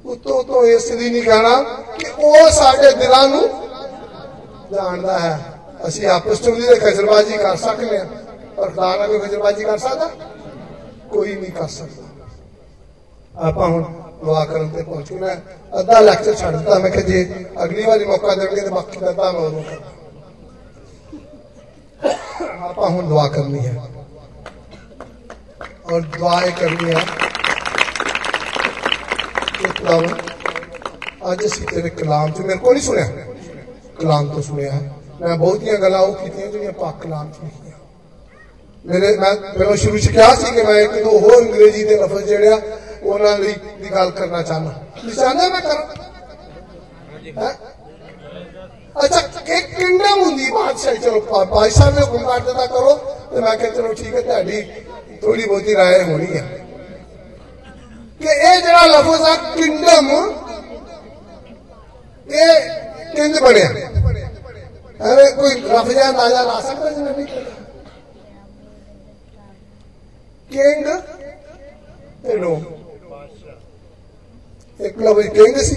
ਉਤੋਂ 0.06 0.39
ਉਤੋਂ 0.39 0.63
ਇਸ 0.65 0.91
ਲਈ 0.91 1.10
ਨਹੀਂ 1.10 1.21
ਕਹਿਣਾ 1.23 1.54
ਕਿ 1.93 2.10
ਉਹ 2.19 2.49
ਸਾਡੇ 2.52 2.91
ਦਿਲਾਂ 2.91 3.28
ਨੂੰ 3.28 3.41
ਜਾਣਦਾ 4.71 5.17
ਹੈ 5.19 5.34
ਅਸੀਂ 5.88 6.08
ਆਪਸ 6.08 6.41
ਵਿੱਚ 6.41 6.47
ਉਹਦੀ 6.49 6.80
ਖਜਰਬਾਜੀ 6.80 7.38
ਕਰ 7.38 7.56
ਸਕਦੇ 7.58 7.97
ਹਾਂ 7.99 8.06
ਪਰ 8.58 8.69
ਖੁਦਾ 8.69 8.95
ਨਾਲ 8.97 9.08
ਕੋਈ 9.08 9.19
ਖਜਰਬਾਜੀ 9.19 9.63
ਕਰ 9.63 9.78
ਸਕਦਾ 9.78 10.10
ਕੋਈ 11.10 11.36
ਨਹੀਂ 11.36 11.52
ਕਰ 11.52 11.67
ਸਕਦਾ 11.69 12.04
ਆਪਾਂ 13.41 13.67
ਹੁਣ 13.67 13.84
ਦੁਆ 14.23 14.43
ਕਰਨ 14.45 14.69
ਤੇ 14.69 14.84
ਪਹੁੰਚ 14.84 15.12
ਗਏ 15.12 15.19
ਮੈਂ 15.19 15.36
ਅੱਧਾ 15.80 15.99
ਲੈਕਚਰ 15.99 16.36
ਛੱਡ 16.36 16.56
ਦਿੱਤਾ 16.56 16.78
ਮੈਂ 16.80 16.89
ਕਿ 16.91 17.02
ਜੇ 17.02 17.23
ਅਗਲੀ 17.63 17.86
ਵਾਰੀ 17.86 18.06
ਮੌਕਾ 18.06 18.36
ਦੇਣਗੇ 18.36 18.62
ਤੇ 18.62 18.69
ਬਾਕੀ 18.69 18.99
ਦਾ 18.99 19.12
ਤਾਂ 19.12 19.32
ਮੈਂ 19.34 19.41
ਉਦੋਂ 19.41 19.63
ਆਪਾਂ 22.63 22.89
ਹੁਣ 22.89 23.08
ਦੁਆ 23.10 23.28
ਕਰਨੀ 23.28 23.65
ਹੈ 23.65 23.82
ਔਰ 25.86 26.02
ਦੁਆ 26.10 26.41
ਇਹ 26.41 26.52
ਕਰਨੀ 26.52 26.93
ਹੈ 26.93 27.02
ਕਿ 29.54 29.67
ਖੁਦਾਵੰ 29.69 30.08
ਅੱਜ 31.32 31.45
ਅਸੀਂ 31.45 31.65
ਤੇਰੇ 31.67 31.89
ਕਲਾਮ 31.91 32.32
ਚ 32.32 32.41
ਮੇਰੇ 32.41 32.58
ਕੋਲ 32.58 32.73
ਨਹੀਂ 32.73 32.84
ਸੁਣਿਆ 32.84 33.10
ਕਲਾਮ 33.99 34.28
ਤੋਂ 34.28 34.41
ਸੁਣਿਆ 34.41 34.80
ਮੈਂ 35.19 35.38
ਬਹੁਤੀਆਂ 35.38 35.78
ਗੱਲਾਂ 35.78 35.99
ਉਹ 35.99 36.13
ਕੀਤੀਆਂ 36.13 36.47
ਜਿਹੜੀਆਂ 36.47 36.71
ਪਾਕ 36.73 37.02
ਕਲਾਮ 37.02 37.32
ਚ 37.32 37.43
ਲਿਖੀਆਂ 37.43 37.78
ਮੇਰੇ 38.86 39.15
ਮੈਂ 39.17 39.36
ਪਹਿਲਾਂ 39.36 39.76
ਸ਼ੁਰੂ 39.78 39.97
ਚ 39.97 40.08
ਕਿਹਾ 40.08 40.34
ਸੀ 40.36 40.52
ਕਿ 40.52 40.63
ਮੈਂ 40.63 40.80
ਇੱਕ 40.80 40.93
ਦੋ 41.04 41.19
ਹੋਰ 41.19 41.36
ਅੰਗਰੇਜ਼ੀ 41.36 41.84
ਦੇ 41.84 41.97
ਲਫ਼ਜ਼ 41.97 42.26
ਜਿਹੜੇ 42.26 42.47
ਆ 42.47 42.60
ਉਹਨਾਂ 43.04 43.38
ਲਈ 43.39 43.54
ਦੀ 43.80 43.91
ਗੱਲ 43.91 44.12
ਕਰਨਾ 44.12 44.41
ਚਾਹਨਾ 44.41 44.73
ਤੁਸੀਂ 44.95 45.15
ਚਾਹੁੰਦੇ 45.15 45.47
ਮੈਂ 45.49 45.62
ਕਰਾਂ 45.62 46.02
ਅੱਛਾ 48.95 49.19
ਇੱਕ 49.47 49.76
ਕਿੰਗਡਮ 49.76 50.21
ਹੁੰਦੀ 50.21 50.49
ਬਾਦਸ਼ਾਹ 50.52 50.95
ਚਲੋ 50.95 51.19
ਬਾਦਸ਼ਾਹ 51.45 51.91
ਨੇ 51.91 52.02
ਹੁਕਮ 52.02 52.26
ਕਰ 52.26 52.39
ਦਿੱਤਾ 52.41 52.65
ਕਰੋ 52.67 52.95
ਤੇ 53.32 53.41
ਮੈਂ 53.41 53.56
ਕਿਹਾ 53.56 53.69
ਚਲੋ 53.69 53.93
ਠੀਕ 53.93 54.15
ਹੈ 54.15 54.21
ਤੁਹਾਡੀ 54.21 54.62
ਥੋੜੀ 55.21 55.45
ਬਹੁਤੀ 55.45 55.76
ਰਾਏ 55.76 56.04
ਹੋਣੀ 56.04 56.28
ਹੈ 56.34 56.43
ਕਿ 58.21 58.28
ਇਹ 58.28 58.62
ਜਿਹੜਾ 58.62 58.86
ਲਫ਼ਜ਼ 58.88 59.21
ਆ 59.21 59.36
ਕਿੰਗਡਮ 59.56 60.10
ਇਹ 62.28 62.69
ਕਿੰਜ 63.15 63.39
ਬਣਿਆ 63.39 63.69
अरे 65.00 65.24
कोई 65.32 65.54
रफजा 65.64 66.11
नाजा 66.12 66.42
ला 66.42 66.61
सकता 66.61 66.90
जिन्हें 66.90 67.26
किंग? 70.50 70.87
एडो। 72.26 72.52
एक 74.80 74.98
लो 74.98 75.14
किंग 75.14 75.56
सी। 75.58 75.76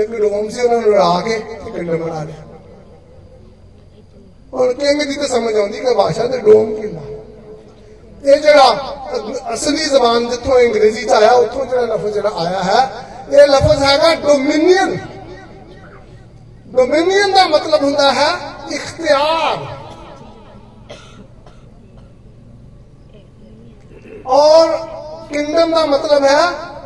एक 0.00 0.10
लो 0.12 0.28
वंशी 0.28 0.62
उन्होंने 0.62 0.96
आके 0.98 1.38
किंग 1.38 1.88
बना 1.90 2.22
लिया। 2.24 2.42
और 4.52 4.72
किंग 4.74 5.02
दी 5.02 5.16
तो 5.16 5.26
समझ 5.26 5.54
आती 5.56 5.80
कि 5.80 5.94
भाषा 5.94 6.26
तो 6.26 6.38
डोम 6.40 6.74
की 6.74 6.92
ना। 6.92 7.04
ये 8.24 8.36
जरा 8.38 8.68
असली 9.52 9.84
जबान 9.86 10.28
जितों 10.30 10.56
अंग्रेज़ी 10.60 11.04
च 11.04 11.12
आया 11.12 11.32
उतों 11.36 11.64
जरा 11.68 11.84
लफज 11.94 12.14
जरा 12.14 12.30
आया 12.40 12.60
है, 12.62 12.80
ये 13.32 13.46
लफज 13.46 13.82
हैगा 13.82 14.14
डोमिनियन। 14.26 14.90
ਡੋਮਿਨੀਅਨ 16.69 17.01
ਡੋਮਿਨੀਅਨ 17.01 17.31
ਦਾ 17.31 17.45
ਮਤਲਬ 17.47 17.83
ਹੁੰਦਾ 17.83 18.11
ਹੈ 18.11 18.29
ਇਖਤਿਆਰ 18.71 19.57
ਔਰ 24.25 24.77
ਕਿੰਗਡਮ 25.31 25.71
ਦਾ 25.71 25.85
ਮਤਲਬ 25.85 26.25
ਹੈ 26.25 26.41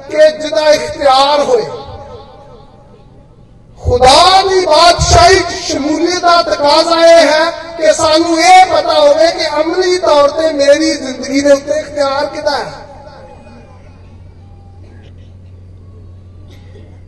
ਕਿ 0.10 0.18
ਜਿਹਦਾ 0.40 0.70
ਇਖਤਿਆਰ 0.70 1.44
ਹੋਏ 1.44 1.64
ਖੁਦਾ 3.80 4.42
ਦੀ 4.50 4.66
ਬਾਦਸ਼ਾਹੀ 4.66 5.40
ਚ 5.40 5.54
ਸ਼ਮੂਲੀਅਤ 5.62 6.22
ਦਾ 6.22 6.42
ਤਕਾਜ਼ਾ 6.42 7.06
ਇਹ 7.08 7.28
ਹੈ 7.28 7.52
ਕਿ 7.78 7.94
ਸਾਨੂੰ 7.94 8.40
ਇਹ 8.40 8.66
ਪਤਾ 8.66 9.00
ਹੋਵੇ 9.00 9.28
ਕਿ 9.32 9.48
ਅਮਲੀ 9.62 9.98
ਤੌਰ 9.98 10.30
ਤੇ 10.32 10.52
ਮੇਰੀ 10.54 10.94
ਜ਼ਿੰਦਗੀ 10.94 11.42
ਦੇ 11.42 11.52
ਉੱਤੇ 11.52 11.80
ਇਖਤਿਆਰ 11.80 12.26
ਕਿਹਦਾ 12.26 12.60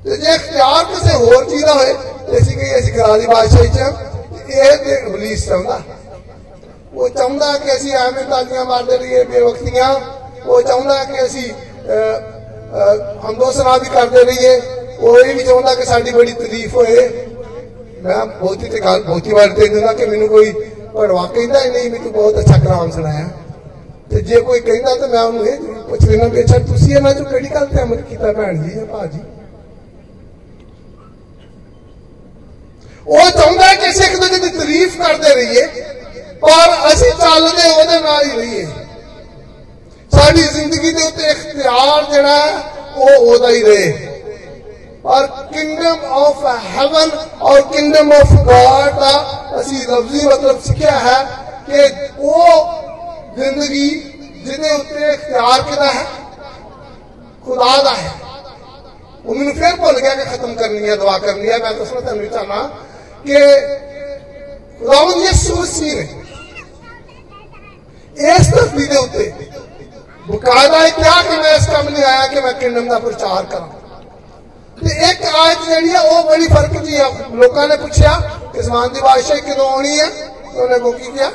ਤੇ 0.06 0.16
ਜੇ 0.16 0.34
ਇਖਤਿਆਰ 0.34 0.84
ਕਿਸੇ 0.84 1.14
ਹੋਰ 1.14 1.44
ਚੀਜ਼ 1.44 1.64
ਦਾ 1.64 1.72
ਹੋਏ 1.74 1.94
ਅਸੀਂ 2.38 2.56
ਕਹੀ 2.56 2.78
ਅਸੀਂ 2.78 2.92
ਖੁਦਾ 2.92 3.16
ਦੀ 3.18 3.26
ਬਾਦਸ਼ਾਹੀ 3.26 3.68
ਚ 3.68 3.78
ਇਹ 4.48 4.76
ਤੇ 4.84 4.94
ਇਬਲੀਸ 5.06 5.46
ਚਾਹੁੰਦਾ। 5.48 5.80
ਉਹ 6.94 7.08
ਚਾਹੁੰਦਾ 7.08 7.56
ਕਿ 7.58 7.74
ਅਸੀਂ 7.74 7.92
ਐਵੇਂ 7.94 8.24
ਤਾਲੀਆਂ 8.24 8.64
ਮਾਰਦੇ 8.64 8.96
ਰਹੀਏ, 8.98 9.24
ਬੇਵਕਤੀਆਂ। 9.24 9.88
ਉਹ 10.46 10.62
ਚਾਹੁੰਦਾ 10.62 11.04
ਕਿ 11.04 11.24
ਅਸੀਂ 11.24 11.48
ਹਮਦੋਸਨਾ 13.24 13.76
ਵੀ 13.76 13.88
ਕਰਦੇ 13.94 14.24
ਰਹੀਏ। 14.24 14.60
ਉਹ 14.98 15.18
ਇਹ 15.18 15.34
ਵੀ 15.34 15.42
ਚਾਹੁੰਦਾ 15.44 15.74
ਕਿ 15.74 15.84
ਸਾਡੀ 15.84 16.10
ਬੜੀ 16.12 16.32
ਤਾਰੀਫ 16.32 16.74
ਹੋਏ। 16.74 17.08
ਮੈਂ 18.02 18.24
ਬਹੁਤੀ 18.26 18.68
ਤੇ 18.68 18.80
ਗੱਲ, 18.80 19.02
ਬਹੁਤੀ 19.02 19.32
ਵਾਰ 19.32 19.48
ਤੇ 19.48 19.68
ਦਿੰਦਾ 19.68 19.92
ਕਿ 19.92 20.06
ਮੈਨੂੰ 20.06 20.28
ਕੋਈ 20.28 20.52
ਪੜਵਾ 20.94 21.26
ਕਹਿੰਦਾ 21.34 21.60
ਹੀ 21.60 21.70
ਨਹੀਂ, 21.70 21.90
ਮੈਨੂੰ 21.90 22.12
ਬਹੁਤ 22.12 22.38
ਅੱਛਾ 22.40 22.58
ਕਲਾਮ 22.58 22.90
ਸੁਣਾਇਆ। 22.90 23.28
ਤੇ 24.10 24.20
ਜੇ 24.22 24.40
ਕੋਈ 24.40 24.60
ਕਹਿੰਦਾ 24.60 24.94
ਤਾਂ 24.96 25.08
ਮੈਂ 25.08 25.22
ਉਹਨੂੰ 25.22 25.46
ਇਹ 25.46 25.56
ਜ਼ਰੂਰ 25.56 25.82
ਪੁੱਛ 25.88 26.04
ਲੈਣਾ 26.04 26.26
ਵੀ 26.26 26.40
ਅੱਛਾ, 26.40 26.58
ਤੁਸੀਂ 26.66 26.94
ਇਹਨਾਂ 26.96 27.14
ਚੋਂ 27.14 27.24
ਕਿਹੜੀ 27.24 27.48
ਗੱਲ 27.54 27.66
ਤੇ 27.66 27.82
ਅਮਲ 27.82 28.00
ਕੀਤਾ 28.10 28.32
ਭੈਣ 28.32 28.62
ਜੀ 28.62 28.70
ਜਾਂ 28.70 28.86
ਭਾਜੀ 28.86 29.20
ਉਹ 33.06 33.30
ਚਾਹੁੰਦਾ 33.30 33.72
ਕਿ 33.74 33.92
ਸਿੱਖ 33.92 34.16
ਦੇ 34.20 34.38
ਦੀ 34.38 34.48
ਤਾਰੀਫ 34.48 34.96
ਕਰਦੇ 34.98 35.34
ਰਹੀਏ 35.34 35.66
ਪਰ 36.42 36.72
ਅਸੀਂ 36.92 37.10
ਚੱਲਦੇ 37.12 37.68
ਉਹਦੇ 37.70 37.98
ਨਾਲ 38.00 38.24
ਹੀ 38.24 38.36
ਰਹੀਏ 38.36 38.66
ਸਾਡੀ 40.12 40.42
ਜ਼ਿੰਦਗੀ 40.42 40.90
ਦੇ 40.92 41.02
ਉੱਤੇ 41.02 41.30
ਇਖਤਿਆਰ 41.30 42.04
ਜਿਹੜਾ 42.12 42.38
ਉਹ 42.96 43.10
ਉਹਦਾ 43.10 43.48
ਹੀ 43.50 43.62
ਰਹੇ 43.62 44.14
और 45.06 45.26
किंगडम 45.50 46.00
ऑफ़ 46.18 46.38
हैवन 46.68 47.10
और 47.48 47.58
किंगडम 47.66 48.08
ऑफ़ 48.14 48.30
गॉड 48.46 48.96
का 48.96 49.10
असि 49.58 49.76
लफ्जी 49.90 50.22
मतलब 50.24 50.56
सीखा 50.62 50.94
है 50.98 51.18
कि 51.66 51.82
वो 52.22 52.40
ज़िंदगी 53.36 53.84
जिन्हें 54.46 54.72
उत्ते 54.72 55.12
इख्तियार 55.12 55.62
किया 55.68 55.90
है, 55.90 56.02
खुदा 57.44 57.76
का 57.84 57.92
है। 57.92 58.10
वो 59.24 59.36
मैं 59.36 59.54
फिर 59.54 59.76
भुल 59.76 60.00
गया 60.00 60.14
कि 60.14 60.26
खत्म 60.26 60.50
करनी 60.56 60.82
है, 60.88 60.96
दुआ 60.96 61.16
करनी 61.20 61.48
है। 61.48 61.60
मैं 61.60 61.72
दसना 61.78 62.02
तेन 62.02 62.26
चाहना 62.34 62.58
ਕਿ 63.25 63.39
ਖੁਦਾਵੰਦ 64.79 65.17
ਯਿਸੂ 65.17 65.55
ਮਸੀਹ 65.55 65.95
ਨੇ 65.95 66.07
ਇਸ 68.31 68.49
ਧਰਤੀ 68.49 68.85
ਦੇ 68.87 68.97
ਉੱਤੇ 68.97 69.31
ਬਕਾਇਦਾ 70.27 70.85
ਇਹ 70.85 70.91
ਕਿਹਾ 70.91 71.21
ਕਿ 71.21 71.37
ਮੈਂ 71.37 71.55
ਇਸ 71.55 71.67
ਕੰਮ 71.67 71.87
ਲਈ 71.87 72.03
ਆਇਆ 72.03 72.27
ਕਿ 72.27 72.41
ਮੈਂ 72.41 72.53
ਕਿੰਗਡਮ 72.53 72.87
ਦਾ 72.87 72.99
ਪ੍ਰਚਾਰ 72.99 73.45
ਕਰਾਂ 73.45 73.67
ਤੇ 74.77 74.95
ਇੱਕ 75.09 75.25
ਆਇਤ 75.35 75.67
ਜਿਹੜੀ 75.67 75.93
ਆ 75.93 75.99
ਉਹ 76.01 76.23
ਬੜੀ 76.23 76.47
ਫਰਕ 76.47 76.81
ਜੀ 76.83 76.97
ਆ 76.97 77.09
ਲੋਕਾਂ 77.33 77.67
ਨੇ 77.67 77.75
ਪੁੱਛਿਆ 77.77 78.13
ਕਿ 78.53 78.61
ਜ਼ਮਾਨ 78.61 78.93
ਦੀ 78.93 79.01
ਬਾਦਸ਼ਾਹੀ 79.01 79.41
ਕਦੋਂ 79.41 79.69
ਆਉਣੀ 79.69 79.99
ਹੈ 79.99 80.09
ਉਹਨੇ 80.55 80.79
ਕੋ 80.79 80.91
ਕੀ 80.91 81.11
ਕਿਹਾ 81.11 81.31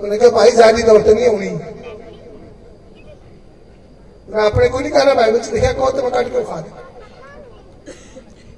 ਉਹਨੇ 0.00 0.18
ਕਿਹਾ 0.18 0.30
ਭਾਈ 0.30 0.50
ਜ਼ਾਰੀ 0.50 0.82
ਦੌਰ 0.82 1.00
ਤੇ 1.00 1.14
ਨਹੀਂ 1.14 1.28
ਆਉਣੀ 1.28 1.58
मैं 4.28 4.42
अपने 4.42 4.68
को 4.68 4.78
नहीं 4.78 4.90
कहना 4.90 5.14
बाइबल 5.14 5.40
से 5.40 5.52
लिखा 5.52 5.72
कहो 5.72 5.90
तो 5.90 6.02
मैं 6.02 6.10
काट 6.12 6.28
के 6.28 6.42
खा 6.44 6.56
दे 6.58 6.70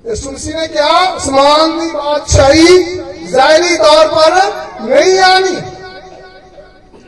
सुनसी 0.06 0.54
ने 0.54 0.68
क्या? 0.68 0.86
आसमान 0.86 1.80
की 1.80 1.88
बादशाही। 1.92 2.78
जाहरी 3.32 3.76
तौर 3.78 4.08
पर 4.08 4.32
नहीं 4.82 5.20
आनी। 5.20 5.56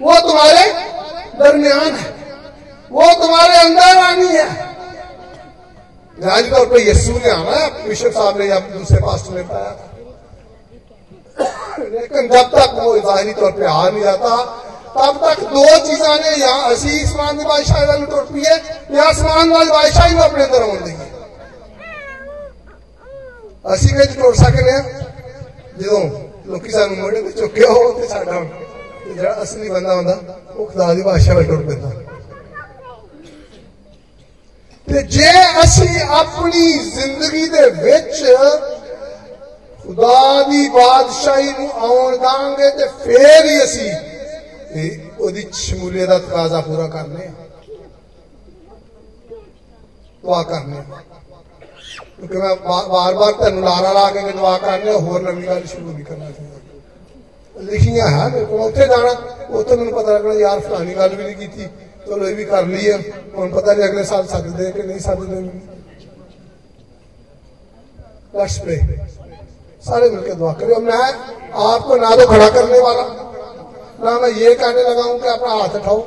वो 0.01 0.19
तुम्हारे 0.19 0.65
दरमियान 1.39 1.95
है। 1.95 2.11
वो 2.91 3.13
तुम्हारे 3.21 3.55
अंदर 3.57 3.97
आनी 3.97 4.27
है। 4.27 4.45
ज़ाहिर 6.17 6.45
तौर 6.49 6.65
पर 6.65 6.79
यस्सू 6.79 7.13
ने 7.13 7.29
आना 7.29 7.55
है 7.57 7.87
बिशप 7.87 8.11
साहब 8.11 8.37
ने 8.39 8.45
या 8.45 8.59
दूसरे 8.59 8.97
पास्टर 8.97 9.33
ने 9.33 9.43
बताया 9.43 9.71
था। 9.71 9.89
लेकिन 11.89 12.27
जब 12.29 12.45
तक 12.49 12.69
वो 12.75 12.97
जाहिरी 12.99 13.33
तौर 13.33 13.51
पर 13.51 13.63
आ 13.63 13.89
नहीं 13.89 14.03
जाता, 14.03 14.35
तब 14.95 15.13
तक 15.23 15.41
दो 15.49 15.65
चीजा 15.87 16.15
ने 16.15 16.31
या 16.37 16.53
असी 16.69 17.01
आसमान 17.03 17.37
की 17.37 17.45
बादशाही 17.45 17.85
वाल 17.87 18.05
टुट 18.05 18.27
पी 18.33 18.43
है। 18.43 18.57
या 18.95 19.03
आसमान 19.03 19.51
वाली 19.51 19.71
बादशाही 19.71 20.15
को 20.15 20.21
अपने 20.21 20.43
अंदर 20.43 20.61
आने 20.61 20.79
देंगे। 20.79 21.11
ਅਸੀਂ 23.74 23.96
ਕਿਹ 23.96 24.14
ਟੁੱਟ 24.14 24.36
ਸਕਦੇ 24.36 24.72
ਆ 24.72 24.82
ਜਦੋਂ 25.78 26.00
ਲੋਕੀ 26.46 26.70
ਸਾਨੂੰ 26.70 26.96
ਮੋੜੇ 26.96 27.22
ਤੇ 27.22 27.30
ਚੁੱਕਿਆ 27.30 27.70
ਹੋ 27.70 27.92
ਤੇ 27.92 28.06
ਸਾਡਾ 28.08 28.40
ਤੇ 29.04 29.14
ਜਿਹੜਾ 29.14 29.42
ਅਸਲੀ 29.42 29.68
ਬੰਦਾ 29.68 29.94
ਹੁੰਦਾ 29.94 30.18
ਉਹ 30.48 30.66
ਖੁਦਾ 30.66 30.92
ਦੀ 30.94 31.02
ਬਾਦਸ਼ਾਹ 31.02 31.36
ਵਿੱਚ 31.36 31.48
ਟੁੱਟ 31.48 31.66
ਪੈਂਦਾ 31.66 31.90
ਤੇ 34.88 35.02
ਜੇ 35.08 35.32
ਅਸੀਂ 35.64 36.00
ਆਪਣੀ 36.10 36.78
ਜ਼ਿੰਦਗੀ 36.90 37.46
ਦੇ 37.48 37.68
ਵਿੱਚ 37.82 38.24
ਖੁਦਾ 39.84 40.42
ਦੀ 40.42 40.68
ਬਾਦਸ਼ਾਹੀ 40.68 41.52
ਨੂੰ 41.52 41.70
ਆਉਣ 41.72 42.16
ਦਾਂਗੇ 42.16 42.70
ਤੇ 42.70 42.86
ਫੇਰ 43.04 43.44
ਹੀ 43.44 43.62
ਅਸੀਂ 43.64 43.90
ਉਹਦੀ 45.18 45.46
ਸ਼ਮੂਲੀਅਤ 45.52 46.08
ਦਾ 46.08 46.18
ਤਕਾਜ਼ਾ 46.18 46.60
ਪੂਰਾ 46.60 46.88
ਕਰਨੇ 46.88 47.26
ਆ 47.26 47.32
ਦੁਆ 50.24 50.42
ਕਰਨੇ 50.42 50.78
ਆ 50.78 51.02
ਕਿਉਂਕਿ 52.22 52.38
ਮੈਂ 52.38 52.54
ਵਾਰ-ਵਾਰ 52.88 53.32
ਤੁਹਾਨੂੰ 53.32 53.64
ਲਾਰਾ 53.64 53.92
ਲਾ 53.92 54.10
ਕੇ 54.10 54.32
ਦੁਆ 54.32 54.56
ਕਰਨੇ 54.58 54.92
ਹੋਰ 54.94 55.20
ਨਵੀਂ 55.22 55.46
ਗੱਲ 55.46 55.64
ਸ਼ੁਰੂ 55.66 55.86
ਨਹੀਂ 55.86 56.04
ਕਰਨਾ 56.04 56.30
ਚਾਹੁੰਦਾ 56.30 57.62
ਲਿਖੀਆਂ 57.64 58.08
ਹੈ 58.08 58.28
ਮੇਰੇ 58.28 58.44
ਕੋਲ 58.44 58.60
ਉੱਥੇ 58.62 58.86
ਜਾਣਾ 58.86 59.14
ਉੱਥੇ 59.50 59.76
ਮੈਨੂੰ 59.76 59.92
ਪਤਾ 59.94 60.12
ਲੱਗਣਾ 60.12 60.34
ਯਾਰ 60.36 60.60
ਫਲਾਣੀ 60.60 60.94
ਗੱਲ 60.96 61.14
ਵੀ 61.16 61.22
ਨਹੀਂ 61.22 61.36
ਕੀਤੀ 61.36 61.68
ਚਲੋ 62.06 62.26
ਇਹ 62.26 62.34
ਵੀ 62.36 62.44
ਕਰ 62.44 62.66
ਲਈ 62.66 62.90
ਹੈ 62.90 62.98
ਹੁਣ 63.34 63.48
ਪਤਾ 63.50 63.72
ਨਹੀਂ 63.72 63.88
ਅਗਲੇ 63.88 64.04
ਸਾਲ 64.04 64.26
ਸੱਦਦੇ 64.26 64.70
ਕਿ 64.72 64.82
ਨਹੀਂ 64.82 65.00
ਸੱਦਦੇ 65.00 65.42
लेट्स 68.30 68.56
प्रे 68.58 68.74
सारे 69.84 70.08
मिलकर 70.10 70.34
दुआ 70.34 70.52
करें 70.54 70.76
मैं 70.82 71.04
आपको 71.64 71.96
ना 71.98 72.10
तो 72.12 72.26
खड़ा 72.26 72.48
करने 72.50 72.78
वाला 72.80 73.04
ना 74.00 74.18
मैं 74.20 74.30
ये 74.32 74.54
कहने 74.54 74.82
लगा 74.82 75.02
हूं 75.02 75.18
कि 75.18 75.28
अपना 75.28 75.52
हाथ 75.52 75.76
उठाओ 75.76 76.00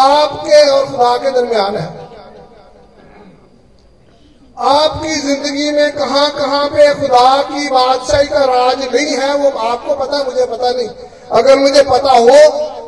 आपके 0.00 0.62
और 0.70 0.86
खुदा 0.86 1.16
के 1.18 1.30
दरमियान 1.32 1.76
है 1.76 1.86
आपकी 4.56 5.14
जिंदगी 5.18 5.70
में 5.72 5.90
कहां 5.92 6.28
कहां 6.32 6.66
पे 6.68 6.92
खुदा 6.96 7.30
की 7.44 7.68
बादशाही 7.70 8.26
का 8.28 8.44
राज 8.46 8.84
नहीं 8.84 9.16
है 9.16 9.32
वो 9.36 9.50
आपको 9.66 9.94
पता 9.96 10.22
मुझे 10.24 10.46
पता 10.46 10.70
नहीं 10.72 10.88
अगर 11.32 11.58
मुझे 11.58 11.82
पता 11.84 12.12
हो 12.18 12.36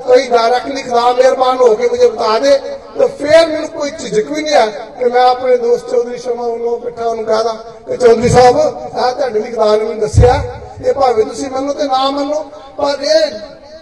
कोई 0.05 0.27
डायरेक्टली 0.29 0.83
खुदा 0.83 1.13
मेहरबान 1.13 1.57
होके 1.59 1.89
मुझे 1.89 2.09
बता 2.09 2.39
दे 2.39 2.57
तो 2.95 3.07
फिर 3.15 3.47
मेरे 3.49 3.67
कोई 3.69 3.91
झिझक 3.93 4.29
भी 4.29 4.43
नहीं 4.43 4.55
है 4.55 4.67
कि 4.99 5.05
मैं 5.07 5.25
अपने 5.25 5.57
दोस्त 5.59 5.91
चौधरी 5.91 6.19
शर्मा 6.19 6.47
ਨੂੰ 6.59 6.81
ਬਿਠਾ 6.81 7.05
ਉਹਨੂੰ 7.05 7.25
ਕਹਦਾ 7.25 7.53
ਕਿ 7.89 7.97
ਚੌਧਰੀ 7.97 8.29
ਸਾਹਿਬ 8.31 8.59
ਆ 8.59 9.11
ਤੁਹਾਡੇ 9.11 9.41
ਵੀ 9.41 9.51
ਖੁਦਾ 9.51 9.77
ਨੇ 9.77 9.85
ਮੈਨੂੰ 9.85 10.01
ਦੱਸਿਆ 10.01 10.43
ਇਹ 10.81 10.93
ਭਾਵੇਂ 10.95 11.25
ਤੁਸੀਂ 11.25 11.51
ਮੰਨੋ 11.51 11.73
ਤੇ 11.73 11.85
ਨਾ 11.87 12.11
ਮੰਨੋ 12.11 12.45
ਪਰ 12.79 13.03
ਇਹ 13.05 13.31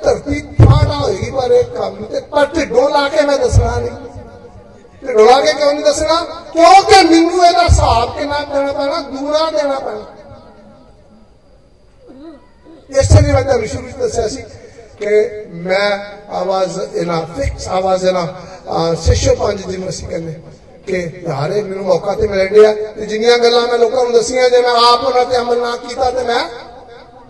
ਧਰਤੀ 0.03 0.40
ਠਾਠਾ 0.59 0.94
ਹੋਏਗੀ 0.94 1.31
ਪਰ 1.33 1.53
ਇਹ 1.53 1.64
ਕੰਮ 1.77 2.05
ਤੇ 2.05 2.20
ਪਰ 2.33 2.46
ਢਿੱਡੋਂ 2.55 2.88
ਲਾ 2.90 3.09
ਕੇ 3.09 3.27
ਮੈਂ 3.27 3.38
ਦੱਸਣਾ 3.38 3.77
ਨਹੀਂ 3.77 4.15
ਢਿੱਡੋਂ 5.03 5.27
ਲਾ 5.27 5.40
ਕੇ 5.40 5.53
ਕਿਉਂ 5.53 5.72
ਨਹੀਂ 5.72 5.85
ਦੱਸਣਾ 5.85 6.20
ਕਿਉਂਕਿ 6.53 7.03
ਮੈਨੂੰ 7.05 7.44
ਇਹਦਾ 7.46 7.62
ਹਿਸਾਬ 7.62 8.16
ਕਿੰਨਾ 8.18 8.38
ਦੇਣਾ 8.44 8.72
ਪੈਣਾ 8.72 9.01
ਦੂਣਾ 9.03 9.51
ਦੇਣਾ 9.51 9.79
ਪੈਣਾ 9.79 10.05
ਇਸੇ 12.90 13.20
ਲਈ 13.20 13.33
ਮੈਂ 13.33 13.42
ਤੁਹਾਨੂੰ 13.42 13.68
ਸ਼ੁਰੂ 13.68 13.83
ਵਿੱਚ 13.83 13.96
ਦੱਸਿਆ 13.96 14.29
ਸੀ 14.29 14.42
ਕਿ 14.98 15.46
ਮੈਂ 15.62 15.90
ਆਵਾਜ਼ 16.33 16.79
ਇਹਨਾਂ 16.81 17.20
ਫਿਕਸ 17.37 17.68
ਆਵਾਜ਼ 17.70 18.05
ਇਹਨਾਂ 18.05 18.94
ਸਿਸ਼ੋ 18.96 19.35
ਪੰਜ 19.37 19.62
ਜਿਹਨੂੰ 19.62 19.88
ਅਸੀਂ 19.88 20.09
ਕਹਿੰਦੇ 20.09 20.35
ਕਿ 20.87 21.22
ਯਾਰੇ 21.29 21.62
ਮੈਨੂੰ 21.62 21.85
ਮੌਕਾ 21.85 22.14
ਤੇ 22.14 22.29
ਮਿਲ 22.29 22.48
ਰਿਹਾ 22.51 22.72
ਤੇ 22.94 23.07
ਜਿੰਨੀਆਂ 23.07 23.38
ਗੱਲਾਂ 23.38 23.66
ਮੈਂ 23.68 23.79
ਲੋਕਾਂ 23.79 24.05
ਨੂੰ 24.05 24.12
ਦਸੀਆਂ 24.12 24.48
ਜੇ 24.51 24.61
ਮੈਂ 24.62 24.75
ਆਪ 24.83 25.05
ਉਹਨਾਂ 25.05 25.25
ਤੇ 25.25 25.37
ਅਮਲ 25.38 25.61
ਨਾ 25.61 25.77
ਕੀਤਾ 25.79 26.11
ਤੇ 26.11 26.25
ਮੈਂ 26.25 26.44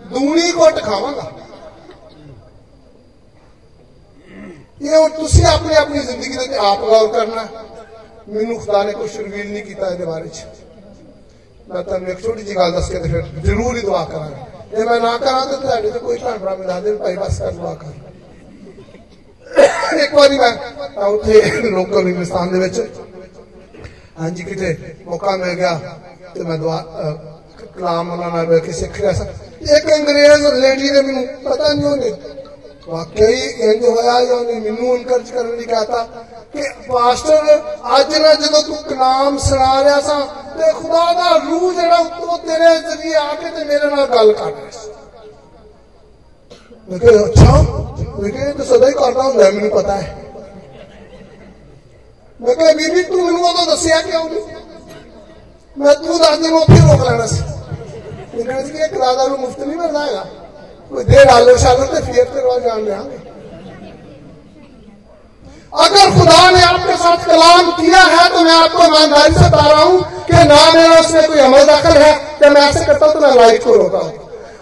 ਦੂਣੀ 0.09 0.51
ਘੁੱਟ 0.51 0.79
ਖਾਵਾਂਗਾ 0.79 1.31
ਇਹ 4.81 5.09
ਤੁਸੀਂ 5.11 5.45
ਆਪਣੀ 5.45 5.75
ਆਪਣੀ 5.75 5.99
ਜ਼ਿੰਦਗੀ 6.01 6.47
ਦੇ 6.47 6.57
ਆਪ 6.61 6.81
ਗੌਰ 6.81 7.07
ਕਰਨਾ 7.09 7.47
ਮੈਨੂੰ 8.27 8.59
ਖੁਦਾ 8.59 8.83
ਨੇ 8.83 8.91
ਕੁਝ 8.93 9.09
ਰਿਵੀਲ 9.17 9.47
ਨਹੀਂ 9.47 9.63
ਕੀਤਾ 9.63 9.89
ਇਹਦੇ 9.89 10.05
ਬਾਰੇ 10.05 10.27
ਚ 10.27 10.45
ਮੈਂ 11.67 11.83
ਤੁਹਾਨੂੰ 11.83 12.09
ਇੱਕ 12.09 12.21
ਛੋਟੀ 12.21 12.41
ਜਿਹੀ 12.41 12.55
ਗੱਲ 12.55 12.71
ਦੱਸ 12.71 12.89
ਕੇ 12.89 12.99
ਤੇ 12.99 13.09
ਫਿਰ 13.09 13.23
ਜ਼ਰੂਰ 13.39 13.75
ਹੀ 13.75 13.81
ਦੁਆ 13.81 14.03
ਕਰਾਂਗਾ 14.05 14.47
ਜੇ 14.71 14.83
ਮੈਂ 14.83 14.99
ਨਾ 14.99 15.17
ਕਰਾਂ 15.17 15.45
ਤਾਂ 15.45 15.57
ਤੁਹਾਡੇ 15.57 15.91
ਤੇ 15.91 15.99
ਕੋਈ 15.99 16.17
ਭੈਣ 16.17 16.37
ਭਰਾ 16.37 16.55
ਮਿਲਾ 16.55 16.79
ਦੇ 16.79 16.95
ਭਾਈ 16.95 17.15
ਬਸ 17.15 17.39
ਕਰ 17.39 17.51
ਦੁਆ 17.51 17.73
ਕਰ 17.75 17.91
ਇੱਕ 19.97 20.13
ਵਾਰੀ 20.15 20.37
ਮੈਂ 20.37 20.51
ਉੱਥੇ 21.05 21.41
ਲੋਕਲ 21.63 22.07
ਹਿੰਦੁਸਤਾਨ 22.07 22.51
ਦੇ 22.51 22.59
ਵਿੱਚ 22.59 22.81
ਹਾਂਜੀ 24.19 24.43
ਕਿਤੇ 24.43 24.75
ਮੌਕਾ 25.05 25.35
ਮਿਲ 25.37 25.53
ਗਿਆ 25.55 25.79
ਤੇ 26.35 26.43
ਮੈਂ 26.43 26.57
ਦੁਆ 26.57 26.77
ਕਲਾਮ 27.75 28.11
ਉਹਨਾਂ 28.11 28.29
ਨਾਲ 28.29 28.45
ਬੈਠ 28.45 28.63
ਕੇ 28.63 28.71
ਸਿੱਖ 28.71 28.99
ਰਿਹਾ 28.99 29.11
ਸੀ 29.13 29.23
ਇੱਕ 29.71 29.93
ਅੰਗਰੇਜ਼ 29.93 30.45
ਲੇਡੀ 30.55 30.89
ਨੇ 30.89 31.01
ਮੈਨੂੰ 31.01 31.25
ਪਤਾ 31.43 31.73
ਨਹੀਂ 31.73 31.85
ਉਹਨੇ 31.85 32.11
वाकई 32.88 33.40
एंज 33.60 33.84
होया 33.84 34.18
या 34.20 34.36
ने 34.42 34.54
मिनू 34.60 34.94
इनकरेज 34.96 35.30
करने 35.30 35.56
ने 35.56 35.64
कहता 35.64 36.02
कि 36.52 36.62
पास्टर, 36.84 37.42
आज 37.86 38.14
ना 38.18 38.32
जो 38.34 38.60
तू 38.62 38.74
कलाम 38.88 39.36
सुना 39.38 39.80
रहा 39.80 40.00
सा, 40.00 40.18
ते 40.56 40.72
खुदा 40.74 41.04
दा 41.12 41.28
रूह 41.38 41.66
जेड़ा 41.74 41.98
उतो 41.98 42.36
तेरे 42.46 42.70
ज़रिए 42.86 43.14
आके 43.16 43.50
ते 43.50 43.64
मेरे 43.64 43.90
नाल 43.90 44.06
गल 44.06 44.32
कर 44.32 44.44
रहा 44.46 44.54
है 44.54 44.70
मैं 46.88 46.98
कहा 47.00 47.24
अच्छा 47.24 47.52
मैं 48.16 48.30
कहा 48.32 48.52
तो 48.52 48.64
सदा 48.64 48.86
ही 48.86 48.94
करता 48.94 49.22
हूँ, 49.22 49.34
मैंने 49.34 49.68
पता 49.70 49.94
है। 49.94 50.06
मैं 52.40 52.54
कहा, 52.56 52.72
बीबी, 52.72 53.02
तू 53.04 53.16
मिनू 53.18 53.52
तो 53.52 53.64
दसिया 53.74 54.00
क्यों 54.02 54.24
मैं 55.76 55.94
तू 55.96 56.18
दस 56.18 56.38
दिन 56.42 56.52
उठे 56.56 56.80
रोक 56.80 57.00
लेना 57.08 57.26
सी। 57.26 57.42
मैं 58.34 58.44
कहा 58.46 58.60
कि 58.62 58.84
एक 58.84 58.94
राजा 59.02 59.26
मुफ़्त 59.36 59.60
नहीं 59.60 59.76
मिलता 59.76 60.00
है 60.00 60.47
अगर 65.78 66.10
खुदा 66.10 66.50
ने 66.50 66.62
आपके 66.62 66.96
साथ 66.96 67.24
कलाम 67.26 67.70
किया 67.72 68.02
है 68.02 68.28
तो 68.28 68.40
मैं 68.44 68.52
आपको 68.52 68.84
ईमानदारी 68.84 69.34
से 69.34 69.48
बता 69.48 69.66
रहा 69.70 69.82
हूँ 69.82 69.98
कि 70.26 70.44
ना 70.44 70.60
मेरा 70.74 71.00
उसमें 71.00 71.26
कोई 71.26 71.38
अमल 71.38 71.64
दाखिल 71.64 71.96
है 72.02 72.12
कि 72.38 72.50
मैं 72.50 72.62
ऐसे 72.68 72.84
करता 72.84 73.06
हूँ 73.06 73.14
तो 73.14 73.20
मैं 73.20 73.34
लाइफ 73.34 73.64
को 73.64 73.74
रोता 73.74 73.98
हूँ। 73.98 74.12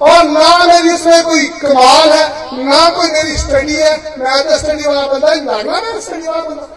और 0.00 0.24
ना 0.24 0.64
मेरी 0.64 0.94
इसमें 0.94 1.22
कोई 1.24 1.46
कमाल 1.60 2.08
है, 2.12 2.24
ना 2.64 2.88
कोई 2.88 3.10
मेरी 3.10 3.36
स्टडी 3.38 3.74
है, 3.74 3.92
मैं 4.18 4.42
तो 4.48 4.58
स्टडी 4.58 4.86
वाला 4.86 5.06
बंदा 5.06 5.34
लागना 5.34 5.80
मेरा 5.80 6.00
स्टडी 6.00 6.26
वाला 6.26 6.42
बंदा। 6.42 6.68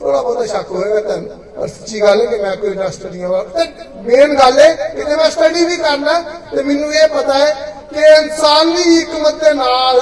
ਥੋੜਾ 0.00 0.20
ਬਹੁਤਾ 0.20 0.44
ਸ਼ੱਕ 0.46 0.70
ਹੋਏਗਾ 0.70 1.00
ਤੁਹਾਨੂੰ 1.00 1.38
ਪਰ 1.56 1.68
ਸੱਚੀ 1.68 2.00
ਗੱਲ 2.00 2.20
ਹੈ 2.20 2.26
ਕਿ 2.26 2.42
ਮੈਂ 2.42 2.56
ਕੋਈ 2.56 2.70
ਇੰਡਸਟਰੀ 2.70 3.10
ਨਹੀਂ 3.10 3.24
ਹਾਂ 3.24 3.44
ਤੇ 3.46 3.64
ਮੇਨ 4.02 4.34
ਗੱਲ 4.34 4.60
ਹੈ 4.60 4.68
ਕਿ 4.86 5.04
ਜੇ 5.04 5.16
ਮੈਂ 5.16 5.30
ਸਟੱਡੀ 5.30 5.64
ਵੀ 5.64 5.76
ਕਰਨਾ 5.76 6.20
ਤੇ 6.50 6.62
ਮੈਨੂੰ 6.62 6.92
ਇਹ 6.92 7.08
ਪਤਾ 7.08 7.34
ਹੈ 7.34 7.50
ਕਿ 7.90 8.00
ਇਨਸਾਨੀ 8.12 8.82
ਹਕਮਤ 8.92 9.44
ਦੇ 9.44 9.52
ਨਾਲ 9.54 10.00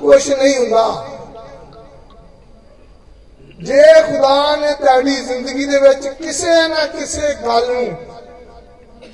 ਕੁਝ 0.00 0.28
ਨਹੀਂ 0.28 0.56
ਹੁੰਦਾ 0.56 0.84
ਜੇ 3.58 3.82
ਖੁਦਾ 4.02 4.56
ਨੇ 4.56 4.72
ਤੁਹਾਡੀ 4.74 5.14
ਜ਼ਿੰਦਗੀ 5.16 5.64
ਦੇ 5.64 5.78
ਵਿੱਚ 5.78 6.06
ਕਿਸੇ 6.18 6.68
ਨਾ 6.68 6.86
ਕਿਸੇ 6.88 7.34
ਗੱਲ 7.46 7.72
ਨੂੰ 7.72 7.96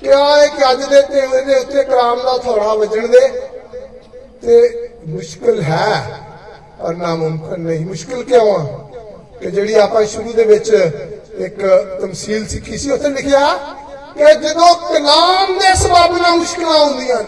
ਕਿਹਾ 0.01 0.35
ਹੈ 0.37 0.47
ਕਿ 0.47 0.71
ਅੱਜ 0.71 0.83
ਦੇ 0.83 1.01
ਤੇਵੇ 1.03 1.41
ਦੇ 1.41 1.55
ਉੱਤੇ 1.55 1.83
ਕਲਾਮ 1.83 2.21
ਦਾ 2.23 2.37
ਥੋੜਾ 2.37 2.73
ਵੱਜਣ 2.73 3.07
ਦੇ 3.07 3.27
ਤੇ 4.43 4.89
ਮੁਸ਼ਕਲ 5.07 5.61
ਹੈ 5.61 6.21
ਔਰ 6.79 6.95
ਨਾ 6.95 7.15
ਮੁਮਕਨ 7.15 7.59
ਨਹੀਂ 7.59 7.85
ਮੁਸ਼ਕਲ 7.85 8.23
ਕਿਉਂ 8.23 8.55
ਆ 8.55 8.84
ਕਿ 9.45 9.51
ਜਿਹੜੀ 9.51 9.73
ਆਪਾਂ 9.73 10.05
ਸ਼ੁਰੂ 10.05 10.33
ਦੇ 10.33 10.43
ਵਿੱਚ 10.43 10.69
ਇੱਕ 11.37 11.59
ਤਮਸੀਲ 12.01 12.47
ਸਿੱਖੀ 12.47 12.77
ਸੀ, 12.77 12.91
ਉੱਥੇ 12.91 13.09
ਲਿਖਿਆ 13.09 13.53
ਕਿ 14.17 14.33
ਜਦੋਂ 14.35 14.75
ਕਲਾਮ 14.75 15.59
ਦੇ 15.59 15.73
ਸਬਬ 15.75 16.17
ਨਾਲ 16.21 16.37
ਮੁਸ਼ਕਲਾਂ 16.37 16.79
ਆਉਂਦੀਆਂ 16.79 17.23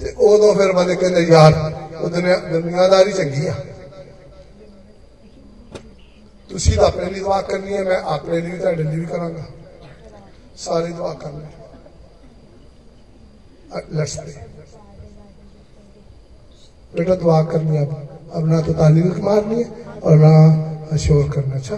ਤੇ 0.00 0.14
ਉਦੋਂ 0.18 0.54
ਫਿਰ 0.54 0.72
ਬੰਦੇ 0.72 0.96
ਕਹਿੰਦੇ, 0.96 1.20
ਯਾਰ, 1.20 1.52
ਉਹ 1.96 2.08
ਦੁਨੀਆ 2.08 2.36
ਦੁਨੀਆਦਾਰੀ 2.36 3.12
ਚੰਗੀ 3.12 3.46
ਆ। 3.46 3.54
ਤੁਸੀਂ 6.48 6.76
ਤਾਂ 6.76 6.86
ਆਪਣੇ 6.86 7.10
ਲਈ 7.10 7.20
ਦੁਆ 7.20 7.40
ਕਰਨੀ 7.42 7.76
ਹੈ, 7.76 7.82
ਮੈਂ 7.82 8.00
ਆਪਣੇ 8.02 8.40
ਲਈ 8.40 8.58
ਤੁਹਾਡੇ 8.58 8.82
ਲਈ 8.82 9.00
ਵੀ 9.00 9.06
ਕਰਾਂਗਾ। 9.06 9.44
ਸਾਰੇ 10.56 10.86
ਦੁਆ 10.86 11.14
ਕਰਨੇ। 11.14 11.46
ਲੈਟਸ 13.92 14.16
ਪ੍ਰੇ 14.16 14.34
बेटा 16.93 17.15
दुआ 17.15 17.41
करनी 17.45 17.77
है 17.77 17.85
अब 17.85 17.91
अब 18.31 18.47
ना 18.47 18.61
तो 18.61 18.73
ताली 18.73 19.01
मारनी 19.21 19.57
है 19.57 19.69
और 20.01 20.17
ना 20.17 20.33
शोर 20.97 21.23
करना 21.29 21.55
अच्छा 21.55 21.77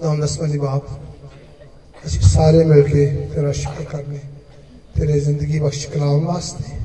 नाम 0.00 0.20
दसमनी 0.20 0.58
बाप 0.58 0.86
ਅਸੀਂ 2.04 2.20
ਸਾਰੇ 2.22 2.64
ਮਿਲ 2.64 2.82
ਕੇ 2.82 3.04
ਤੇਰਾ 3.34 3.50
ਸ਼ੁਕਰ 3.52 3.84
ਕਰਨੇ 3.84 4.18
ਤੇਰੇ 4.96 5.18
ਜ਼ਿੰਦਗੀ 5.20 5.58
ਬਖਸ਼ 5.60 5.86
ਕਲਾਮ 5.88 6.24
ਵਾਸਤੇ 6.26 6.76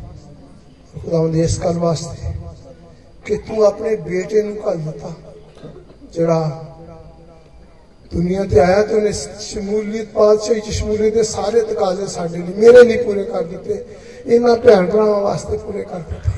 ਖੁਦਾਵੰਦ 0.95 1.35
ਇਸ 1.35 1.59
ਗੱਲ 1.59 1.77
ਵਾਸਤੇ 1.77 2.31
ਕਿ 3.25 3.37
ਤੂੰ 3.47 3.65
ਆਪਣੇ 3.65 3.95
ਬੇਟੇ 4.05 4.41
ਨੂੰ 4.41 4.55
ਘੱਲ 4.67 4.77
ਦਿੱਤਾ 4.77 5.13
ਜਿਹੜਾ 6.13 6.65
ਦੁਨੀਆ 8.11 8.43
ਤੇ 8.43 8.59
ਆਇਆ 8.59 8.83
ਤੇ 8.83 8.95
ਉਹਨੇ 8.95 9.11
ਸ਼ਮੂਲੀਅਤ 9.41 10.07
ਪਾਤਸ਼ਾਹੀ 10.13 10.59
ਚ 10.59 10.69
ਸ਼ਮੂਲੀਅਤ 10.69 11.13
ਦੇ 11.13 11.23
ਸਾਰੇ 11.23 11.61
ਤਕਾਜ਼ੇ 11.63 12.07
ਸਾਡੇ 12.07 12.37
ਲਈ 12.37 12.53
ਮੇਰੇ 12.57 12.83
ਲਈ 12.83 12.97
ਪੂਰੇ 13.03 13.23
ਕਰ 13.23 13.43
ਦਿੱਤੇ 13.43 13.83
ਇਹਨਾਂ 14.25 14.55
ਭੈਣ 14.55 14.85
ਭਰਾਵਾਂ 14.85 15.19
ਵਾਸਤੇ 15.21 15.57
ਪੂਰੇ 15.57 15.83
ਕਰ 15.83 15.99
ਦਿੱਤੇ 15.99 16.37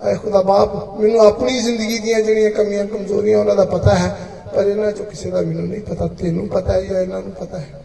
ਐ 0.00 0.14
ਖੁਦਾ 0.14 0.42
ਬਾਪ 0.42 1.00
ਮੈਨੂੰ 1.00 1.20
ਆਪਣੀ 1.26 1.60
ਜ਼ਿੰਦਗੀ 1.60 1.98
ਦੀਆਂ 1.98 2.20
ਜਿਹੜੀਆਂ 2.20 2.50
ਕਮੀਆਂ 2.50 2.84
ਕਮਜ਼ੋਰੀਆਂ 2.86 3.38
ਉਹਨਾਂ 3.38 3.56
ਦਾ 3.56 3.64
ਪਤਾ 3.76 3.94
ਹੈ 3.94 4.16
ਪਰ 4.54 4.66
ਇਹਨਾਂ 4.66 4.92
ਚੋਂ 4.92 5.04
ਕਿਸੇ 5.06 5.30
ਦਾ 5.30 5.40
ਮੈਨੂੰ 5.40 5.66
ਨਹੀਂ 5.68 5.80
ਪਤਾ 5.80 6.06
ਤੈਨੂੰ 6.20 6.48
ਪਤਾ 6.48 6.72
ਹੈ 6.72 6.80
ਜਾਂ 6.82 7.00
ਇਹਨਾਂ 7.00 7.22
ਨੂੰ 7.22 7.32
ਪਤਾ 7.32 7.58
ਹੈ 7.58 7.80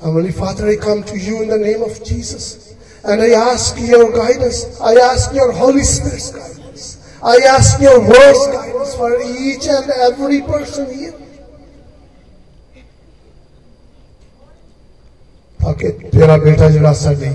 Heavenly 0.00 0.30
Father, 0.30 0.68
I 0.68 0.76
come 0.76 1.02
to 1.04 1.16
you 1.18 1.42
in 1.42 1.48
the 1.48 1.58
name 1.58 1.82
of 1.82 2.04
Jesus 2.04 2.76
and 3.04 3.20
I 3.20 3.30
ask 3.30 3.76
your 3.78 4.12
guidance. 4.12 4.80
I 4.80 4.94
ask 4.94 5.34
your 5.34 5.50
Holy 5.52 5.82
Spirit's 5.82 6.30
guidance. 6.30 6.84
I 7.22 7.36
ask 7.48 7.80
your 7.80 7.98
word's 8.00 8.46
guidance 8.48 8.94
for 8.94 9.10
each 9.20 9.66
and 9.68 9.90
every 9.90 10.40
person 10.42 10.86
here. 10.94 11.14
ਤਾਂ 15.63 15.73
ਕਿ 15.73 15.89
ਤੇਰਾ 16.11 16.35
ਬੇਟਾ 16.37 16.69
ਜਿਹੜਾ 16.69 16.91
ਸਾਡੀ 16.93 17.29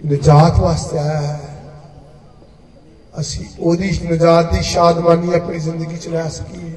ਨਜਾਤ 0.00 0.58
ਵਾਸਤੇ 0.60 0.98
ਆਇਆ 0.98 1.20
ਹੈ, 1.20 1.40
ਅਸੀਂ 3.14 3.44
ਉਹਦੀ 3.60 3.90
ਨਜਾਤ 4.04 4.52
ਦੀ 4.52 4.62
ਸ਼ਾਦਮਾਨੀ 4.62 5.34
ਆਪਣੀ 5.34 5.58
ਜ਼ਿੰਦਗੀ 5.58 5.96
ਚ 5.96 6.08
ਲੈ 6.08 6.28
ਸਕੀਏ। 6.28 6.72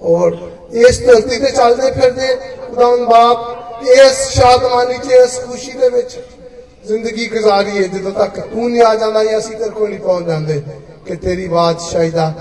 ਔਰ 0.00 0.36
ਇਸ 0.82 1.00
ਧਰਤੀ 1.00 1.38
ਤੇ 1.38 1.50
ਚੱਲਦੇ 1.50 1.90
ਫਿਰਦੇ 1.90 2.28
ਖੁਦਾਵੰਦ 2.66 3.08
ਬਾਪ 3.08 3.82
ਇਸ 3.84 4.28
ਸ਼ਾਦਮਾਨੀ 4.30 4.98
ਚ, 4.98 5.10
ਇਸ 5.24 5.38
ਖੁਸ਼ੀ 5.40 5.72
ਦੇ 5.72 5.88
ਵਿੱਚ 5.88 6.18
ਜ਼ਿੰਦਗੀ 6.86 7.28
ਗੁਜ਼ਾਰੀਏ, 7.28 7.88
ਜਦੋਂ 7.88 8.12
ਤੱਕ 8.12 8.40
ਤੂੰ 8.40 8.70
ਨਹੀਂ 8.70 8.82
ਆ 8.82 8.94
ਜਾਂਦਾ 8.94 9.24
ਜਾਂ 9.24 9.38
ਅਸੀਂ 9.38 9.56
ਤੇਰੇ 9.56 9.70
ਕੋਲ 9.70 9.88
ਨਹੀਂ 9.90 10.00
ਪਹੁੰਚ 10.00 10.26
ਜਾਂਦੇ, 10.26 10.62
ਕਿ 11.06 11.16
ਤੇਰੀ 11.16 11.48
ਬਾਦਸ਼ਾਹੀ 11.48 12.10
ਦਾ 12.10 12.32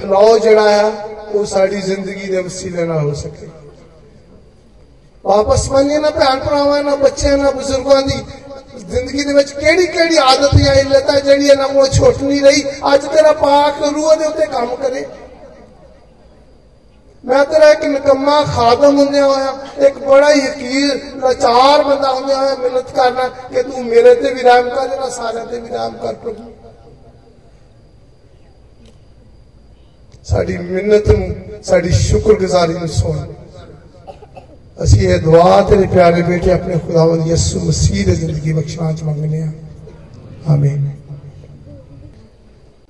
ਫਲਾਉ 0.00 0.38
ਜਿਹੜਾ 0.38 0.70
ਹੈ, 0.70 0.90
ਉਹ 1.32 1.44
ਸਾਡੀ 1.46 1.80
ਜ਼ਿੰਦਗੀ 1.80 2.26
ਦੇ 2.26 2.42
ਵਸੀਲੇ 2.42 2.84
ਨਾਲ 2.84 3.08
ਹੋ 3.08 3.14
ਸਕੇ। 3.14 3.48
ਵਾਪਸ 5.23 5.69
ਮੰਨੇ 5.69 5.97
ਨਾ 5.99 6.09
ਭੈਣ 6.09 6.39
ਭਰਾਵਾਂ 6.39 6.83
ਨਾ 6.83 6.95
ਬੱਚਿਆਂ 6.97 7.37
ਨਾ 7.37 7.51
ਬਜ਼ੁਰਗਾਂ 7.51 8.01
ਦੀ 8.01 8.21
ਜ਼ਿੰਦਗੀ 8.79 9.23
ਦੇ 9.23 9.33
ਵਿੱਚ 9.33 9.51
ਕਿਹੜੀ 9.51 9.85
ਕਿਹੜੀ 9.87 10.17
ਆਦਤ 10.19 10.55
ਜਾਂ 10.55 10.75
ਇਲਤ 10.75 11.09
ਹੈ 11.11 11.19
ਜਿਹੜੀ 11.19 11.47
ਇਹਨਾਂ 11.47 11.67
ਕੋਲ 11.69 11.89
ਛੁੱਟ 11.89 12.21
ਨਹੀਂ 12.21 12.41
ਰਹੀ 12.41 12.63
ਅੱਜ 12.93 13.05
ਤੇਰਾ 13.05 13.31
ਪਾਕ 13.41 13.81
ਰੂਹ 13.85 14.15
ਦੇ 14.15 14.25
ਉੱਤੇ 14.25 14.45
ਕੰਮ 14.47 14.75
ਕਰੇ 14.75 15.05
ਮੈਂ 17.23 17.43
ਤੇਰਾ 17.45 17.69
ਇੱਕ 17.71 17.83
ਨਕਮਾ 17.85 18.41
ਖਾਦਮ 18.45 18.97
ਹੁੰਦਿਆ 18.97 19.25
ਹੋਇਆ 19.25 19.87
ਇੱਕ 19.87 19.97
ਬੜਾ 19.99 20.31
ਹੀ 20.31 20.41
ਹਕੀਰ 20.41 20.99
ਲਾਚਾਰ 21.15 21.83
ਬੰਦਾ 21.83 22.11
ਹੁੰਦਿਆ 22.11 22.37
ਹੋਇਆ 22.37 22.55
ਮਿਹਨਤ 22.55 22.91
ਕਰਨਾ 22.91 23.27
ਕਿ 23.51 23.63
ਤੂੰ 23.63 23.83
ਮੇਰੇ 23.85 24.13
ਤੇ 24.15 24.33
ਵੀ 24.33 24.41
ਰਹਿਮ 24.41 24.69
ਕਰ 24.69 24.87
ਜਿਹੜਾ 24.87 25.09
ਸਾਰਿਆਂ 25.09 25.45
ਤੇ 25.45 25.59
ਵੀ 25.59 25.69
ਰਹਿਮ 25.69 25.97
ਕਰ 25.97 26.13
ਪ੍ਰਭੂ 26.15 26.51
ਸਾਡੀ 30.27 30.57
ਮਿਹਨਤ 30.57 31.09
ਨੂੰ 31.09 31.61
ਸਾਡੀ 31.63 31.91
ਸ਼ੁਕਰਗੁਜ਼ਾਰੀ 31.91 32.73
ਨੂੰ 32.73 32.87
ਸੁਣ 32.87 33.17
ਅਸੀਂ 34.77 35.07
ਇਹ 35.09 35.19
ਦੁਆ 35.19 35.61
ਤੇਰੇ 35.61 35.87
ਪਿਆਰੇ 35.87 36.21
ਬੇਟੇ 36.21 36.51
ਆਪਣੇ 36.51 36.77
ਖੁਦਾਵੰਦ 36.77 37.27
ਯਿਸੂ 37.27 37.59
ਮਸੀਹ 37.59 38.05
ਦੀ 38.05 38.15
ਜ਼ਿੰਦਗੀ 38.15 38.53
ਬਖਸ਼ਾਂ 38.53 38.93
ਚ 38.93 39.03
ਮੰਗਨੇ 39.03 39.41
ਆ 39.41 39.51
ਆਮੀਨ 40.47 40.89